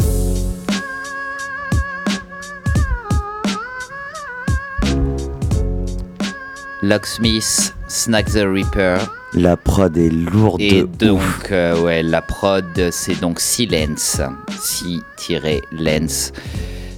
Locksmith, 6.81 7.73
Snack 7.87 8.27
the 8.31 8.47
Reaper. 8.49 8.97
La 9.33 9.55
prod 9.55 9.95
est 9.97 10.09
lourde. 10.09 10.59
Et 10.59 10.81
de 10.81 10.85
donc, 10.85 11.19
ouf. 11.19 11.51
euh, 11.51 11.81
ouais, 11.81 12.03
la 12.03 12.21
prod, 12.21 12.65
c'est 12.91 13.19
donc 13.19 13.39
Silence. 13.39 14.19
Si-Lens. 14.59 16.33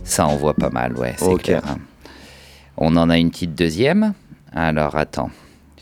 Ça 0.03 0.27
envoie 0.27 0.53
pas 0.53 0.69
mal, 0.69 0.97
ouais, 0.97 1.15
c'est 1.17 1.35
clair. 1.37 1.61
On 2.77 2.95
en 2.97 3.09
a 3.09 3.17
une 3.17 3.31
petite 3.31 3.55
deuxième. 3.55 4.13
Alors, 4.53 4.95
attends. 4.95 5.29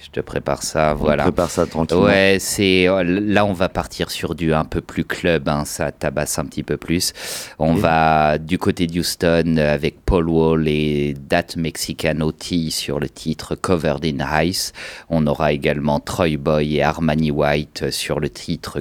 Je 0.03 0.09
te 0.09 0.19
prépare 0.19 0.63
ça, 0.63 0.95
voilà. 0.95 1.23
prépare 1.23 1.51
ça 1.51 1.67
tranquillement. 1.67 2.05
Ouais, 2.05 2.37
c'est 2.39 2.87
euh, 2.87 3.03
là 3.03 3.45
on 3.45 3.53
va 3.53 3.69
partir 3.69 4.09
sur 4.09 4.33
du 4.33 4.51
un 4.51 4.65
peu 4.65 4.81
plus 4.81 5.05
club, 5.05 5.47
hein, 5.47 5.63
ça 5.63 5.91
tabasse 5.91 6.39
un 6.39 6.45
petit 6.45 6.63
peu 6.63 6.75
plus. 6.75 7.13
On 7.59 7.75
va 7.75 8.39
du 8.39 8.57
côté 8.57 8.87
d'Houston 8.87 9.57
avec 9.57 10.03
Paul 10.03 10.27
Wall 10.27 10.67
et 10.67 11.13
Dat 11.13 11.55
Mexicano 11.55 12.31
T 12.31 12.71
sur 12.71 12.99
le 12.99 13.09
titre 13.09 13.53
Covered 13.53 14.03
in 14.03 14.43
Ice. 14.43 14.73
On 15.09 15.27
aura 15.27 15.53
également 15.53 15.99
Troy 15.99 16.37
Boy 16.37 16.77
et 16.77 16.83
Armani 16.83 17.29
White 17.29 17.91
sur 17.91 18.19
le 18.19 18.29
titre 18.29 18.79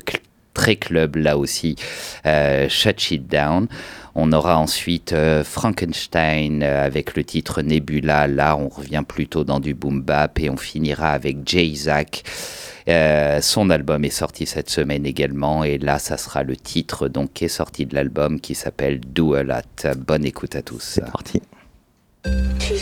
très 0.55 0.77
club 0.77 1.17
là 1.17 1.37
aussi, 1.39 1.77
euh, 2.27 2.69
Shut 2.69 3.11
It 3.11 3.29
Down. 3.29 3.69
On 4.23 4.33
aura 4.33 4.59
ensuite 4.59 5.15
euh, 5.15 5.43
Frankenstein 5.43 6.63
euh, 6.63 6.85
avec 6.85 7.17
le 7.17 7.25
titre 7.25 7.63
Nebula. 7.63 8.27
Là, 8.27 8.55
on 8.55 8.69
revient 8.69 9.03
plutôt 9.07 9.45
dans 9.45 9.61
du 9.61 9.73
boom 9.73 10.03
bap 10.03 10.39
et 10.41 10.51
on 10.51 10.59
finira 10.59 11.13
avec 11.13 11.39
Jay 11.49 11.75
Zack. 11.75 12.23
Euh, 12.87 13.41
son 13.41 13.71
album 13.71 14.05
est 14.05 14.11
sorti 14.11 14.45
cette 14.45 14.69
semaine 14.69 15.07
également 15.07 15.65
et 15.65 15.79
là, 15.79 15.99
ça 15.99 16.19
sera 16.19 16.43
le 16.43 16.55
titre 16.55 17.09
donc 17.09 17.33
qui 17.33 17.47
est 17.47 17.49
sorti 17.49 17.87
de 17.87 17.95
l'album 17.95 18.41
qui 18.41 18.55
s'appelle 18.55 19.01
Do 19.01 19.33
a 19.33 19.43
Lot. 19.43 19.87
Bonne 19.97 20.27
écoute 20.27 20.55
à 20.55 20.61
tous. 20.61 20.83
C'est 20.83 21.11
parti. 21.11 21.41
Tu 22.59 22.75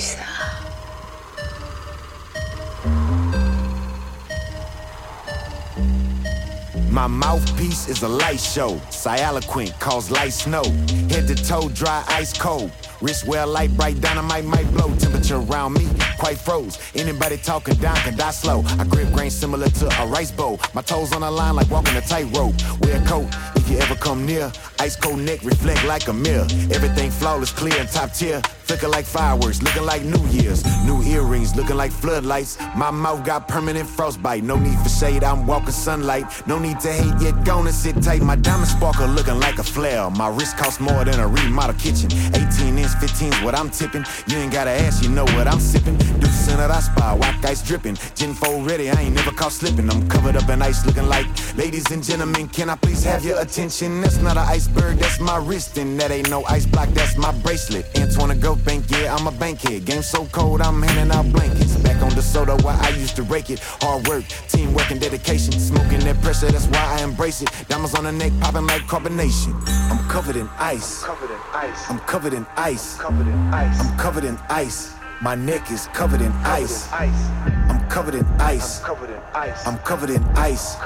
My 6.99 7.07
mouthpiece 7.07 7.88
is 7.88 8.03
a 8.03 8.09
light 8.09 8.40
show. 8.40 8.74
Cyaloquent, 8.90 9.78
cause 9.78 10.11
light 10.11 10.32
snow. 10.32 10.64
Head 11.09 11.28
to 11.28 11.36
toe, 11.36 11.68
dry, 11.68 12.03
ice 12.09 12.36
cold. 12.36 12.72
Wrist 13.01 13.26
well 13.26 13.46
light, 13.46 13.70
bright 13.76 14.01
dynamite 14.01 14.44
might 14.44 14.68
blow. 14.72 14.94
Temperature 14.96 15.36
around 15.36 15.74
me 15.74 15.86
quite 16.18 16.38
froze. 16.38 16.78
Anybody 16.94 17.36
talking 17.36 17.74
down 17.76 17.96
can 17.96 18.16
die 18.16 18.30
slow. 18.30 18.62
I 18.78 18.84
grip 18.84 19.12
grain 19.12 19.30
similar 19.30 19.68
to 19.68 20.03
a 20.03 20.07
rice 20.07 20.32
bowl. 20.32 20.59
My 20.74 20.82
toes 20.82 21.12
on 21.12 21.20
the 21.20 21.30
line 21.30 21.55
like 21.55 21.70
walking 21.70 21.96
a 21.96 22.01
tightrope. 22.01 22.55
Wear 22.80 23.01
a 23.01 23.05
coat 23.07 23.28
if 23.55 23.68
you 23.70 23.78
ever 23.78 23.94
come 23.94 24.26
near. 24.26 24.53
Ice 24.80 24.96
cold 24.96 25.20
neck 25.20 25.44
reflect 25.44 25.84
like 25.84 26.09
a 26.09 26.12
mirror. 26.12 26.46
Everything 26.70 27.11
flawless, 27.11 27.53
clear 27.53 27.78
and 27.78 27.88
top 27.88 28.12
tier. 28.12 28.42
Flicker 28.68 28.88
like 28.88 29.07
fireworks, 29.07 29.62
looking 29.62 29.84
like 29.84 30.03
New 30.03 30.26
Year's. 30.28 30.62
New 30.84 31.03
earrings, 31.03 31.57
looking 31.57 31.76
like 31.76 31.90
floodlights. 31.90 32.59
My 32.76 32.90
mouth 32.90 33.24
got 33.24 33.49
permanent 33.49 33.88
frostbite. 33.88 34.44
No 34.44 34.57
need 34.57 34.78
for 34.80 34.90
shade, 34.90 35.24
I'm 35.24 35.46
walking 35.46 35.70
sunlight. 35.70 36.26
No 36.46 36.59
need 36.59 36.78
to 36.80 36.92
hate, 36.92 37.18
yet 37.20 37.44
gonna 37.44 37.72
sit 37.72 38.03
tight. 38.03 38.20
My 38.20 38.36
diamond 38.36 38.68
sparkle 38.68 39.07
looking 39.07 39.40
like 39.40 39.59
a 39.59 39.62
flare. 39.62 40.11
My 40.11 40.28
wrist 40.28 40.59
costs 40.59 40.80
more 40.80 41.05
than 41.05 41.18
a 41.18 41.26
remodel 41.26 41.76
kitchen. 41.76 42.11
18 42.34 42.76
inch, 42.78 42.88
15's 42.97 43.43
what 43.43 43.55
I'm 43.55 43.70
tipping. 43.70 44.05
You 44.26 44.39
ain't 44.39 44.53
gotta 44.53 44.70
ask, 44.70 45.03
you 45.03 45.11
know 45.11 45.24
what 45.36 45.47
I'm 45.47 45.61
sipping. 45.61 45.97
Deuce 45.97 46.49
in 46.49 46.61
a 46.61 46.68
that 46.68 46.80
spot, 46.80 47.18
whack 47.18 47.45
ice 47.45 47.62
dripping. 47.62 47.97
Gin 48.14 48.34
fold 48.34 48.66
ready, 48.66 48.91
I 48.91 49.01
ain't 49.03 49.14
never 49.14 49.30
caught 49.30 49.53
slipping. 49.53 49.91
I'm 49.91 50.09
covered 50.09 50.36
up 50.36 50.49
in 50.49 50.62
ice 50.62 50.84
looking 50.86 51.09
like. 51.09 51.26
Ladies 51.57 51.91
and 51.91 52.03
gentlemen, 52.03 52.49
can 52.49 52.70
I 52.70 52.76
please 52.76 53.05
have 53.05 53.24
your 53.24 53.41
attention? 53.41 54.01
That's 54.01 54.18
not 54.18 54.36
an 54.36 54.47
iceberg, 54.49 54.99
that's 54.99 55.20
my 55.20 55.36
wrist. 55.39 55.78
And 55.78 55.99
that 56.01 56.11
ain't 56.11 56.30
no 56.30 56.45
ice 56.45 56.66
block, 56.66 56.89
that's 56.91 57.16
my 57.16 57.32
bracelet. 57.43 57.86
Antoine 57.97 58.39
go 58.41 58.55
bank, 58.55 58.84
yeah, 58.89 59.14
I'm 59.14 59.26
a 59.26 59.32
bankhead. 59.32 59.84
Game 59.84 60.03
so 60.03 60.26
cold, 60.26 60.61
I'm 60.61 60.82
handing 60.82 61.11
out 61.16 61.30
blankets. 61.32 61.76
Back 61.76 62.03
on 62.03 62.14
the 62.14 62.22
soda 62.22 62.57
where 62.64 62.76
I 62.80 62.91
used 62.91 63.16
to 63.16 63.22
rake 63.22 63.51
it. 63.51 63.61
Hard 63.82 64.07
work, 64.09 64.24
teamwork, 64.49 64.91
and 64.91 65.01
dedication. 65.01 65.53
Smoking 65.53 66.01
that 66.01 66.20
pressure, 66.22 66.51
that's 66.51 66.66
why 66.66 66.99
I 66.99 67.03
embrace 67.03 67.43
it. 67.43 67.51
Diamonds 67.68 67.95
on 67.95 68.05
the 68.05 68.12
neck, 68.12 68.32
popping 68.41 68.66
like 68.66 68.82
carbonation. 68.82 69.55
I'm 69.91 69.99
covered 70.09 70.36
in 70.36 70.49
ice. 70.59 71.03
I'm 71.05 71.09
Covered 71.09 71.30
in 71.30 71.41
ice. 71.53 71.91
I'm 71.91 71.99
covered 72.01 72.32
in 72.34 72.47
ice. 72.57 72.78
Covered 72.79 73.26
in 73.26 73.35
ice. 73.53 73.81
I'm 73.81 73.99
covered 73.99 74.24
in 74.24 74.39
ice. 74.49 74.95
My 75.20 75.35
neck 75.35 75.68
is 75.72 75.89
covered 75.89 76.20
in 76.20 76.31
ice. 76.45 76.89
I'm 76.93 77.89
covered 77.89 78.14
in 78.14 78.24
ice. 78.39 78.81
I'm 78.85 78.87
covered 78.87 79.11
in 79.11 79.20
ice. 79.35 79.66
I'm 79.66 79.79
covered 79.79 80.11
in 80.11 80.22
ice. 80.37 80.76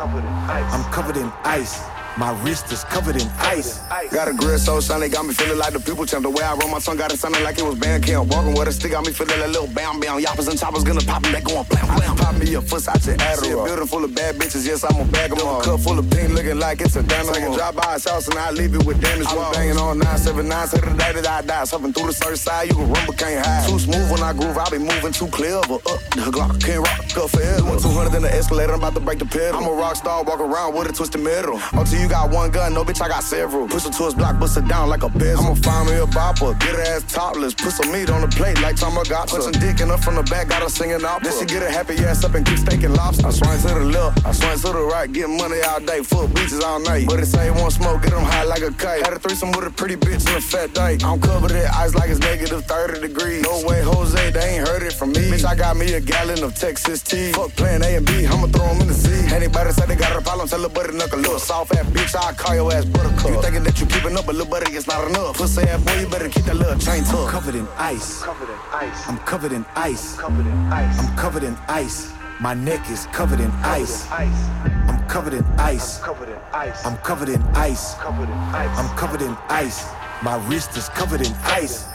I'm 0.73 0.91
covered 0.91 1.19
in 1.19 1.31
ice. 1.45 2.02
My 2.19 2.31
wrist 2.43 2.71
is 2.71 2.85
covered 2.85 3.17
in 3.17 3.27
ice. 3.39 3.81
Got 4.11 4.29
a 4.29 4.35
grill 4.35 4.59
so 4.59 4.81
shiny, 4.81 5.09
got 5.09 5.25
me 5.25 5.33
feeling 5.33 5.59
like 5.59 5.73
the 5.73 5.81
people 5.81 6.05
champ. 6.05 6.25
The 6.25 6.31
way 6.31 6.43
I 6.45 6.55
roll 6.55 6.69
my 6.69 6.79
tongue 6.79 6.99
got 6.99 7.13
it 7.13 7.19
sounding 7.19 7.43
like 7.43 7.59
it 7.59 7.65
was 7.65 7.77
band 7.77 8.05
camp. 8.05 8.29
Walking 8.29 8.53
with 8.53 8.69
a 8.69 8.73
stick, 8.73 8.93
got 8.93 9.07
me 9.07 9.13
feeling 9.13 9.41
a 9.41 9.49
little 9.49 9.67
bam 9.69 9.99
bam. 9.99 10.21
Yappers 10.21 10.49
and 10.49 10.59
choppers 10.59 10.85
gonna 10.85 11.01
pop 11.01 11.23
me 11.23 11.33
back 11.33 11.45
going 11.45 11.65
blam 11.65 11.97
blam. 11.97 12.17
Pop 12.17 12.37
me 12.37 12.53
a 12.55 12.61
foot 12.61 12.87
out 12.89 13.05
your 13.07 13.17
Adderall. 13.17 13.65
Building 13.65 13.87
full 13.87 14.05
of 14.05 14.15
bad 14.15 14.37
bitches, 14.37 14.67
yes, 14.67 14.85
I'm 14.85 15.01
a 15.01 15.05
bag 15.11 15.33
of 15.33 15.39
them. 15.39 15.63
Cup 15.63 15.81
full 15.81 15.99
of 15.99 16.11
pink, 16.11 16.35
looking 16.35 16.59
like 16.59 16.83
it's 16.83 16.97
a 16.97 17.03
diamond. 17.03 17.35
Take 17.35 17.49
a 17.49 17.55
drive 17.55 17.77
by 17.77 17.95
his 17.95 18.05
house 18.05 18.29
and 18.29 18.39
I 18.39 18.51
leave 18.51 18.75
it 18.75 18.85
with 18.85 19.01
damage. 19.01 19.27
I 19.29 19.35
was 19.35 19.57
banging 19.57 19.79
on 19.79 19.99
979, 19.99 20.69
say 20.69 20.81
the 20.81 20.91
day 20.93 21.13
that 21.17 21.27
I 21.27 21.41
die. 21.41 21.65
Something 21.65 21.93
through 21.95 22.09
the 22.09 22.13
surf 22.13 22.37
side, 22.37 22.69
you 22.69 22.75
can 22.75 22.93
run 22.93 23.07
but 23.07 23.17
can't 23.17 23.45
hide. 23.45 23.69
Too 23.71 23.79
smooth 23.79 24.11
when 24.11 24.23
I 24.23 24.35
groove, 24.35 24.59
I 24.59 24.69
be 24.69 24.79
moving 24.79 25.13
too 25.13 25.29
clever. 25.29 25.81
Up 25.81 26.01
the 26.13 26.29
Glock, 26.29 26.61
can't 26.61 26.85
rock 26.85 27.01
up 27.17 27.31
forever. 27.31 27.81
200 27.81 28.15
in 28.17 28.23
the 28.23 28.33
escalator, 28.35 28.75
I'm 28.75 28.81
about 28.81 28.95
to 28.95 29.01
break 29.01 29.19
the 29.19 29.25
pedal. 29.25 29.57
I'm 29.57 29.67
a 29.67 29.73
rock 29.73 29.97
star, 29.97 30.23
walk 30.25 30.41
around 30.41 30.77
with 30.77 30.91
a 30.91 30.93
twisted 30.93 31.23
middle. 31.23 31.59
Until 31.73 32.02
you 32.03 32.09
got 32.09 32.31
one 32.31 32.51
gun, 32.51 32.75
no 32.75 32.85
bitch, 32.85 33.01
I 33.01 33.09
got 33.09 33.23
several. 33.23 33.69
Push 33.69 33.85
her 33.85 33.91
to 33.91 34.05
his 34.05 34.15
block, 34.15 34.39
bust 34.41 34.57
her 34.57 34.67
down 34.67 34.89
like 34.89 35.05
a 35.05 35.09
bezel. 35.09 35.45
I'ma 35.45 35.55
find 35.55 35.89
me 35.89 35.95
a 35.97 36.07
bopper, 36.07 36.59
get 36.59 36.75
her 36.75 36.83
ass 36.83 37.05
topless. 37.07 37.55
Put 37.55 37.73
some 37.73 37.93
meat 37.93 38.11
on 38.11 38.21
the 38.21 38.29
plate 38.29 38.61
like 38.61 38.77
Tom 38.77 38.95
got 39.09 39.29
Put 39.29 39.43
some 39.43 39.53
dick 39.53 39.81
in 39.81 39.89
her 39.89 39.97
from 39.97 40.17
the 40.17 40.23
back, 40.25 40.49
got 40.49 40.63
her 40.63 40.69
singing 40.69 41.05
opera. 41.05 41.31
Then 41.31 41.39
she 41.39 41.47
get 41.47 41.63
her 41.63 41.71
happy 41.71 41.95
ass 42.05 42.25
up 42.25 42.35
and 42.35 42.45
keep 42.45 42.59
steaking 42.59 42.93
lobster. 42.95 43.27
I 43.27 43.31
swing 43.31 43.59
to 43.63 43.79
the 43.79 43.87
left, 43.87 44.27
I 44.27 44.33
swing 44.33 44.59
to 44.59 44.73
the 44.79 44.85
right, 44.85 45.11
get 45.11 45.31
money 45.31 45.61
all 45.63 45.81
day, 45.81 46.03
full 46.03 46.27
beaches 46.29 46.61
all 46.61 46.81
night. 46.81 47.07
But 47.07 47.21
it 47.21 47.27
say 47.27 47.51
one 47.51 47.71
smoke, 47.71 48.03
get 48.03 48.11
them 48.11 48.25
high 48.25 48.45
like 48.45 48.63
a 48.63 48.73
kite. 48.73 49.05
Had 49.07 49.15
a 49.15 49.19
threesome 49.19 49.53
with 49.53 49.67
a 49.67 49.71
pretty 49.71 49.97
bitch 49.97 50.29
in 50.29 50.37
a 50.37 50.41
fat 50.41 50.75
dyke. 50.75 51.05
I'm 51.05 51.21
covered 51.21 51.53
in 51.53 51.67
ice 51.73 51.95
like 51.95 52.11
it's 52.11 52.21
negative 52.21 52.65
30 52.65 53.01
degrees. 53.01 53.43
No 53.43 53.63
way, 53.65 53.83
Jose, 53.83 54.31
they 54.31 54.59
ain't 54.59 54.67
heard 54.67 54.83
it 54.83 54.93
from 54.93 55.13
me. 55.13 55.31
Bitch, 55.31 55.45
I 55.45 55.55
got 55.55 55.77
me 55.77 55.93
a 55.93 56.01
gallon 56.01 56.43
of 56.43 56.55
Texas 56.55 57.03
tea. 57.03 57.33
Fuck 57.33 57.55
playing 57.55 57.83
A 57.83 57.97
and 57.97 58.07
B, 58.07 58.27
I'ma 58.27 58.49
throw 58.49 58.67
them 58.67 58.81
in 58.83 58.89
the 58.89 58.95
sea. 58.95 59.35
Anybody 59.35 59.71
say 59.71 59.87
they 59.87 59.97
got 59.97 60.17
a 60.17 60.21
problem, 60.21 60.49
tell 60.49 60.65
a 60.65 60.69
butter 60.69 60.93
knuckle. 60.93 61.19
Little 61.21 61.39
soft 61.39 61.75
ass 61.75 61.92
bitch, 61.93 62.15
I'll 62.15 62.35
call 62.35 62.55
your 62.55 62.73
ass 62.73 62.85
buttercup. 62.85 63.31
You 63.31 63.43
thinking 63.43 63.65
that 63.65 63.79
you 63.81 63.87
keeping 63.87 64.17
up, 64.17 64.27
but 64.27 64.35
little 64.35 64.51
buddy, 64.51 64.73
it's 64.73 64.87
not 64.87 65.09
enough. 65.09 65.37
Pussy 65.37 65.63
ass 65.63 65.83
boy, 65.85 66.01
you 66.01 66.07
better 66.09 66.29
keep 66.29 66.45
that 66.45 66.57
little 66.57 66.79
chain 66.79 67.05
tucked. 67.05 67.31
Covered 67.31 67.55
in 67.55 67.69
ice. 67.77 68.23
I'm 69.09 69.19
covered 69.19 69.53
in 69.53 69.65
ice. 69.77 70.19
I'm 70.19 71.17
covered 71.17 71.45
in 71.45 71.57
ice. 71.69 72.13
My 72.41 72.55
neck 72.55 72.91
is 72.91 73.07
covered 73.13 73.41
in 73.41 73.51
ice. 73.63 74.11
I'm 74.11 75.07
covered 75.09 75.35
in 75.35 75.45
ice. 75.59 76.03
I'm 76.03 76.97
covered 76.99 77.29
in 77.29 77.43
ice. 77.55 77.95
I'm 78.01 78.97
covered 78.97 79.23
in 79.23 79.37
ice. 79.49 79.85
My 80.23 80.37
wrist 80.49 80.77
is 80.77 80.89
covered 80.89 81.21
in 81.21 81.33
ice. 81.45 81.87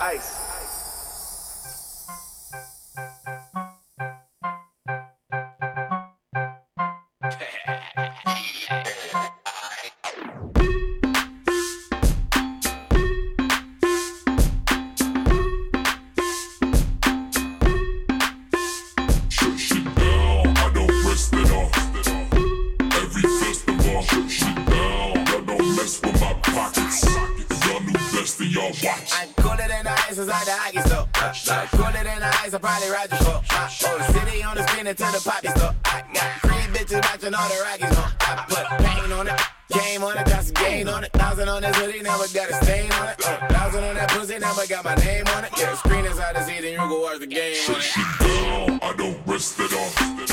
I 32.58 32.60
probably 32.60 32.90
ride 32.90 33.12
you 33.12 33.18
for. 33.18 33.38
Uh, 33.54 33.70
oh, 33.70 34.14
city 34.18 34.42
on 34.42 34.58
the 34.58 34.66
screen 34.66 34.88
until 34.88 35.12
the 35.12 35.22
poppy 35.22 35.50
store. 35.50 35.76
I 35.86 36.02
got 36.12 36.42
three 36.42 36.66
bitches 36.74 37.06
watching 37.06 37.36
all 37.36 37.48
the 37.50 37.62
Rockies 37.62 37.96
on. 37.96 38.12
I 38.20 38.46
put 38.50 38.66
pain 38.82 39.12
on 39.12 39.28
it, 39.28 39.42
game 39.70 40.04
on 40.04 40.18
it, 40.18 40.26
got 40.26 40.44
some 40.44 40.54
gain 40.56 40.88
on 40.88 41.04
it. 41.04 41.12
Thousand 41.14 41.50
on 41.50 41.62
this 41.62 41.78
hoodie, 41.78 42.02
never 42.02 42.26
got 42.34 42.50
a 42.50 42.66
stain 42.66 42.92
on 42.94 43.10
it. 43.10 43.24
Uh, 43.24 43.48
thousand 43.50 43.84
on 43.84 43.94
that 43.94 44.10
pussy, 44.10 44.40
never 44.40 44.66
got 44.66 44.86
my 44.86 44.96
name 44.96 45.28
on 45.36 45.46
it. 45.46 45.52
Yeah, 45.56 45.76
screen 45.76 46.06
is 46.06 46.14
inside 46.14 46.36
the 46.36 46.46
seat, 46.46 46.66
and 46.66 46.72
you 46.72 46.78
go 46.78 47.02
watch 47.02 47.20
the 47.20 47.28
game 47.28 47.62
on 47.70 47.76
it. 47.76 47.82
shit 47.84 48.06
down, 48.22 48.80
I 48.82 48.94
don't 48.98 49.20
rest 49.28 49.60
it 49.60 49.74
off. 49.74 50.27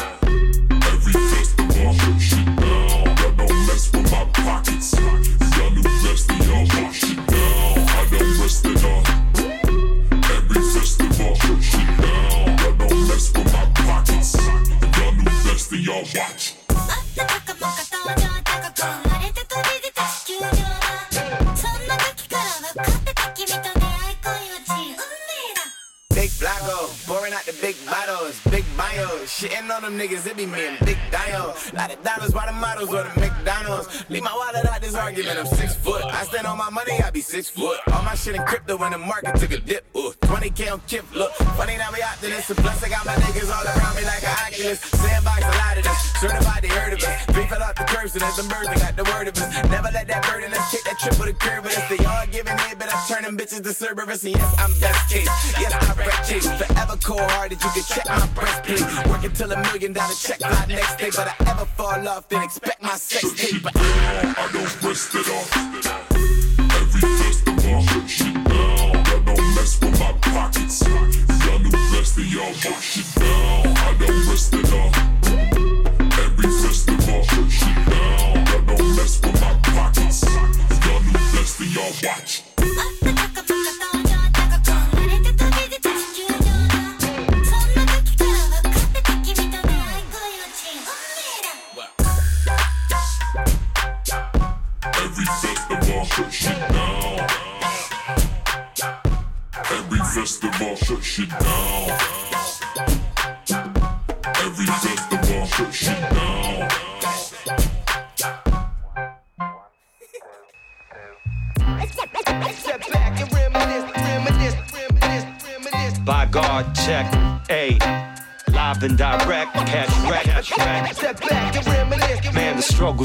Six 37.35 37.51
foot. 37.51 37.80
All 37.93 38.03
my 38.05 38.14
shit 38.14 38.37
in 38.37 38.43
crypto 38.45 38.76
when 38.76 38.93
the 38.93 38.99
market 38.99 39.35
took 39.35 39.51
a 39.51 39.59
dip. 39.59 39.85
Ooh, 39.97 40.12
20k 40.30 40.70
on 40.72 40.80
Kip, 40.87 41.05
look. 41.14 41.32
Funny 41.59 41.76
now 41.76 41.91
we 41.93 42.01
optimists. 42.01 42.55
Plus, 42.55 42.85
I 42.85 42.89
got 42.89 43.05
my 43.05 43.14
niggas 43.26 43.51
all 43.51 43.66
around 43.66 43.97
me 43.97 44.05
like 44.07 44.22
an 44.22 44.35
Oculus. 44.47 44.78
Sandbox, 44.78 45.43
a 45.43 45.51
lot 45.59 45.76
of 45.76 45.82
this. 45.82 45.99
Certified, 46.22 46.62
they 46.62 46.68
heard 46.68 46.93
of 46.93 47.03
us. 47.03 47.24
Three 47.35 47.47
fell 47.51 47.62
off 47.62 47.74
the 47.74 47.85
curb, 47.91 48.07
and 48.14 48.35
some 48.39 48.47
birds 48.47 48.68
that 48.70 48.78
got 48.78 48.95
the 48.95 49.07
word 49.11 49.26
of 49.26 49.35
us. 49.35 49.51
Never 49.66 49.91
let 49.91 50.07
that 50.07 50.22
burden 50.30 50.55
us 50.55 50.70
kick 50.70 50.85
that 50.85 50.97
trip 51.03 51.18
with 51.18 51.35
a 51.35 51.37
curve 51.43 51.64
with 51.64 51.76
us. 51.76 51.89
They 51.91 51.99
all 52.07 52.26
giving 52.30 52.55
in, 52.70 52.78
but 52.78 52.87
I 52.87 52.97
turn 53.11 53.24
them 53.26 53.37
bitches 53.37 53.64
to 53.66 53.74
Cerberus. 53.74 54.22
And 54.22 54.39
yes, 54.39 54.55
I'm 54.62 54.70
best 54.78 55.03
case. 55.11 55.26
Yes, 55.59 55.74
I 55.74 55.91
wreck 55.99 56.14
chase. 56.22 56.47
Forever 56.47 56.97
cold 57.03 57.26
hearted, 57.35 57.59
you 57.59 57.70
can 57.74 57.82
check 57.82 58.07
my 58.07 58.26
breastplate. 58.39 58.87
Working 59.11 59.32
till 59.35 59.51
a 59.51 59.59
million 59.74 59.93
dollar 59.93 60.14
check 60.14 60.39
fly 60.39 60.66
next 60.70 61.03
day. 61.03 61.11
But 61.11 61.35
I 61.35 61.51
ever 61.51 61.66
fall 61.74 61.99
off, 62.07 62.28
then 62.28 62.45
expect 62.47 62.80
my 62.80 62.95
sex 62.95 63.26
tape. 63.35 63.66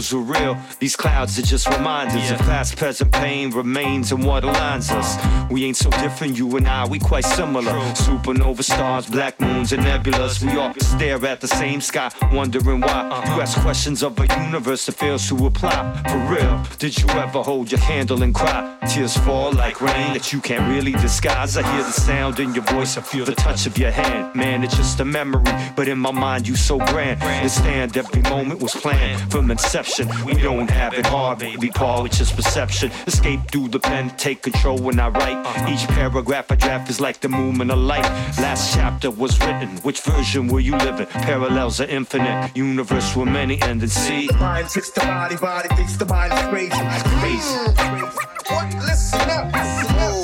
Struggles 0.02 0.14
are 0.14 0.42
real. 0.42 0.58
These 0.80 0.96
clouds 0.96 1.38
are 1.40 1.42
just 1.42 1.68
reminders 1.70 2.32
of 2.32 2.40
past 2.40 2.78
present 2.78 3.12
pain 3.12 3.52
remains 3.52 4.12
and 4.12 4.26
what 4.26 4.44
aligns 4.44 4.92
us. 4.92 5.18
We 5.52 5.66
ain't 5.66 5.78
so 5.78 5.90
different, 5.92 6.38
you 6.38 6.58
and 6.58 6.68
I, 6.68 6.88
we 6.88 7.00
quite 7.00 7.26
similar. 7.26 7.74
Supernova 7.94 8.64
stars, 8.64 9.08
black 9.08 9.40
moons, 9.40 9.74
and 9.74 9.84
nebulas. 9.84 10.42
We 10.42 10.58
all 10.60 10.74
stare 10.76 11.24
at 11.26 11.42
the 11.42 11.48
same 11.48 11.82
sky, 11.82 12.12
wondering 12.32 12.82
why. 12.82 13.24
You 13.28 13.42
ask 13.42 13.60
questions 13.62 14.04
of 14.04 14.20
a 14.20 14.28
universe 14.46 14.86
that 14.86 14.94
fails 14.94 15.28
to 15.30 15.46
apply. 15.46 16.02
For 16.10 16.20
real, 16.34 16.64
did 16.78 16.98
you 16.98 17.08
ever 17.10 17.42
hold 17.42 17.72
your 17.72 17.82
candle 17.82 18.24
and 18.24 18.34
cry? 18.34 18.78
Tears 18.88 19.18
fall 19.18 19.52
like 19.52 19.82
rain 19.82 20.14
that 20.14 20.32
you 20.32 20.40
can't 20.42 20.68
really 20.74 20.94
disguise. 20.94 21.58
I 21.58 21.64
hear 21.74 21.84
the 21.84 21.92
sound 21.92 22.40
in 22.40 22.54
your 22.54 22.64
voice, 22.64 22.98
I 22.98 23.02
feel 23.02 23.26
the 23.26 23.36
touch 23.36 23.66
of 23.66 23.78
your 23.78 23.92
hand. 23.92 24.36
Man, 24.36 24.64
it's 24.64 24.76
just 24.76 25.00
a 25.00 25.06
memory 25.06 25.44
but 25.76 25.88
in 25.88 25.98
my 25.98 26.12
mind 26.12 26.48
you 26.48 26.56
so 26.56 26.78
grand. 26.78 27.22
Understand 27.22 27.96
every 27.96 28.22
moment 28.24 28.62
was 28.62 28.76
planned 28.76 29.32
from 29.32 29.50
inception. 29.50 29.89
We 30.26 30.34
don't 30.34 30.70
have 30.70 30.94
it 30.94 31.06
hard, 31.06 31.40
baby. 31.40 31.70
Paul, 31.70 32.06
it's 32.06 32.18
just 32.18 32.36
perception. 32.36 32.92
Escape 33.08 33.40
through 33.52 33.70
the 33.70 33.80
pen, 33.80 34.10
take 34.18 34.42
control 34.42 34.78
when 34.78 35.00
I 35.00 35.10
write. 35.10 35.70
Each 35.70 35.88
paragraph 35.88 36.52
I 36.52 36.56
draft 36.56 36.90
is 36.90 37.00
like 37.00 37.20
the 37.20 37.30
movement 37.30 37.72
of 37.72 37.80
light. 37.80 38.04
Last 38.38 38.74
chapter 38.74 39.10
was 39.10 39.40
written. 39.40 39.70
Which 39.78 40.02
version 40.02 40.48
were 40.48 40.60
you 40.60 40.76
living? 40.78 41.08
Parallels 41.08 41.82
are 41.82 41.86
infinite. 41.86 42.56
Universe 42.56 43.16
with 43.16 43.30
many 43.30 43.62
endings. 43.62 43.94
See. 43.94 44.30
Mind 44.40 44.70
fix 44.70 44.92
the 44.92 45.02
body, 45.02 45.36
body 45.38 45.70
fix 45.76 45.98
the 45.98 46.06
mind 46.06 46.32
crazy. 46.50 46.70
Crazy. 47.20 47.56
What? 48.50 48.74
Listen 48.76 49.30
up. 49.30 50.19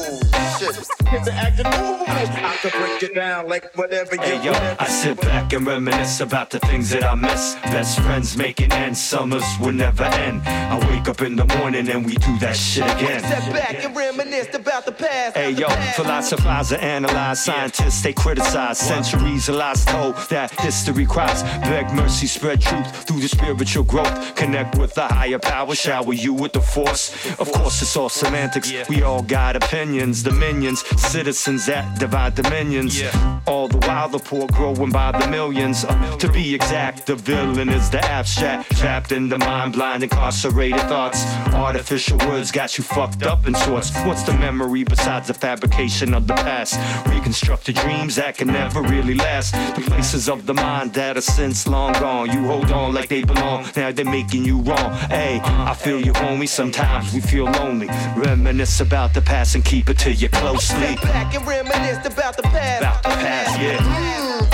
Shit. 0.74 0.88
Get 1.12 1.26
the 1.26 1.34
acting 1.34 1.66
move. 1.66 1.96
I 2.08 2.58
can 2.62 2.72
break 2.82 3.04
it 3.04 3.16
down 3.16 3.48
like 3.48 3.76
whatever 3.76 4.16
you 4.16 4.22
Hey 4.22 4.44
yo, 4.44 4.52
I 4.80 4.88
sit 4.88 5.20
back 5.22 5.54
and 5.54 5.66
reminisce 5.66 6.20
about 6.22 6.50
the 6.50 6.60
things 6.60 6.90
that 6.90 7.04
I 7.04 7.16
miss. 7.16 7.56
Best 7.64 8.00
friends 8.00 8.38
making 8.38 8.72
ends, 8.72 9.02
summers 9.02 9.44
will 9.60 9.72
never 9.72 10.04
end. 10.04 10.42
I 10.46 10.78
wake 10.90 11.08
up 11.08 11.22
in 11.22 11.36
the 11.36 11.46
morning 11.58 11.90
and 11.90 12.06
we 12.06 12.16
do 12.16 12.38
that 12.40 12.56
shit 12.56 12.84
again. 12.84 13.20
Step 13.20 13.54
back 13.54 13.84
and 13.84 13.96
reminisce 13.96 14.54
about 14.56 14.86
the 14.86 14.92
past. 14.92 15.36
Hey 15.36 15.52
yo, 15.52 15.68
philosophers 15.96 16.72
analyze, 16.72 17.44
scientists 17.44 18.02
they 18.02 18.14
criticize. 18.14 18.78
Centuries 18.78 19.50
of 19.50 19.56
lies 19.56 19.86
told 19.86 20.16
that 20.30 20.52
history 20.60 21.06
cries. 21.06 21.44
Beg 21.44 21.92
mercy, 21.94 22.28
spread 22.28 22.62
truth 22.62 23.08
through 23.08 23.20
the 23.20 23.28
spiritual 23.28 23.84
growth. 23.84 24.36
Connect 24.36 24.78
with 24.78 24.94
the 24.96 25.08
higher 25.08 25.40
power, 25.40 25.76
shower 25.76 26.14
you 26.14 26.34
with 26.34 26.54
the 26.54 26.62
force. 26.62 27.14
Of 27.40 27.52
course, 27.52 27.82
it's 27.82 27.96
all 27.96 28.10
semantics. 28.10 28.72
We 28.90 29.02
all 29.02 29.22
got 29.24 29.56
opinions, 29.56 30.24
dominions, 30.56 30.86
citizens 30.98 31.66
that 31.66 32.00
divide 32.00 32.34
dominions. 32.34 33.02
All 33.46 33.68
the 33.68 33.78
while, 33.88 34.08
the 34.08 34.20
poor 34.20 34.48
growing 34.48 34.90
by 34.90 35.12
the 35.12 35.28
millions. 35.28 35.84
Uh, 35.84 36.18
to 36.18 36.32
be 36.32 36.56
exact, 36.56 37.06
the 37.06 37.16
villain 37.16 37.68
is 37.70 37.90
the 37.90 38.04
abstract, 38.06 38.76
trapped 38.78 39.12
in 39.12 39.28
the 39.28 39.38
mind, 39.38 39.74
blind, 39.74 40.04
incarcerated 40.04 40.80
thoughts. 40.82 41.26
Artificial 41.54 42.18
words 42.20 42.52
got 42.52 42.78
you 42.78 42.84
fucked 42.86 43.24
up 43.24 43.46
in 43.48 43.54
sorts. 43.54 43.94
What's 44.06 44.24
the 44.24 44.34
memory 44.34 44.84
besides 44.86 45.28
the 45.28 45.34
fabrication 45.34 46.14
of 46.14 46.26
the 46.26 46.36
past? 46.36 46.76
Reconstructed 47.08 47.76
dreams 47.76 48.16
that 48.16 48.38
can 48.38 48.48
never 48.48 48.82
really 48.82 49.16
last. 49.16 49.54
The 49.76 49.82
places 49.82 50.30
of 50.30 50.46
the 50.46 50.54
mind 50.54 50.94
that 50.94 51.18
are 51.18 51.22
since 51.22 51.68
long 51.68 51.94
gone. 51.94 52.32
You 52.32 52.48
hold 52.48 52.72
on 52.72 52.94
like 52.94 53.10
they 53.10 53.24
belong, 53.24 53.66
now 53.76 53.92
they're 53.92 54.06
making 54.06 54.46
you 54.46 54.60
wrong. 54.62 54.94
Hey, 55.10 55.42
I 55.44 55.74
feel 55.74 56.00
you, 56.00 56.14
homie. 56.14 56.48
Sometimes 56.48 57.14
we 57.14 57.20
feel 57.20 57.46
lonely. 57.46 57.88
Reminisce 58.16 58.80
about 58.80 59.14
the 59.14 59.22
past 59.22 59.56
and 59.56 59.66
keep 59.66 59.90
it 59.90 60.00
to 60.00 60.14
you 60.14 60.30
closely. 60.46 60.98
Step 60.98 61.02
back 61.02 61.36
and 61.36 61.48
reminisce 61.48 62.06
about 62.06 62.38
the 62.38 62.44
past. 62.44 62.82
About 62.82 63.04
the 63.04 63.10
past, 63.10 63.60
yeah. 63.60 63.78
Mm. 63.78 64.46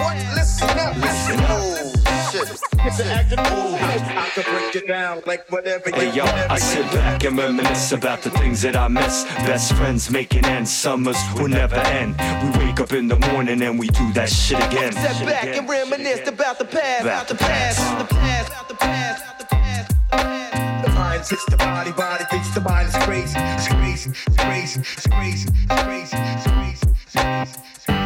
What? 0.00 0.16
Listen 0.34 0.78
up. 0.78 0.96
Listen 0.96 1.40
up. 1.40 1.50
Oh, 1.50 2.30
shit. 2.32 2.48
Get 2.82 2.96
the 2.96 3.04
acting 3.06 3.38
move. 3.38 3.80
I 3.80 4.30
can 4.34 4.44
break 4.44 4.76
it 4.76 4.88
down 4.88 5.22
like 5.26 5.50
whatever 5.50 5.90
Hey 5.90 6.14
yo, 6.14 6.24
I 6.24 6.58
sit 6.58 6.84
back 6.92 7.24
and 7.24 7.36
reminisce 7.36 7.92
about 7.92 8.22
the 8.22 8.30
things 8.30 8.62
that 8.62 8.76
I 8.76 8.88
miss. 8.88 9.24
Best 9.44 9.74
friends 9.74 10.10
making 10.10 10.44
ends, 10.44 10.72
summers 10.72 11.18
will 11.34 11.48
never 11.48 11.76
end. 11.76 12.16
We 12.42 12.66
wake 12.66 12.80
up 12.80 12.92
in 12.92 13.08
the 13.08 13.18
morning 13.32 13.60
and 13.62 13.78
we 13.78 13.88
do 13.88 14.12
that 14.12 14.30
shit 14.30 14.58
again. 14.58 14.92
Step 14.92 15.26
back 15.26 15.44
and 15.44 15.68
reminisce 15.68 16.26
about 16.28 16.58
the 16.58 16.64
past. 16.64 17.02
About 17.02 17.28
the 17.28 17.34
past. 17.34 17.78
The 17.98 18.14
past. 18.14 18.68
The 18.68 18.74
past. 18.74 19.24
The 19.28 19.34
past. 19.34 19.39
Fix 21.22 21.44
the 21.44 21.56
body, 21.58 21.92
body 21.92 22.24
fix 22.30 22.48
the. 22.54 22.60
It's 22.86 23.04
crazy. 23.04 23.38
It's 23.38 23.68
crazy. 23.68 24.10
It's 24.10 24.36
crazy. 24.36 24.80
It's 24.80 25.06
crazy. 25.06 25.48
It's 25.52 25.82
crazy. 25.82 26.16
It's 26.16 26.46
crazy. 26.46 26.86
It's 27.06 27.84
crazy. 27.86 27.99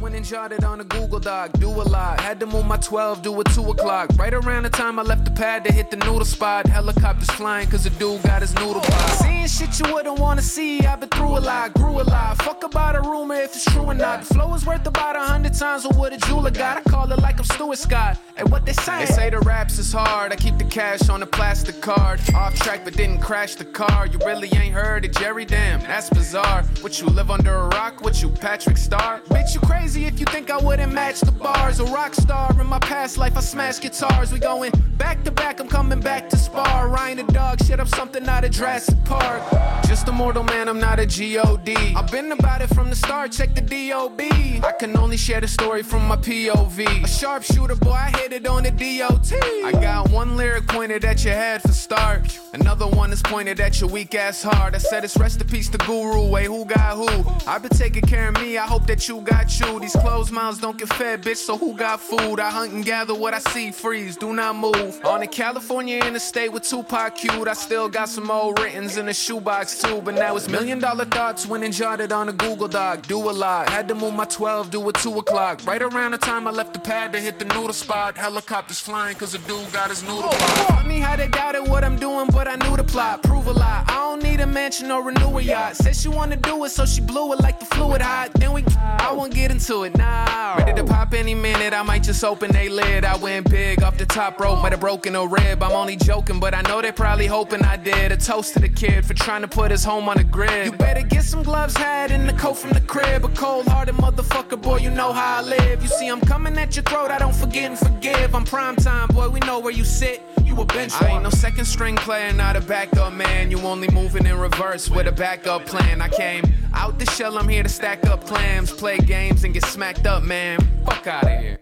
Dollar 0.00 0.13
jotted 0.24 0.64
on 0.64 0.80
a 0.80 0.84
Google 0.84 1.20
Doc. 1.20 1.52
Do 1.58 1.68
a 1.68 1.82
lot. 1.82 2.20
Had 2.20 2.40
to 2.40 2.46
move 2.46 2.64
my 2.66 2.78
12, 2.78 3.22
do 3.22 3.40
it 3.40 3.46
2 3.52 3.70
o'clock. 3.70 4.10
Right 4.16 4.32
around 4.32 4.62
the 4.62 4.70
time 4.70 4.98
I 4.98 5.02
left 5.02 5.26
the 5.26 5.30
pad 5.30 5.64
to 5.64 5.72
hit 5.72 5.90
the 5.90 5.98
noodle 5.98 6.24
spot. 6.24 6.66
Helicopters 6.66 7.30
flying 7.30 7.68
cause 7.68 7.84
the 7.84 7.90
dude 7.90 8.22
got 8.22 8.40
his 8.40 8.54
noodle 8.54 8.80
box. 8.80 9.18
Seeing 9.18 9.46
shit 9.46 9.78
you 9.78 9.92
wouldn't 9.92 10.18
wanna 10.18 10.42
see. 10.42 10.80
I've 10.80 11.00
been 11.00 11.10
through 11.10 11.38
a 11.38 11.40
lot, 11.40 11.74
grew 11.74 12.00
a 12.00 12.02
lot. 12.02 12.42
Fuck 12.42 12.64
about 12.64 12.96
a 12.96 13.00
rumor 13.02 13.34
if 13.34 13.54
it's 13.54 13.64
true 13.66 13.82
or 13.82 13.94
not. 13.94 14.22
The 14.22 14.34
flow 14.34 14.54
is 14.54 14.64
worth 14.64 14.86
about 14.86 15.16
a 15.16 15.20
hundred 15.20 15.54
times 15.54 15.86
what 15.88 16.12
a 16.12 16.16
jeweler 16.16 16.50
got. 16.50 16.78
I 16.78 16.80
call 16.90 17.12
it 17.12 17.18
like 17.18 17.38
I'm 17.38 17.44
Stuart 17.44 17.78
Scott. 17.78 18.18
And 18.36 18.50
what 18.50 18.64
they 18.64 18.72
say? 18.72 19.04
They 19.04 19.12
say 19.12 19.30
the 19.30 19.40
raps 19.40 19.78
is 19.78 19.92
hard. 19.92 20.32
I 20.32 20.36
keep 20.36 20.56
the 20.58 20.64
cash 20.64 21.08
on 21.08 21.22
a 21.22 21.26
plastic 21.26 21.80
card. 21.80 22.20
Off 22.34 22.54
track 22.56 22.80
but 22.84 22.96
didn't 22.96 23.20
crash 23.20 23.56
the 23.56 23.64
car. 23.64 24.06
You 24.06 24.18
really 24.24 24.48
ain't 24.54 24.74
heard 24.74 25.04
of 25.04 25.12
Jerry 25.12 25.44
Damn, 25.44 25.80
that's 25.80 26.08
bizarre. 26.08 26.62
What 26.80 27.00
you 27.00 27.08
live 27.08 27.30
under 27.30 27.54
a 27.54 27.68
rock? 27.68 28.02
What 28.02 28.22
you 28.22 28.30
Patrick 28.30 28.76
Star? 28.76 29.20
Bitch, 29.28 29.54
you 29.54 29.60
crazy 29.60 30.06
if 30.06 30.13
you 30.18 30.26
think 30.26 30.50
I 30.50 30.58
wouldn't 30.58 30.92
match 30.92 31.20
the 31.20 31.32
bars. 31.32 31.78
A 31.78 31.84
rock 31.84 32.14
star 32.14 32.50
in 32.60 32.66
my 32.66 32.80
past 32.80 33.18
life, 33.18 33.36
I 33.36 33.40
smash 33.40 33.80
guitars. 33.80 34.32
We 34.32 34.40
going 34.40 34.72
back 34.96 35.22
to 35.24 35.30
back, 35.30 35.60
I'm 35.60 35.68
coming 35.68 36.00
back 36.00 36.28
to 36.30 36.36
spar. 36.36 36.88
Ryan 36.88 37.18
the 37.18 37.32
dog, 37.32 37.64
shit 37.64 37.78
up 37.78 37.88
something 37.88 38.26
out 38.28 38.44
of 38.44 38.50
Jurassic 38.50 38.96
Park. 39.04 39.42
Just 39.86 40.08
a 40.08 40.12
mortal 40.12 40.42
man, 40.42 40.68
I'm 40.68 40.80
not 40.80 40.98
a 40.98 41.04
a 41.04 41.06
G-O-D. 41.06 41.74
I've 41.94 42.10
been 42.10 42.32
about 42.32 42.62
it 42.62 42.68
from 42.68 42.88
the 42.88 42.96
start, 42.96 43.30
check 43.30 43.54
the 43.54 43.60
D-O-B. 43.60 44.60
I 44.64 44.72
can 44.80 44.96
only 44.96 45.18
share 45.18 45.40
the 45.40 45.48
story 45.48 45.82
from 45.82 46.08
my 46.08 46.16
POV. 46.16 47.04
A 47.04 47.06
sharpshooter, 47.06 47.76
boy, 47.76 47.92
I 47.92 48.10
hit 48.18 48.32
it 48.32 48.46
on 48.46 48.62
the 48.62 48.70
D-O-T. 48.70 49.36
I 49.36 49.72
got 49.72 50.10
one 50.10 50.34
lyric 50.36 50.66
pointed 50.66 51.04
at 51.04 51.22
your 51.24 51.34
head 51.34 51.60
for 51.60 51.72
start. 51.72 52.38
Another 52.54 52.86
one 52.86 53.12
is 53.12 53.20
pointed 53.20 53.60
at 53.60 53.80
your 53.80 53.90
weak 53.90 54.14
ass 54.14 54.42
heart. 54.42 54.74
I 54.74 54.78
said 54.78 55.04
it's 55.04 55.16
rest 55.18 55.42
in 55.42 55.46
peace 55.46 55.68
to 55.70 55.78
Guru. 55.78 56.26
Wait, 56.26 56.46
who 56.46 56.64
got 56.64 56.96
who? 56.96 57.30
I've 57.46 57.60
been 57.60 57.76
taking 57.76 58.02
care 58.02 58.28
of 58.28 58.34
me, 58.36 58.56
I 58.56 58.66
hope 58.66 58.86
that 58.86 59.06
you 59.06 59.20
got 59.20 59.60
you. 59.60 59.78
These 59.80 59.96
closed 60.04 60.32
mouths 60.32 60.58
don't 60.58 60.76
get 60.76 60.88
fed, 60.90 61.22
bitch, 61.22 61.38
so 61.38 61.56
who 61.56 61.74
got 61.74 61.98
food? 61.98 62.38
I 62.38 62.50
hunt 62.50 62.72
and 62.72 62.84
gather 62.84 63.14
what 63.14 63.32
I 63.32 63.38
see, 63.38 63.70
freeze, 63.70 64.16
do 64.16 64.34
not 64.34 64.54
move. 64.54 65.00
On 65.04 65.20
the 65.20 65.26
California 65.26 65.96
interstate 66.04 66.52
with 66.52 66.62
Tupac 66.62 67.16
cute, 67.16 67.48
I 67.48 67.54
still 67.54 67.88
got 67.88 68.10
some 68.10 68.30
old 68.30 68.58
writtens 68.58 68.98
in 68.98 69.08
a 69.08 69.14
shoebox 69.14 69.80
too. 69.80 70.02
But 70.04 70.14
now 70.14 70.36
it's 70.36 70.46
million 70.46 70.78
dollar 70.78 71.06
thoughts 71.06 71.46
when 71.46 71.72
jotted 71.72 72.12
on 72.12 72.28
a 72.28 72.32
Google 72.32 72.68
Doc. 72.68 73.06
Do 73.06 73.18
a 73.30 73.32
lot, 73.32 73.70
had 73.70 73.88
to 73.88 73.94
move 73.94 74.12
my 74.12 74.26
12, 74.26 74.70
do 74.70 74.86
it 74.90 74.96
2 74.96 75.18
o'clock. 75.18 75.66
Right 75.66 75.80
around 75.80 76.12
the 76.12 76.18
time 76.18 76.46
I 76.46 76.50
left 76.50 76.74
the 76.74 76.80
pad 76.80 77.12
to 77.14 77.20
hit 77.20 77.38
the 77.38 77.46
noodle 77.46 77.72
spot. 77.72 78.18
Helicopters 78.18 78.80
flying 78.80 79.16
cause 79.16 79.34
a 79.34 79.38
dude 79.38 79.72
got 79.72 79.88
his 79.88 80.02
noodle 80.02 80.28
pot. 80.28 80.82
Funny 80.82 81.00
how 81.00 81.16
they 81.16 81.28
doubted 81.28 81.62
what 81.62 81.82
I'm 81.82 81.96
doing, 81.96 82.26
but 82.30 82.46
I 82.46 82.56
knew 82.56 82.76
the 82.76 82.84
plot. 82.84 83.22
Prove 83.22 83.46
a 83.46 83.52
lot. 83.52 83.90
I 83.90 83.94
don't 83.94 84.22
need 84.22 84.40
a 84.40 84.46
mansion 84.46 84.90
or 84.90 85.02
renew 85.02 85.38
a 85.38 85.42
yacht. 85.42 85.76
Said 85.76 85.96
she 85.96 86.08
wanna 86.08 86.36
do 86.36 86.62
it, 86.64 86.70
so 86.70 86.84
she 86.84 87.00
blew 87.00 87.32
it 87.32 87.40
like 87.40 87.58
the 87.58 87.66
fluid 87.66 88.02
hot. 88.02 88.32
Then 88.34 88.52
we, 88.52 88.64
I 88.76 89.12
won't 89.12 89.32
get 89.32 89.50
into 89.50 89.84
it 89.84 89.93
now. 89.96 90.56
Ready 90.58 90.74
to 90.74 90.84
pop 90.84 91.14
any 91.14 91.34
minute, 91.34 91.72
I 91.72 91.82
might 91.82 92.02
just 92.02 92.22
open 92.24 92.54
a 92.56 92.68
lid. 92.68 93.04
I 93.04 93.16
went 93.16 93.50
big 93.50 93.82
off 93.82 93.96
the 93.98 94.06
top 94.06 94.40
rope, 94.40 94.62
might 94.62 94.72
have 94.72 94.80
broken 94.80 95.16
a 95.16 95.26
rib. 95.26 95.62
I'm 95.62 95.72
only 95.72 95.96
joking, 95.96 96.40
but 96.40 96.54
I 96.54 96.62
know 96.62 96.80
they 96.80 96.92
probably 96.92 97.26
hoping 97.26 97.62
I 97.62 97.76
did. 97.76 98.12
A 98.12 98.16
toast 98.16 98.54
to 98.54 98.60
the 98.60 98.68
kid 98.68 99.04
for 99.04 99.14
trying 99.14 99.42
to 99.42 99.48
put 99.48 99.70
his 99.70 99.84
home 99.84 100.08
on 100.08 100.16
the 100.16 100.24
grid. 100.24 100.66
You 100.66 100.72
better 100.72 101.02
get 101.02 101.24
some 101.24 101.42
gloves, 101.42 101.76
hat, 101.76 102.10
and 102.10 102.28
the 102.28 102.32
coat 102.34 102.54
from 102.54 102.70
the 102.70 102.80
crib. 102.80 103.24
A 103.24 103.28
cold 103.28 103.66
hearted 103.66 103.94
motherfucker, 103.96 104.60
boy, 104.60 104.78
you 104.78 104.90
know 104.90 105.12
how 105.12 105.38
I 105.38 105.42
live. 105.42 105.82
You 105.82 105.88
see, 105.88 106.08
I'm 106.08 106.20
coming 106.20 106.56
at 106.58 106.76
your 106.76 106.84
throat, 106.84 107.10
I 107.10 107.18
don't 107.18 107.34
forget 107.34 107.70
and 107.70 107.78
forgive. 107.78 108.34
I'm 108.34 108.44
prime 108.44 108.76
time, 108.76 109.08
boy, 109.08 109.28
we 109.28 109.40
know 109.40 109.58
where 109.58 109.72
you 109.72 109.84
sit. 109.84 110.22
You 110.44 110.60
a 110.60 110.64
bench 110.66 110.92
I 111.00 111.08
ain't 111.08 111.22
no 111.22 111.30
second 111.30 111.64
string 111.64 111.96
player, 111.96 112.32
not 112.32 112.56
a 112.56 112.60
backup 112.60 113.12
man. 113.12 113.50
You 113.50 113.58
only 113.60 113.88
moving 113.88 114.26
in 114.26 114.38
reverse 114.38 114.90
with 114.90 115.06
a 115.06 115.12
backup 115.12 115.64
plan. 115.66 116.00
I 116.02 116.08
came 116.08 116.44
out 116.74 116.98
the 116.98 117.06
shell, 117.06 117.38
I'm 117.38 117.48
here 117.48 117.62
to 117.62 117.68
stack 117.68 118.06
up 118.06 118.26
clams, 118.26 118.70
play 118.70 118.98
games, 118.98 119.44
and 119.44 119.54
get 119.54 119.64
smacked 119.64 120.06
up, 120.06 120.22
man. 120.22 120.58
Fuck 120.84 121.06
out 121.06 121.24
of 121.24 121.40
here. 121.40 121.58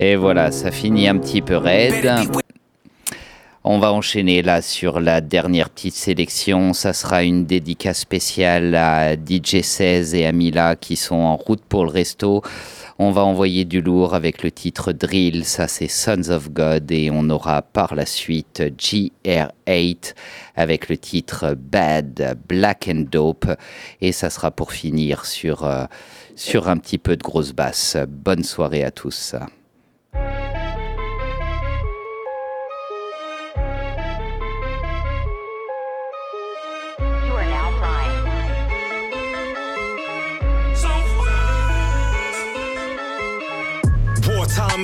Et 0.00 0.16
voilà, 0.16 0.52
ça 0.52 0.70
finit 0.70 1.08
un 1.08 1.18
petit 1.18 1.42
peu 1.42 1.56
raide. 1.56 2.08
On 3.64 3.78
va 3.78 3.92
enchaîner 3.92 4.42
là 4.42 4.62
sur 4.62 5.00
la 5.00 5.20
dernière 5.20 5.68
petite 5.68 5.94
sélection. 5.94 6.72
Ça 6.72 6.92
sera 6.92 7.24
une 7.24 7.44
dédicace 7.44 7.98
spéciale 7.98 8.74
à 8.74 9.14
DJ 9.14 9.62
16 9.62 10.14
et 10.14 10.24
à 10.24 10.32
Mila 10.32 10.76
qui 10.76 10.96
sont 10.96 11.16
en 11.16 11.36
route 11.36 11.62
pour 11.68 11.84
le 11.84 11.90
resto. 11.90 12.42
On 13.00 13.12
va 13.12 13.24
envoyer 13.24 13.64
du 13.64 13.80
lourd 13.80 14.12
avec 14.12 14.42
le 14.42 14.50
titre 14.50 14.90
Drill, 14.90 15.44
ça 15.44 15.68
c'est 15.68 15.86
Sons 15.86 16.30
of 16.30 16.50
God, 16.50 16.90
et 16.90 17.10
on 17.12 17.30
aura 17.30 17.62
par 17.62 17.94
la 17.94 18.04
suite 18.04 18.60
GR8 18.60 20.14
avec 20.56 20.88
le 20.88 20.98
titre 20.98 21.54
Bad, 21.56 22.36
Black 22.48 22.90
and 22.92 23.04
Dope, 23.08 23.46
et 24.00 24.10
ça 24.10 24.30
sera 24.30 24.50
pour 24.50 24.72
finir 24.72 25.26
sur, 25.26 25.64
euh, 25.64 25.84
sur 26.34 26.68
un 26.68 26.76
petit 26.76 26.98
peu 26.98 27.16
de 27.16 27.22
grosse 27.22 27.52
basse. 27.52 27.96
Bonne 28.08 28.42
soirée 28.42 28.82
à 28.82 28.90
tous. 28.90 29.36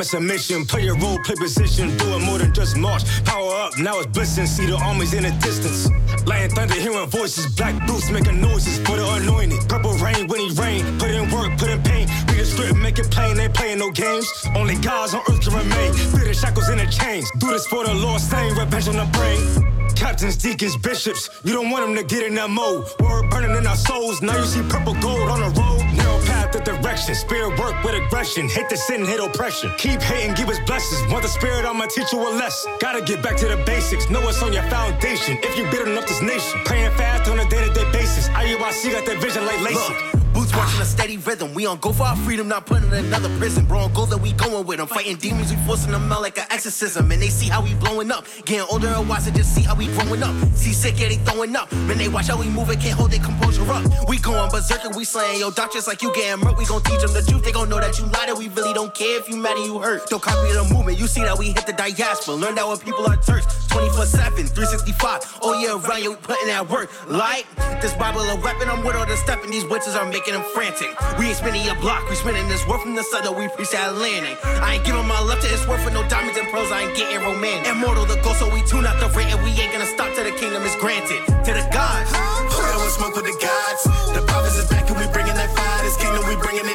It's 0.00 0.14
a 0.14 0.20
mission. 0.20 0.64
Play 0.64 0.84
your 0.84 0.96
role, 0.98 1.18
play 1.24 1.34
position, 1.36 1.96
doing 1.96 2.22
more 2.24 2.38
than 2.38 2.52
just 2.52 2.76
march. 2.76 3.04
Power 3.24 3.54
up, 3.54 3.78
now 3.78 3.98
it's 3.98 4.06
blissing. 4.08 4.46
See 4.46 4.66
the 4.66 4.76
armies 4.76 5.14
in 5.14 5.24
the 5.24 5.30
distance. 5.42 5.88
Lion 6.26 6.50
thunder, 6.50 6.74
hearing 6.74 7.08
voices. 7.08 7.46
Black 7.54 7.74
boots 7.86 8.10
making 8.10 8.40
noises 8.40 8.78
for 8.86 8.96
the 8.96 9.06
anointed. 9.14 9.68
Purple 9.68 9.94
rain 9.98 10.26
when 10.28 10.40
he 10.40 10.50
rain. 10.60 10.98
Put 10.98 11.10
in 11.10 11.30
work, 11.30 11.56
put 11.58 11.70
in 11.70 11.82
pain. 11.82 12.08
Read 12.28 12.40
the 12.40 12.44
script, 12.44 12.76
make 12.76 12.98
it 12.98 13.10
plain. 13.10 13.38
Ain't 13.38 13.54
playing 13.54 13.78
no 13.78 13.90
games. 13.90 14.26
Only 14.56 14.76
gods 14.76 15.14
on 15.14 15.20
earth 15.28 15.40
can 15.40 15.54
remain. 15.54 15.92
Fear 15.92 16.24
the 16.24 16.34
shackles 16.34 16.68
and 16.68 16.80
the 16.80 16.86
chains. 16.86 17.30
Do 17.38 17.48
this 17.48 17.66
for 17.66 17.84
the 17.84 17.94
Lord, 17.94 18.20
saying 18.20 18.54
revenge 18.56 18.88
on 18.88 18.96
the 18.96 19.06
brain. 19.16 19.74
Captains, 19.94 20.36
deacons, 20.36 20.76
bishops, 20.76 21.30
you 21.44 21.52
don't 21.52 21.70
want 21.70 21.86
them 21.86 21.94
to 21.94 22.02
get 22.02 22.26
in 22.26 22.34
that 22.34 22.50
mode. 22.50 22.84
Word 23.00 23.30
burning 23.30 23.56
in 23.56 23.66
our 23.66 23.76
souls, 23.76 24.20
now 24.22 24.36
you 24.36 24.44
see 24.44 24.62
purple 24.68 24.94
gold 24.94 25.30
on 25.30 25.40
the 25.40 25.60
road. 25.60 25.80
Narrow 25.94 26.20
path 26.26 26.54
of 26.54 26.64
direction, 26.64 27.14
spirit 27.14 27.58
work 27.58 27.82
with 27.84 27.94
aggression. 27.94 28.48
Hate 28.48 28.68
the 28.68 28.76
sin, 28.76 29.04
hit 29.04 29.20
oppression. 29.20 29.70
Keep 29.84 30.00
hating, 30.00 30.34
give 30.34 30.48
us 30.48 30.58
blessings. 30.60 31.12
Want 31.12 31.24
the 31.24 31.28
spirit, 31.28 31.66
I'ma 31.66 31.84
teach 31.84 32.10
you 32.10 32.18
a 32.18 32.32
lesson. 32.32 32.72
Gotta 32.80 33.02
get 33.02 33.22
back 33.22 33.36
to 33.36 33.46
the 33.46 33.62
basics, 33.66 34.08
know 34.08 34.22
what's 34.22 34.42
on 34.42 34.54
your 34.54 34.62
foundation. 34.70 35.36
If 35.42 35.58
you 35.58 35.70
building 35.70 35.98
up 35.98 36.06
this 36.06 36.22
nation, 36.22 36.58
praying 36.64 36.90
fast 36.92 37.28
on 37.30 37.38
a 37.38 37.46
day 37.50 37.68
to 37.68 37.70
day 37.74 37.84
basis. 37.92 38.30
IUIC 38.30 38.92
got 38.92 39.04
that 39.04 39.20
vision 39.20 39.44
like 39.44 39.58
LASIK. 39.58 40.14
Boots 40.14 40.23
marching 40.56 40.80
a 40.80 40.84
steady 40.84 41.18
rhythm. 41.18 41.54
We 41.54 41.66
on 41.66 41.78
go 41.78 41.92
for 41.92 42.04
our 42.04 42.16
freedom, 42.16 42.48
not 42.48 42.66
putting 42.66 42.88
in 42.88 43.04
another 43.06 43.28
prison. 43.38 43.64
Bro, 43.64 43.80
on 43.80 43.92
go 43.92 44.06
that 44.06 44.18
we 44.18 44.32
going 44.32 44.66
with 44.66 44.78
them. 44.78 44.86
Fighting 44.86 45.16
demons, 45.16 45.50
we 45.50 45.56
forcing 45.66 45.92
them 45.92 46.10
out 46.10 46.22
like 46.22 46.38
an 46.38 46.46
exorcism. 46.50 47.10
And 47.10 47.20
they 47.20 47.28
see 47.28 47.48
how 47.48 47.62
we 47.62 47.74
blowing 47.74 48.10
up. 48.10 48.26
Getting 48.44 48.66
older 48.70 48.88
and 48.88 49.08
wiser, 49.08 49.30
just 49.30 49.54
see 49.54 49.62
how 49.62 49.74
we 49.74 49.86
growing 49.86 50.22
up. 50.22 50.34
See 50.54 50.72
sick, 50.72 50.98
yeah, 50.98 51.08
they 51.08 51.16
throwing 51.16 51.54
up. 51.56 51.72
Man, 51.72 51.98
they 51.98 52.08
watch 52.08 52.28
how 52.28 52.38
we 52.38 52.48
move 52.48 52.70
it, 52.70 52.80
can't 52.80 52.98
hold 52.98 53.10
their 53.10 53.20
composure 53.20 53.70
up. 53.70 53.84
We 54.08 54.18
going 54.18 54.50
berserk 54.50 54.84
and 54.84 54.94
we 54.94 55.04
slaying 55.04 55.40
yo 55.40 55.50
doctors 55.50 55.86
like 55.86 56.02
you 56.02 56.14
getting 56.14 56.44
murked. 56.44 56.58
We 56.58 56.66
gon' 56.66 56.82
teach 56.82 57.00
them 57.00 57.12
the 57.12 57.22
truth. 57.22 57.44
They 57.44 57.52
gon' 57.52 57.68
know 57.68 57.80
that 57.80 57.98
you 57.98 58.06
lied 58.06 58.28
and 58.28 58.38
we 58.38 58.48
really 58.48 58.72
don't 58.72 58.94
care 58.94 59.18
if 59.18 59.28
you 59.28 59.36
mad 59.36 59.56
and 59.56 59.66
you 59.66 59.78
hurt. 59.78 60.08
Don't 60.08 60.22
copy 60.22 60.52
the 60.52 60.64
movement. 60.72 60.98
You 60.98 61.06
see 61.06 61.22
that 61.22 61.38
we 61.38 61.46
hit 61.46 61.66
the 61.66 61.72
diaspora. 61.72 62.34
Learn 62.34 62.54
that 62.56 62.66
when 62.66 62.78
people 62.78 63.06
are 63.06 63.16
church. 63.16 63.44
24 63.74 64.06
7, 64.06 64.46
365. 64.46 65.38
Oh 65.42 65.58
yeah, 65.58 65.74
around 65.74 66.02
you 66.02 66.14
putting 66.22 66.46
that 66.46 66.70
work. 66.70 66.88
Like 67.10 67.44
this 67.82 67.92
Bible 67.94 68.20
a 68.20 68.36
weapon. 68.40 68.70
I'm 68.70 68.84
with 68.84 68.94
all 68.94 69.04
the 69.04 69.16
stepping. 69.16 69.50
These 69.50 69.64
witches 69.66 69.96
are 69.96 70.06
making 70.06 70.34
them 70.34 70.43
frantic. 70.52 70.92
We 71.18 71.32
ain't 71.32 71.36
spinning 71.36 71.66
a 71.68 71.74
block, 71.80 72.08
we 72.10 72.16
spinning 72.16 72.48
this 72.48 72.66
work 72.66 72.82
from 72.82 72.94
the 72.94 73.02
sun 73.02 73.24
that 73.24 73.34
we 73.34 73.48
preach 73.48 73.70
that 73.72 73.96
landing. 73.96 74.36
I 74.60 74.76
ain't 74.76 74.84
giving 74.84 75.06
my 75.06 75.20
love 75.20 75.40
to 75.40 75.48
this 75.48 75.64
work 75.66 75.80
for 75.80 75.90
no 75.90 76.02
diamonds 76.08 76.36
and 76.38 76.48
pearls, 76.52 76.70
I 76.70 76.84
ain't 76.84 76.96
getting 76.96 77.22
romantic. 77.24 77.72
Immortal 77.72 78.04
the 78.04 78.20
goal, 78.20 78.34
so 78.34 78.52
we 78.52 78.60
tune 78.68 78.84
out 78.84 79.00
the 79.00 79.08
rate, 79.16 79.32
and 79.32 79.40
we 79.40 79.50
ain't 79.56 79.72
gonna 79.72 79.88
stop 79.88 80.12
till 80.14 80.24
the 80.24 80.36
kingdom 80.36 80.62
is 80.62 80.76
granted. 80.76 81.22
To 81.24 81.50
the 81.54 81.64
gods, 81.72 82.10
that 82.12 82.78
was 82.78 82.94
smoke 82.94 83.16
with 83.16 83.26
the 83.26 83.36
gods? 83.40 83.82
The 84.12 84.22
prophets 84.26 84.58
is 84.58 84.68
back, 84.68 84.84
and 84.90 84.98
we 84.98 85.06
bringing 85.14 85.34
that 85.34 85.50
fire, 85.56 85.80
this 85.82 85.96
kingdom, 85.96 86.26
we 86.28 86.36
bringing 86.36 86.66
it 86.66 86.73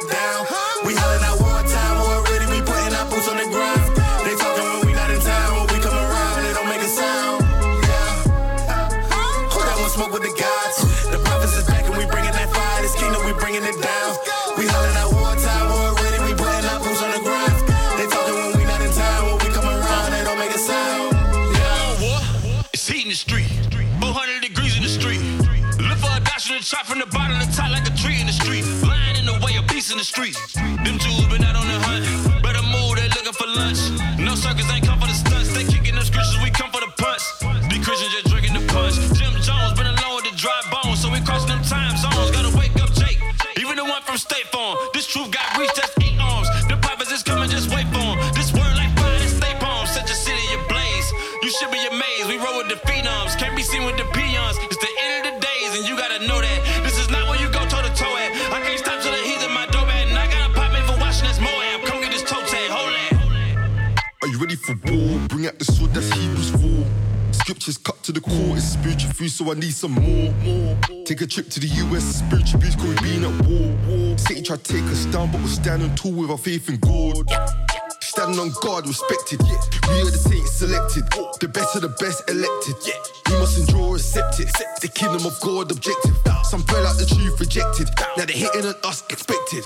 a 26.72 26.76
top 26.76 26.86
from 26.86 26.98
the 26.98 27.06
bottom 27.06 27.38
to 27.40 27.56
top 27.56 27.70
like 27.70 27.86
a 27.86 27.94
tree 27.96 28.20
in 28.20 28.26
the 28.26 28.32
street. 28.32 28.64
Lying 28.82 29.16
in 29.16 29.26
the 29.26 29.38
way 29.44 29.56
of 29.56 29.66
peace 29.66 29.90
in 29.90 29.98
the 29.98 30.04
street. 30.04 30.36
Them 30.54 30.98
Jews 30.98 31.26
been 31.26 31.42
out 31.44 31.56
on 31.56 31.66
the 31.66 31.78
hunt. 31.86 32.42
Better 32.42 32.62
move, 32.62 32.96
they 32.96 33.08
looking 33.08 33.32
for 33.32 33.46
lunch. 33.46 34.19
For 64.60 64.74
war? 64.90 65.18
Bring 65.28 65.46
out 65.46 65.58
the 65.58 65.64
sword 65.64 65.92
that's 65.94 66.12
Hebrews 66.12 66.50
4. 66.50 66.60
Scriptures 67.32 67.78
cut 67.78 68.02
to 68.02 68.12
the 68.12 68.20
core, 68.20 68.56
it's 68.56 68.64
spiritual 68.64 69.12
food, 69.12 69.30
so 69.30 69.50
I 69.50 69.54
need 69.54 69.72
some 69.72 69.92
more. 69.92 70.34
Take 71.04 71.20
a 71.22 71.26
trip 71.26 71.48
to 71.50 71.60
the 71.60 71.68
US, 71.84 72.04
spiritual 72.22 72.60
beats, 72.60 72.76
cause 72.76 72.88
we 72.88 72.94
been 73.00 73.24
at 73.24 73.46
war. 73.46 74.18
Satan 74.18 74.44
tried 74.44 74.64
to 74.64 74.72
take 74.72 74.84
us 74.90 75.06
down, 75.06 75.30
but 75.30 75.40
we're 75.40 75.48
standing 75.48 75.94
tall 75.94 76.12
with 76.12 76.30
our 76.30 76.38
faith 76.38 76.68
in 76.68 76.76
God. 76.78 77.26
Standing 78.00 78.38
on 78.40 78.50
guard, 78.62 78.86
respected. 78.86 79.40
We 79.42 80.00
are 80.02 80.10
the 80.10 80.18
saints 80.18 80.52
selected, 80.52 81.04
the 81.40 81.48
best 81.48 81.76
of 81.76 81.82
the 81.82 81.94
best 82.00 82.28
elected. 82.28 82.74
Yeah. 82.84 82.94
We 83.30 83.38
must 83.38 83.58
endure, 83.58 83.96
accept 83.96 84.40
it. 84.40 84.48
The 84.80 84.88
kingdom 84.88 85.24
of 85.24 85.40
God 85.40 85.70
objective. 85.70 86.16
Some 86.44 86.62
fell 86.64 86.86
out 86.86 86.98
the 86.98 87.06
truth, 87.06 87.38
rejected. 87.40 87.88
Now 88.16 88.24
they're 88.26 88.36
hitting 88.36 88.66
on 88.66 88.74
us, 88.84 89.04
expected. 89.08 89.64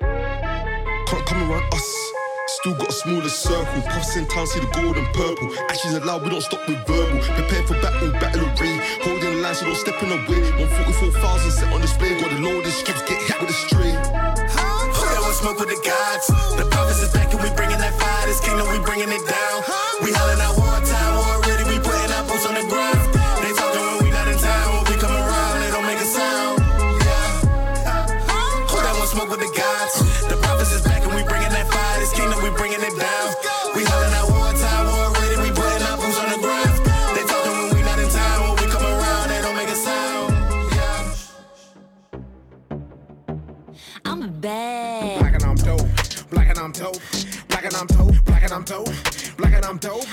Can't 0.00 1.26
come 1.26 1.50
around 1.50 1.72
us. 1.72 2.12
Still 2.48 2.74
got 2.74 2.88
a 2.88 2.92
smaller 2.92 3.28
circle. 3.28 3.82
Puffs 3.82 4.16
in 4.16 4.24
town, 4.26 4.46
see 4.46 4.60
the 4.60 4.70
gold 4.70 4.96
and 4.96 5.06
purple. 5.14 5.50
Ashes 5.68 5.94
allowed, 5.94 6.22
we 6.22 6.30
don't 6.30 6.40
stop 6.40 6.62
with 6.68 6.78
verbal. 6.86 7.18
Prepare 7.18 7.66
for 7.66 7.74
battle, 7.82 8.12
battle 8.12 8.46
array. 8.46 8.78
Holding 9.02 9.42
line, 9.42 9.54
so 9.54 9.66
don't 9.66 9.74
step 9.74 10.00
in 10.02 10.10
the 10.10 10.16
way. 10.30 10.40
144,000 10.54 11.50
set 11.50 11.72
on 11.72 11.80
display. 11.80 12.20
Got 12.20 12.30
the 12.30 12.38
load, 12.38 12.64
the 12.64 12.70
skips 12.70 13.02
get 13.02 13.18
hit 13.18 13.40
with 13.40 13.50
a 13.50 13.58
stray. 13.66 13.90
That 13.90 15.22
was 15.26 15.38
smoke 15.38 15.58
with 15.58 15.74
the 15.74 15.80
gods? 15.82 16.26
The 16.54 16.66
prophets 16.70 17.02
is 17.02 17.12
back 17.12 17.34
and 17.34 17.42
we 17.42 17.50
bringing 17.56 17.78
that 17.78 17.94
fire. 17.98 18.26
This 18.26 18.40
kingdom, 18.40 18.70
we 18.70 18.78
bringing 18.78 19.10
it 19.10 19.26
down. 19.26 19.62
We 20.02 20.12
hollering 20.12 20.40
out 20.40 20.65
dope, 48.66 48.90
black 49.36 49.54
and 49.54 49.64
I'm 49.64 49.78
dope, 49.78 50.04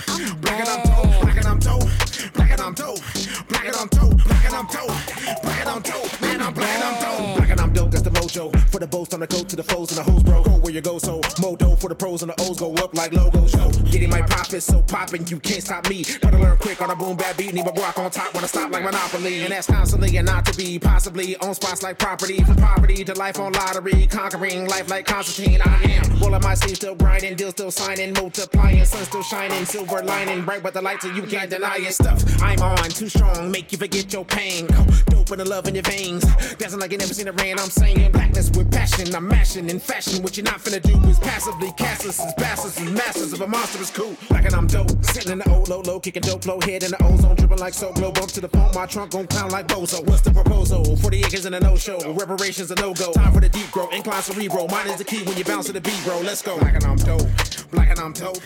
black 0.42 0.60
and 0.60 0.70
I'm 0.70 0.84
dope, 0.84 1.22
black 1.22 1.38
and 1.38 1.48
I'm 1.48 1.60
dope, 1.60 1.90
black 2.34 2.52
and 2.52 2.62
I'm 2.62 2.74
dope, 2.76 3.00
black 3.48 3.66
and 3.66 3.76
I'm 3.76 3.88
dope, 3.88 4.24
black 4.26 4.46
and 4.46 4.56
I'm 4.56 4.68
dope, 4.68 5.42
black 5.42 5.60
and 5.60 5.70
I'm 5.70 5.82
dope, 5.82 6.22
man 6.22 6.42
I'm 6.42 6.54
black 6.54 6.70
and 6.70 6.84
I'm 6.84 7.02
dope, 7.02 7.38
black 7.38 7.50
and 7.50 7.60
I'm 7.60 7.74
dope, 7.74 7.92
that's 7.92 8.04
the 8.04 8.12
mojo, 8.12 8.56
for 8.70 8.80
the 8.80 8.88
boast 8.88 9.14
on 9.16 9.22
the 9.22 9.28
go 9.28 9.44
to 9.44 9.56
the 9.56 9.64
foes 9.64 9.98
and 9.98 10.06
the 10.06 10.12
hoes 10.12 10.22
bro. 10.22 10.63
You 10.74 10.82
go, 10.82 10.98
so 10.98 11.22
modo 11.40 11.76
for 11.76 11.88
the 11.88 11.94
pros 11.94 12.24
and 12.24 12.32
the 12.32 12.42
O's 12.42 12.58
go 12.58 12.74
up 12.74 12.96
like 12.96 13.14
logos. 13.14 13.52
Show 13.52 13.70
getting 13.92 14.10
my 14.10 14.24
profits 14.24 14.66
so 14.66 14.82
poppin', 14.82 15.28
you 15.28 15.40
can't 15.40 15.62
stop 15.62 15.88
me. 15.88 16.04
Gotta 16.20 16.40
learn 16.40 16.58
quick 16.58 16.82
on 16.82 16.90
a 16.90 16.96
boom 16.96 17.16
bad 17.16 17.38
beat. 17.38 17.54
Need 17.54 17.66
my 17.66 17.72
rock 17.74 18.00
on 18.00 18.10
top 18.10 18.34
when 18.34 18.44
I 18.44 18.48
stop 18.48 18.72
like 18.72 18.84
Monopoly. 18.84 19.44
And 19.44 19.52
that's 19.52 19.68
constantly 19.68 20.18
and 20.18 20.26
not 20.26 20.48
to 20.48 20.58
be 20.58 20.80
possibly 20.80 21.38
on 21.38 21.54
spots 21.54 21.84
like 21.84 22.00
property. 22.00 22.44
From 22.44 22.56
poverty 22.56 23.04
to 23.04 23.14
life 23.14 23.40
on 23.40 23.52
lottery. 23.54 24.08
Conquering 24.08 24.68
life 24.68 24.90
like 24.90 25.06
Constantine. 25.06 25.62
I 25.64 25.84
am. 25.92 26.24
All 26.24 26.34
of 26.34 26.42
my 26.42 26.56
sleeves 26.56 26.80
still 26.80 26.96
grinding, 26.96 27.36
deals 27.36 27.52
still 27.52 27.70
signing, 27.70 28.14
multiplying, 28.14 28.86
sun 28.86 29.04
still 29.04 29.22
shining, 29.24 29.66
silver 29.66 30.02
lining, 30.02 30.44
bright 30.46 30.64
with 30.64 30.74
the 30.74 30.82
lights, 30.82 31.04
so 31.04 31.12
you 31.12 31.24
can't 31.24 31.50
deny 31.50 31.76
it. 31.78 31.94
Stuff 31.94 32.24
I'm 32.42 32.62
on, 32.62 32.90
too 32.90 33.10
strong, 33.10 33.52
make 33.52 33.72
you 33.72 33.78
forget 33.78 34.12
your 34.14 34.24
pain. 34.24 34.68
Dope 35.08 35.32
and 35.32 35.42
the 35.42 35.46
love 35.46 35.68
in 35.68 35.76
your 35.76 35.84
veins, 35.84 36.24
dancing 36.56 36.80
like 36.80 36.92
you 36.92 36.98
never 36.98 37.14
seen 37.14 37.26
the 37.26 37.34
rain. 37.34 37.60
I'm 37.60 37.70
saying 37.70 38.14
blackness 38.14 38.50
with 38.52 38.72
passion, 38.72 39.14
I'm 39.14 39.28
mashing 39.28 39.70
in 39.70 39.80
fashion. 39.80 40.24
What 40.24 40.38
you're 40.38 40.46
not 40.46 40.62
finna 40.64 40.82
do 40.82 41.10
is 41.10 41.20
passively 41.20 41.72
cast 41.74 42.06
us 42.06 42.20
as 42.20 42.34
bastards 42.36 42.78
and 42.78 42.94
masters 42.94 43.34
of 43.34 43.42
a 43.42 43.48
monstrous 43.48 43.92
coup. 43.92 44.16
Like 44.30 44.46
and 44.46 44.56
I'm 44.56 44.68
dope, 44.68 44.92
sitting 45.04 45.32
in 45.34 45.40
the 45.40 45.50
old 45.50 45.68
low 45.68 45.82
low, 45.82 46.00
kicking 46.00 46.22
dope 46.22 46.44
flow, 46.44 46.60
head 46.62 46.84
in 46.84 46.92
the 46.92 47.04
ozone, 47.04 47.36
dripping 47.36 47.58
like 47.58 47.74
so 47.74 47.92
glow. 47.92 48.12
Bump 48.12 48.32
to 48.32 48.42
the 48.42 48.48
phone, 48.48 48.72
my 48.74 48.86
trunk 48.86 49.12
gon' 49.12 49.28
clown 49.28 49.52
like 49.52 49.68
Bozo. 49.68 50.06
What's 50.08 50.22
the 50.22 50.32
proposal? 50.32 50.96
40 50.96 51.20
acres 51.20 51.46
and 51.46 51.56
a 51.56 51.60
no 51.60 51.76
show, 51.76 52.00
reparations 52.14 52.72
a 52.72 52.76
no 52.76 52.94
go. 52.94 53.12
Time 53.12 53.34
for 53.34 53.42
the 53.42 53.50
deep 53.50 53.70
grow, 53.72 53.90
incline 53.90 54.22
cerebral. 54.22 54.68
Mine 54.70 54.88
is 54.88 54.98
the 54.98 55.04
key 55.04 55.24
when 55.24 55.38
you 55.38 55.44
bounce 55.44 55.68
to 55.68 55.74
the 55.74 55.82
beat, 55.82 56.02
bro. 56.06 56.22
Let's 56.22 56.42
go. 56.42 56.58
Black 56.60 56.76
and 56.76 56.86
I'm 56.86 56.98
dope, 56.98 57.28
black 57.72 57.90
and 57.90 58.00
I'm 58.00 58.14
dope, 58.14 58.40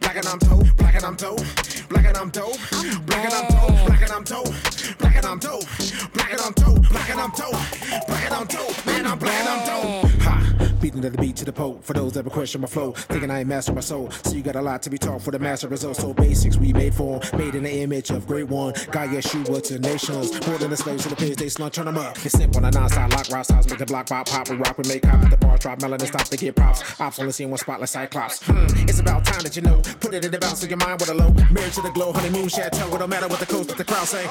black 0.00 0.16
and 0.16 0.26
I'm 0.26 0.38
dope, 0.38 0.62
black 0.78 0.94
and 0.94 1.04
I'm 1.04 1.16
dope, 1.16 1.40
black 1.88 2.06
and 2.06 2.16
I'm 2.16 2.30
dope, 2.30 2.58
black 3.06 3.24
and 3.24 3.34
I'm 3.34 3.48
dope, 3.50 3.74
black 3.88 4.02
and 4.02 4.12
I'm 4.12 4.24
dope, 4.24 4.54
black 4.98 5.16
and 5.16 5.26
I'm 5.26 5.38
dope, 5.38 5.64
black 6.12 6.30
and 6.30 6.40
I'm 6.40 6.52
dope, 6.52 6.88
black 6.92 7.10
and 7.10 7.20
I'm 7.20 7.30
dope, 7.30 8.06
black 8.06 8.24
and 8.24 8.34
I'm 8.34 8.46
dope, 8.46 8.86
man, 8.86 9.06
I'm 9.06 9.18
black 9.18 9.40
and 9.40 9.48
I'm 9.48 10.02
dope. 10.12 10.43
Beating 10.84 11.00
to 11.00 11.08
the 11.08 11.16
beat 11.16 11.34
to 11.34 11.46
the 11.46 11.52
pope. 11.52 11.82
For 11.82 11.94
those 11.94 12.12
that 12.12 12.26
question 12.26 12.60
my 12.60 12.66
flow, 12.66 12.92
thinking 12.92 13.30
I 13.30 13.40
ain't 13.40 13.48
master 13.48 13.72
my 13.72 13.80
soul. 13.80 14.10
So 14.10 14.34
you 14.34 14.42
got 14.42 14.54
a 14.54 14.60
lot 14.60 14.82
to 14.82 14.90
be 14.90 14.98
taught 14.98 15.22
for 15.22 15.30
the 15.30 15.38
master 15.38 15.66
results. 15.66 16.00
So 16.00 16.12
basics 16.12 16.58
we 16.58 16.74
made 16.74 16.92
for, 16.92 17.20
made 17.38 17.54
in 17.54 17.62
the 17.62 17.80
image 17.80 18.10
of 18.10 18.26
great 18.26 18.48
one. 18.48 18.74
God 18.90 19.08
Yeshua 19.08 19.62
to 19.62 19.78
nations, 19.78 20.46
more 20.46 20.58
than 20.58 20.68
the 20.68 20.76
slaves 20.76 21.04
to 21.04 21.08
the 21.08 21.16
page 21.16 21.36
they 21.36 21.48
slung, 21.48 21.70
turn 21.70 21.86
them 21.86 21.96
up. 21.96 22.22
It's 22.22 22.32
simple 22.32 22.58
on 22.58 22.66
a 22.66 22.70
non-stop 22.70 23.10
lock, 23.14 23.30
rock 23.30 23.44
styles, 23.46 23.66
make 23.66 23.78
the 23.78 23.86
block 23.86 24.08
pop, 24.08 24.28
pop, 24.28 24.50
and 24.50 24.60
rock. 24.60 24.76
We 24.76 24.86
make 24.86 25.02
cop, 25.04 25.30
the 25.30 25.38
bar 25.38 25.56
drop, 25.56 25.80
melon 25.80 26.02
and 26.02 26.08
stop 26.08 26.24
to 26.24 26.36
get 26.36 26.54
props. 26.54 27.00
Ops 27.00 27.18
only 27.18 27.32
seeing 27.32 27.48
one 27.48 27.58
spot 27.58 27.80
like 27.80 27.88
Cyclops. 27.88 28.42
Hmm, 28.42 28.66
it's 28.86 29.00
about 29.00 29.24
time 29.24 29.42
that 29.42 29.56
you 29.56 29.62
know. 29.62 29.80
Put 30.00 30.12
it 30.12 30.22
in 30.26 30.32
the 30.32 30.38
bounce 30.38 30.62
of 30.62 30.68
your 30.68 30.76
mind 30.76 31.00
with 31.00 31.08
a 31.08 31.14
low. 31.14 31.30
Married 31.50 31.72
to 31.72 31.80
the 31.80 31.92
glow, 31.92 32.12
honeymoon 32.12 32.48
chateau. 32.48 32.94
It 32.94 32.98
don't 32.98 33.08
matter 33.08 33.28
what 33.28 33.40
the 33.40 33.46
coast, 33.46 33.68
but 33.68 33.78
the 33.78 33.84
crowd 33.84 34.06
say. 34.06 34.28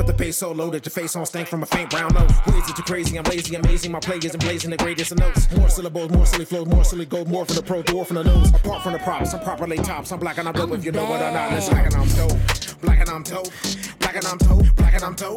With 0.00 0.06
the 0.06 0.14
pace 0.14 0.38
so 0.38 0.50
low 0.52 0.72
your 0.72 0.80
face 0.80 1.14
on 1.14 1.26
stank 1.26 1.46
from 1.46 1.62
a 1.62 1.66
faint 1.66 1.90
brown 1.90 2.14
note. 2.14 2.30
Ways 2.46 2.66
that 2.66 2.74
you 2.78 2.84
crazy, 2.84 3.18
I'm 3.18 3.24
lazy, 3.24 3.54
amazing. 3.54 3.92
My 3.92 4.00
play 4.00 4.16
isn't 4.16 4.40
blazing 4.40 4.70
the 4.70 4.78
greatest 4.78 5.12
of 5.12 5.18
notes. 5.18 5.54
More 5.54 5.68
syllables, 5.68 6.10
more 6.10 6.24
silly 6.24 6.46
flows, 6.46 6.66
more 6.68 6.84
silly 6.84 7.04
gold, 7.04 7.28
more 7.28 7.44
for 7.44 7.52
the 7.52 7.62
pro, 7.62 7.82
dwarf 7.82 8.06
from 8.06 8.16
the 8.16 8.24
nose. 8.24 8.48
Apart 8.48 8.82
from 8.82 8.94
the 8.94 8.98
props, 9.00 9.34
I'm 9.34 9.40
properly 9.40 9.76
tops. 9.76 10.10
I'm 10.10 10.18
black 10.18 10.38
and 10.38 10.48
I'm 10.48 10.54
dope 10.54 10.70
if 10.70 10.86
you 10.86 10.92
know 10.92 11.04
what 11.04 11.20
or 11.20 11.30
not. 11.30 11.52
Listen, 11.52 11.74
black 11.74 11.84
and 11.84 11.96
I'm 11.96 12.08
dope. 12.08 12.80
Black 12.80 13.00
and 13.00 13.10
I'm 13.10 13.22
dope. 13.22 13.52
Black 13.98 14.16
and 14.16 14.24
I'm 14.24 14.38
dope. 14.38 14.76
Black 14.76 14.94
and 14.94 15.04
I'm 15.04 15.14
dope. 15.14 15.36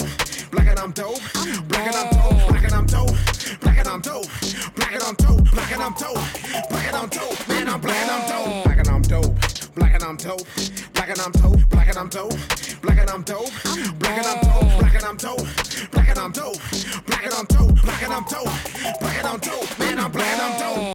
Black 0.51 0.67
and 0.67 0.79
I'm 0.79 0.91
dope. 0.93 1.19
Black 1.67 1.83
and 1.83 1.95
I'm 1.97 2.05
dope. 2.15 2.47
Black 2.47 2.63
and 2.63 2.73
I'm 2.73 2.85
dope. 2.85 3.11
Black 3.59 3.79
and 3.79 3.87
I'm 3.89 3.99
dope. 3.99 4.71
Black 4.75 4.93
and 4.93 5.03
I'm 5.03 5.15
dope. 5.15 5.51
Black 5.51 5.71
and 5.73 5.83
I'm 5.83 5.93
dope. 5.93 6.69
Black 6.69 6.87
and 6.87 6.95
I'm 6.95 7.09
dope. 7.09 7.49
Man, 7.49 7.67
I'm 7.67 7.81
black 7.81 7.97
and 7.97 8.11
I'm 8.11 8.29
dope. 8.29 8.63
Black 8.63 8.77
and 8.77 8.87
I'm 8.87 9.01
dope. 9.01 9.75
Black 9.75 9.93
and 9.93 10.03
I'm 10.03 10.15
dope. 10.15 10.92
Black 11.03 11.17
and 11.17 11.19
I'm 11.19 11.31
dope. 11.33 11.69
Black 11.69 11.89
and 11.89 11.97
I'm 11.97 12.07
dope. 12.07 12.33
Black 12.81 12.97
and 12.97 13.09
I'm 13.09 13.23
dope. 13.23 13.51
Black 13.99 14.17
and 14.17 14.25
I'm 14.25 14.37
dope. 14.37 14.79
Black 14.79 14.95
and 14.95 15.03
I'm 15.03 15.17
dope. 15.17 15.91
Black 15.91 16.09
and 16.09 16.19
I'm 16.19 16.31
dope. 16.31 16.57
Black 17.05 17.23
and 17.25 17.33
I'm 17.33 17.45
dope. 17.45 17.81
Black 17.81 18.03
and 18.03 18.13
I'm 18.13 18.23
dope. 18.23 18.99
Black 19.01 19.17
and 19.17 19.27
I'm 19.27 19.39
dope. 19.39 19.79
Man, 19.79 19.99
I'm 19.99 20.11
black 20.13 20.27
and 20.27 20.41
I'm 20.41 20.85
dope. 20.85 20.92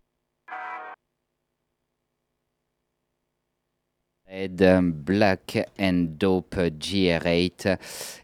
Ed, 4.40 4.64
Black 5.04 5.68
and 5.80 6.06
Dope 6.16 6.54
GR8 6.54 7.76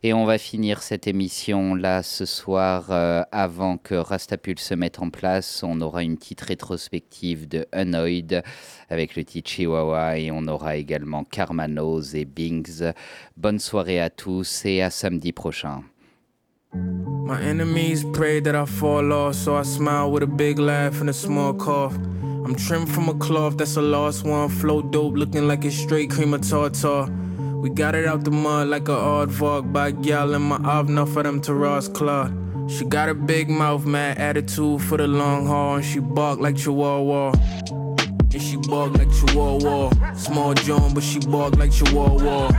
et 0.04 0.12
on 0.12 0.24
va 0.24 0.38
finir 0.38 0.80
cette 0.80 1.08
émission 1.08 1.74
là 1.74 2.04
ce 2.04 2.24
soir 2.24 2.86
euh, 2.90 3.22
avant 3.32 3.78
que 3.78 3.96
Rastapul 3.96 4.60
se 4.60 4.74
mette 4.74 5.00
en 5.00 5.10
place. 5.10 5.64
On 5.64 5.80
aura 5.80 6.04
une 6.04 6.16
petite 6.16 6.40
rétrospective 6.42 7.48
de 7.48 7.66
Unoid 7.74 8.44
avec 8.90 9.16
le 9.16 9.24
titre 9.24 9.50
Chihuahua 9.50 10.18
et 10.18 10.30
on 10.30 10.46
aura 10.46 10.76
également 10.76 11.24
Karmanos 11.24 12.14
et 12.14 12.24
Bings. 12.24 12.92
Bonne 13.36 13.58
soirée 13.58 14.00
à 14.00 14.08
tous 14.08 14.64
et 14.66 14.82
à 14.82 14.90
samedi 14.90 15.32
prochain. 15.32 15.82
My 16.72 17.42
enemies 17.42 18.04
pray 18.12 18.40
that 18.40 18.54
I 18.54 18.66
fall 18.66 19.12
off, 19.12 19.34
so 19.34 19.56
I 19.56 19.64
smile 19.64 20.12
with 20.12 20.22
a 20.22 20.26
big 20.26 20.60
laugh 20.60 21.00
and 21.00 21.08
a 21.08 21.12
small 21.12 21.54
cough. 21.54 21.96
I'm 22.44 22.54
trimmed 22.54 22.92
from 22.92 23.08
a 23.08 23.14
cloth 23.14 23.56
that's 23.56 23.76
a 23.76 23.82
lost 23.82 24.24
one, 24.24 24.50
flow 24.50 24.82
dope, 24.82 25.14
looking 25.14 25.48
like 25.48 25.64
it's 25.64 25.76
straight 25.76 26.10
cream 26.10 26.34
of 26.34 26.42
tartar. 26.42 27.06
We 27.62 27.70
got 27.70 27.94
it 27.94 28.04
out 28.04 28.24
the 28.24 28.30
mud 28.30 28.68
like 28.68 28.88
a 28.88 28.92
aardvark 28.92 29.72
by 29.72 29.88
a 29.88 29.92
gal 29.92 30.34
in 30.34 30.42
my 30.42 30.58
avna 30.58 31.08
for 31.10 31.22
them 31.22 31.40
to 31.40 31.54
Ross 31.54 31.88
Claude. 31.88 32.70
She 32.70 32.84
got 32.84 33.08
a 33.08 33.14
big 33.14 33.48
mouth, 33.48 33.86
mad 33.86 34.18
attitude 34.18 34.82
for 34.82 34.98
the 34.98 35.06
long 35.06 35.46
haul, 35.46 35.76
and 35.76 35.84
she 35.84 36.00
bark 36.00 36.38
like 36.38 36.56
Chihuahua. 36.56 37.32
And 38.34 38.42
she 38.42 38.56
bark 38.56 38.98
like 38.98 39.12
Chihuahua. 39.12 40.14
Small 40.14 40.54
John, 40.54 40.92
but 40.92 41.04
she 41.04 41.20
bark 41.20 41.56
like 41.56 41.70
Chihuahua. 41.70 42.50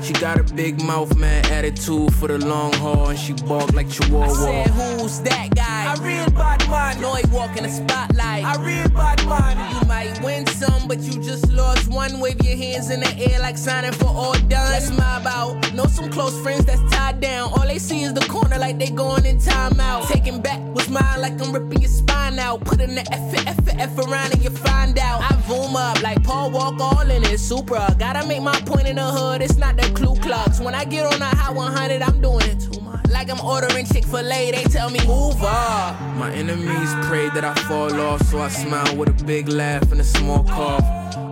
She 0.00 0.12
got 0.12 0.38
a 0.38 0.44
big 0.54 0.80
mouth, 0.80 1.16
man, 1.16 1.44
attitude 1.46 2.14
for 2.14 2.28
the 2.28 2.38
long 2.38 2.72
haul, 2.74 3.08
and 3.08 3.18
she 3.18 3.32
bark 3.32 3.72
like 3.72 3.90
Chihuahua. 3.90 4.28
I 4.28 4.64
said, 4.64 5.00
who's 5.00 5.20
that 5.22 5.52
guy? 5.56 5.92
I 5.92 5.94
real 6.06 6.30
bad 6.30 6.68
man. 6.70 7.00
Know 7.00 7.14
he 7.14 7.26
walk 7.34 7.56
in 7.56 7.64
the 7.64 7.68
spotlight. 7.68 8.44
I 8.44 8.54
real 8.62 8.88
bad 8.90 9.26
man. 9.26 9.74
You 9.74 9.88
might 9.88 10.22
win 10.22 10.46
some, 10.46 10.86
but 10.86 11.00
you 11.00 11.20
just 11.20 11.50
lost 11.50 11.88
one. 11.88 12.20
Wave 12.20 12.40
your 12.44 12.56
hands 12.56 12.90
in 12.90 13.00
the 13.00 13.12
air 13.18 13.40
like 13.40 13.58
signing 13.58 13.92
for 13.92 14.06
all 14.06 14.34
done. 14.34 14.70
That's 14.70 14.96
my 14.96 15.20
about. 15.20 15.74
Know 15.74 15.86
some 15.86 16.10
close 16.10 16.38
friends 16.42 16.64
that's 16.64 16.82
tied 16.94 17.20
down. 17.20 17.50
All 17.54 17.66
they 17.66 17.80
see 17.80 18.02
is 18.04 18.14
the 18.14 18.24
corner 18.26 18.58
like 18.58 18.78
they 18.78 18.90
going 18.90 19.26
in 19.26 19.38
timeout. 19.38 20.06
Taking 20.06 20.40
back 20.40 20.60
what's 20.74 20.88
mine 20.88 21.20
like 21.20 21.40
I'm 21.42 21.52
ripping 21.52 21.80
your 21.80 21.90
spine 21.90 22.38
out. 22.38 22.64
Put 22.64 22.80
in 22.80 22.94
the 22.94 23.04
F, 23.10 23.46
F, 23.48 23.68
F 23.80 23.98
around 23.98 24.32
and 24.32 24.44
you 24.44 24.50
find 24.50 24.96
out. 24.98 25.23
I 25.24 25.34
boom 25.48 25.74
up 25.74 26.02
like 26.02 26.22
Paul 26.22 26.50
Walk 26.50 26.78
all 26.80 27.10
in 27.10 27.22
it. 27.24 27.38
Supra. 27.38 27.94
Gotta 27.98 28.26
make 28.26 28.42
my 28.42 28.58
point 28.60 28.86
in 28.86 28.96
the 28.96 29.04
hood. 29.04 29.40
It's 29.42 29.56
not 29.56 29.76
the 29.76 29.88
Clue 29.98 30.16
Klux. 30.16 30.60
When 30.60 30.74
I 30.74 30.84
get 30.84 31.06
on 31.06 31.20
a 31.20 31.36
hot 31.36 31.54
100, 31.54 32.02
I'm 32.02 32.20
doing 32.20 32.46
it 32.46 32.60
too 32.60 32.80
much. 32.80 33.06
Like 33.08 33.30
I'm 33.30 33.40
ordering 33.40 33.86
Chick 33.86 34.04
fil 34.04 34.30
A, 34.30 34.50
they 34.50 34.64
tell 34.64 34.90
me 34.90 35.00
move 35.06 35.42
up. 35.42 35.98
My 36.16 36.30
enemies 36.32 36.90
pray 37.08 37.30
that 37.30 37.44
I 37.44 37.54
fall 37.68 37.98
off, 38.00 38.22
so 38.22 38.38
I 38.38 38.48
smile 38.48 38.96
with 38.96 39.08
a 39.08 39.24
big 39.24 39.48
laugh 39.48 39.90
and 39.92 40.00
a 40.00 40.04
small 40.04 40.44
cough. 40.44 40.84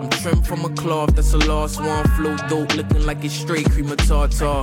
I'm 0.02 0.10
trimmed 0.10 0.44
from 0.44 0.64
a 0.64 0.68
cloth 0.70 1.14
that's 1.14 1.32
a 1.32 1.38
lost 1.38 1.80
one, 1.80 2.04
flow 2.16 2.36
dope, 2.48 2.74
looking 2.74 3.06
like 3.06 3.22
it's 3.22 3.34
straight 3.34 3.70
cream 3.70 3.88
of 3.92 3.98
tartar. 3.98 4.62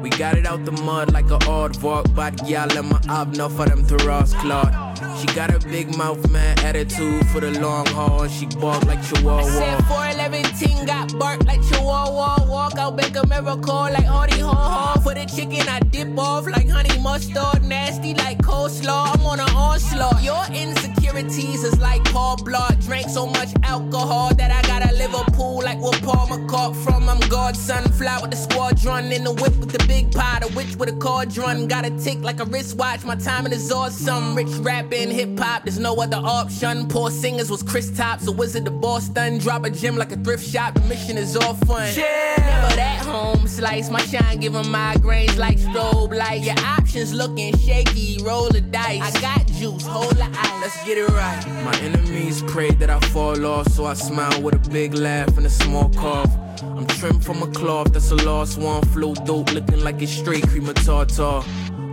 We 0.00 0.10
got 0.10 0.38
it 0.38 0.46
out 0.46 0.64
the 0.64 0.70
mud 0.70 1.12
like 1.12 1.24
a 1.24 1.38
aardvark, 1.38 2.14
but 2.14 2.48
y'all 2.48 2.68
let 2.68 2.84
my 2.84 3.00
abna 3.08 3.50
for 3.50 3.66
them 3.66 3.84
to 3.88 3.96
Ross 4.06 4.32
Claude. 4.34 4.72
She 5.18 5.26
got 5.34 5.52
a 5.52 5.58
big 5.66 5.96
mouth, 5.96 6.30
man, 6.30 6.56
attitude 6.60 7.26
for 7.30 7.40
the 7.40 7.58
long 7.60 7.86
haul, 7.86 8.28
she 8.28 8.46
bark 8.46 8.84
like 8.84 9.02
Chihuahua. 9.02 9.40
I 9.40 9.58
said 9.58 9.84
411 9.86 10.46
got 10.86 11.18
bark 11.18 11.44
like 11.44 11.60
Chihuahua. 11.62 12.46
Walk 12.48 12.78
out, 12.78 12.96
make 12.96 13.16
a 13.16 13.26
miracle 13.26 13.74
like 13.74 14.04
Hardy 14.04 14.40
Haw 14.40 14.54
Haw. 14.54 15.00
For 15.00 15.14
the 15.14 15.26
chicken, 15.26 15.68
I 15.68 15.80
dip 15.80 16.16
off 16.16 16.46
like 16.46 16.68
honey 16.68 16.98
mustard. 17.00 17.64
Nasty 17.64 18.14
like 18.14 18.38
coleslaw. 18.38 19.14
I'm 19.14 19.26
on 19.26 19.40
an 19.40 19.50
onslaught. 19.50 20.22
Your 20.22 20.44
insecurities 20.54 21.64
is 21.64 21.78
like 21.80 22.04
Paul 22.04 22.36
Blart. 22.38 22.84
Drank 22.86 23.08
so 23.08 23.26
much 23.26 23.50
alcohol 23.64 24.34
that 24.34 24.50
I 24.50 24.62
got 24.68 24.75
a 24.82 24.92
Liverpool 24.94 25.62
like 25.62 25.78
what 25.78 26.00
Paul 26.02 26.26
McCart 26.26 26.74
from. 26.84 27.08
I'm 27.08 27.20
Godson. 27.28 27.84
Fly 27.92 28.18
with 28.20 28.30
the 28.30 28.36
squadron 28.36 29.12
in 29.12 29.24
the 29.24 29.32
whip 29.32 29.56
with 29.56 29.70
the 29.70 29.84
big 29.86 30.12
pot. 30.12 30.42
A 30.42 30.54
witch 30.54 30.76
with 30.76 30.88
a 30.88 30.96
cauldron. 30.96 31.68
Got 31.68 31.84
a 31.84 31.90
tick 31.98 32.18
like 32.22 32.40
a 32.40 32.44
wristwatch. 32.44 33.04
My 33.04 33.16
timing 33.16 33.52
is 33.52 33.70
awesome. 33.70 34.34
Rich 34.34 34.54
rapping, 34.60 35.10
hip 35.10 35.38
hop. 35.38 35.64
There's 35.64 35.78
no 35.78 35.94
other 35.96 36.16
option. 36.16 36.88
Poor 36.88 37.10
singers 37.10 37.50
was 37.50 37.62
Chris 37.62 37.90
Tops, 37.96 38.26
a 38.26 38.32
wizard 38.32 38.66
of 38.66 38.80
Boston. 38.80 39.38
Drop 39.38 39.64
a 39.64 39.70
gym 39.70 39.96
like 39.96 40.12
a 40.12 40.16
thrift 40.16 40.46
shop. 40.46 40.74
The 40.74 40.80
mission 40.80 41.16
is 41.16 41.36
all 41.36 41.54
fun. 41.54 41.94
Never 41.96 42.76
that 42.76 43.02
home 43.06 43.46
slice. 43.46 43.90
My 43.90 44.02
shine 44.02 44.40
giving 44.40 44.64
migraines 44.64 45.36
like 45.36 45.58
strobe 45.58 46.16
light. 46.16 46.42
Your 46.42 46.58
options 46.58 47.12
looking 47.14 47.56
shaky. 47.58 48.22
Roll 48.22 48.48
the 48.48 48.60
dice. 48.60 49.02
I 49.02 49.20
got 49.20 49.46
juice. 49.46 49.86
Hold 49.86 50.16
the 50.16 50.24
ice. 50.24 50.60
Let's 50.60 50.84
get 50.84 50.98
it 50.98 51.08
right. 51.08 51.42
My 51.64 51.76
enemies 51.80 52.42
pray 52.42 52.70
that 52.72 52.90
I 52.90 53.00
fall 53.08 53.44
off, 53.46 53.68
so 53.68 53.86
I 53.86 53.94
smile 53.94 54.42
with 54.42 54.54
a 54.54 54.65
big 54.70 54.94
laugh 54.94 55.36
and 55.36 55.46
a 55.46 55.50
small 55.50 55.88
cough. 55.90 56.30
I'm 56.62 56.86
trimmed 56.86 57.24
from 57.24 57.42
a 57.42 57.46
cloth 57.48 57.92
that's 57.92 58.10
a 58.10 58.16
lost 58.16 58.58
one, 58.58 58.82
flow 58.86 59.14
dope, 59.14 59.52
looking 59.52 59.82
like 59.82 60.00
it's 60.02 60.12
straight 60.12 60.46
cream 60.48 60.68
of 60.68 60.74
tartar. 60.76 61.42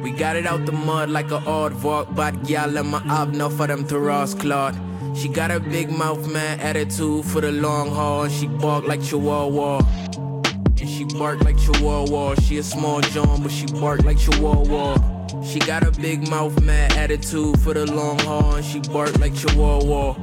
We 0.02 0.12
got 0.12 0.36
it 0.36 0.46
out 0.46 0.66
the 0.66 0.72
mud 0.72 1.10
like 1.10 1.32
a 1.32 1.40
aardvark, 1.40 2.16
but 2.16 2.50
y'all 2.50 2.70
let 2.70 2.86
my 2.86 3.00
abna 3.02 3.56
for 3.56 3.68
them 3.68 3.88
to 3.88 4.00
Ross 4.00 4.34
Claude. 4.34 4.76
She 5.16 5.30
got 5.30 5.52
a 5.52 5.60
big 5.60 5.90
mouth, 5.92 6.32
man, 6.32 6.60
attitude 6.60 7.26
for 7.26 7.42
the 7.42 7.52
long 7.52 7.90
haul, 7.90 8.24
and 8.24 8.34
she 8.34 8.48
bark 8.48 8.86
like 8.86 9.02
Chihuahua. 9.02 9.82
And 10.18 10.90
she 10.90 11.06
bark 11.06 11.42
like 11.44 11.58
Chihuahua. 11.58 12.36
She 12.42 12.58
a 12.58 12.64
small 12.64 13.02
John, 13.02 13.44
but 13.44 13.52
she 13.52 13.66
bark 13.68 14.04
like 14.04 14.18
Chihuahua. 14.18 14.98
She 15.44 15.60
got 15.60 15.84
a 15.84 15.92
big 15.92 16.28
mouth, 16.30 16.60
mad 16.62 16.94
attitude 16.94 17.60
for 17.60 17.74
the 17.74 17.86
long 17.92 18.20
haul, 18.20 18.56
and 18.56 18.66
she 18.66 18.80
bark 18.80 19.18
like 19.20 19.36
Chihuahua. 19.36 20.23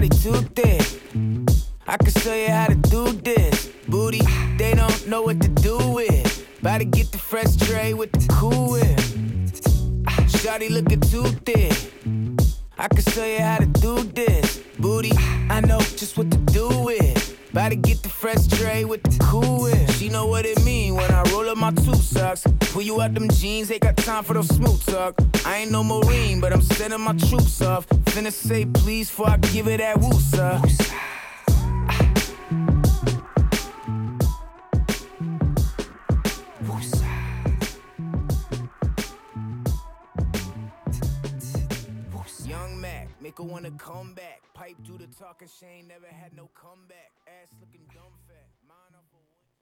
Shawty 0.00 0.22
too 0.22 0.40
thick. 0.54 0.80
I 1.86 1.96
can 1.98 2.10
show 2.22 2.34
you 2.34 2.48
how 2.48 2.68
to 2.68 2.74
do 2.74 3.12
this. 3.12 3.70
Booty, 3.86 4.22
they 4.56 4.72
don't 4.72 5.06
know 5.06 5.20
what 5.20 5.42
to 5.42 5.48
do 5.48 5.76
with. 5.90 6.46
About 6.60 6.78
to 6.78 6.86
get 6.86 7.12
the 7.12 7.18
fresh 7.18 7.54
tray 7.56 7.92
with 7.92 8.10
the 8.12 8.26
cool 8.32 8.72
whip. 8.72 8.96
Shawty 10.30 10.70
looking 10.70 11.00
too 11.00 11.24
thick. 11.44 11.74
I 12.78 12.88
can 12.88 13.02
show 13.12 13.26
you 13.26 13.40
how 13.40 13.58
to 13.58 13.66
you 22.90 23.00
out 23.00 23.14
them 23.14 23.28
jeans, 23.28 23.70
ain't 23.70 23.82
got 23.82 23.96
time 23.96 24.24
for 24.24 24.34
those 24.34 24.48
smooth 24.48 24.84
talk. 24.84 25.14
I 25.46 25.58
ain't 25.58 25.70
no 25.70 25.84
Marine, 25.84 26.40
but 26.40 26.52
I'm 26.52 26.62
sending 26.62 27.00
my 27.00 27.12
troops 27.12 27.62
off. 27.62 27.86
Finna 27.88 28.32
say 28.32 28.64
please 28.64 29.08
before 29.08 29.30
I 29.30 29.36
give 29.36 29.68
it 29.68 29.78
that 29.78 29.96
woosa. 29.96 30.60
Young 42.46 42.80
Mac, 42.80 43.08
make 43.22 43.38
her 43.38 43.44
wanna 43.44 43.70
come 43.72 44.14
back. 44.14 44.42
Pipe 44.54 44.74
through 44.84 44.98
the 44.98 45.06
talking, 45.06 45.46
she 45.46 45.66
ain't 45.66 45.86
never 45.86 46.08
had 46.08 46.34
no 46.36 46.48
comeback. 46.54 47.09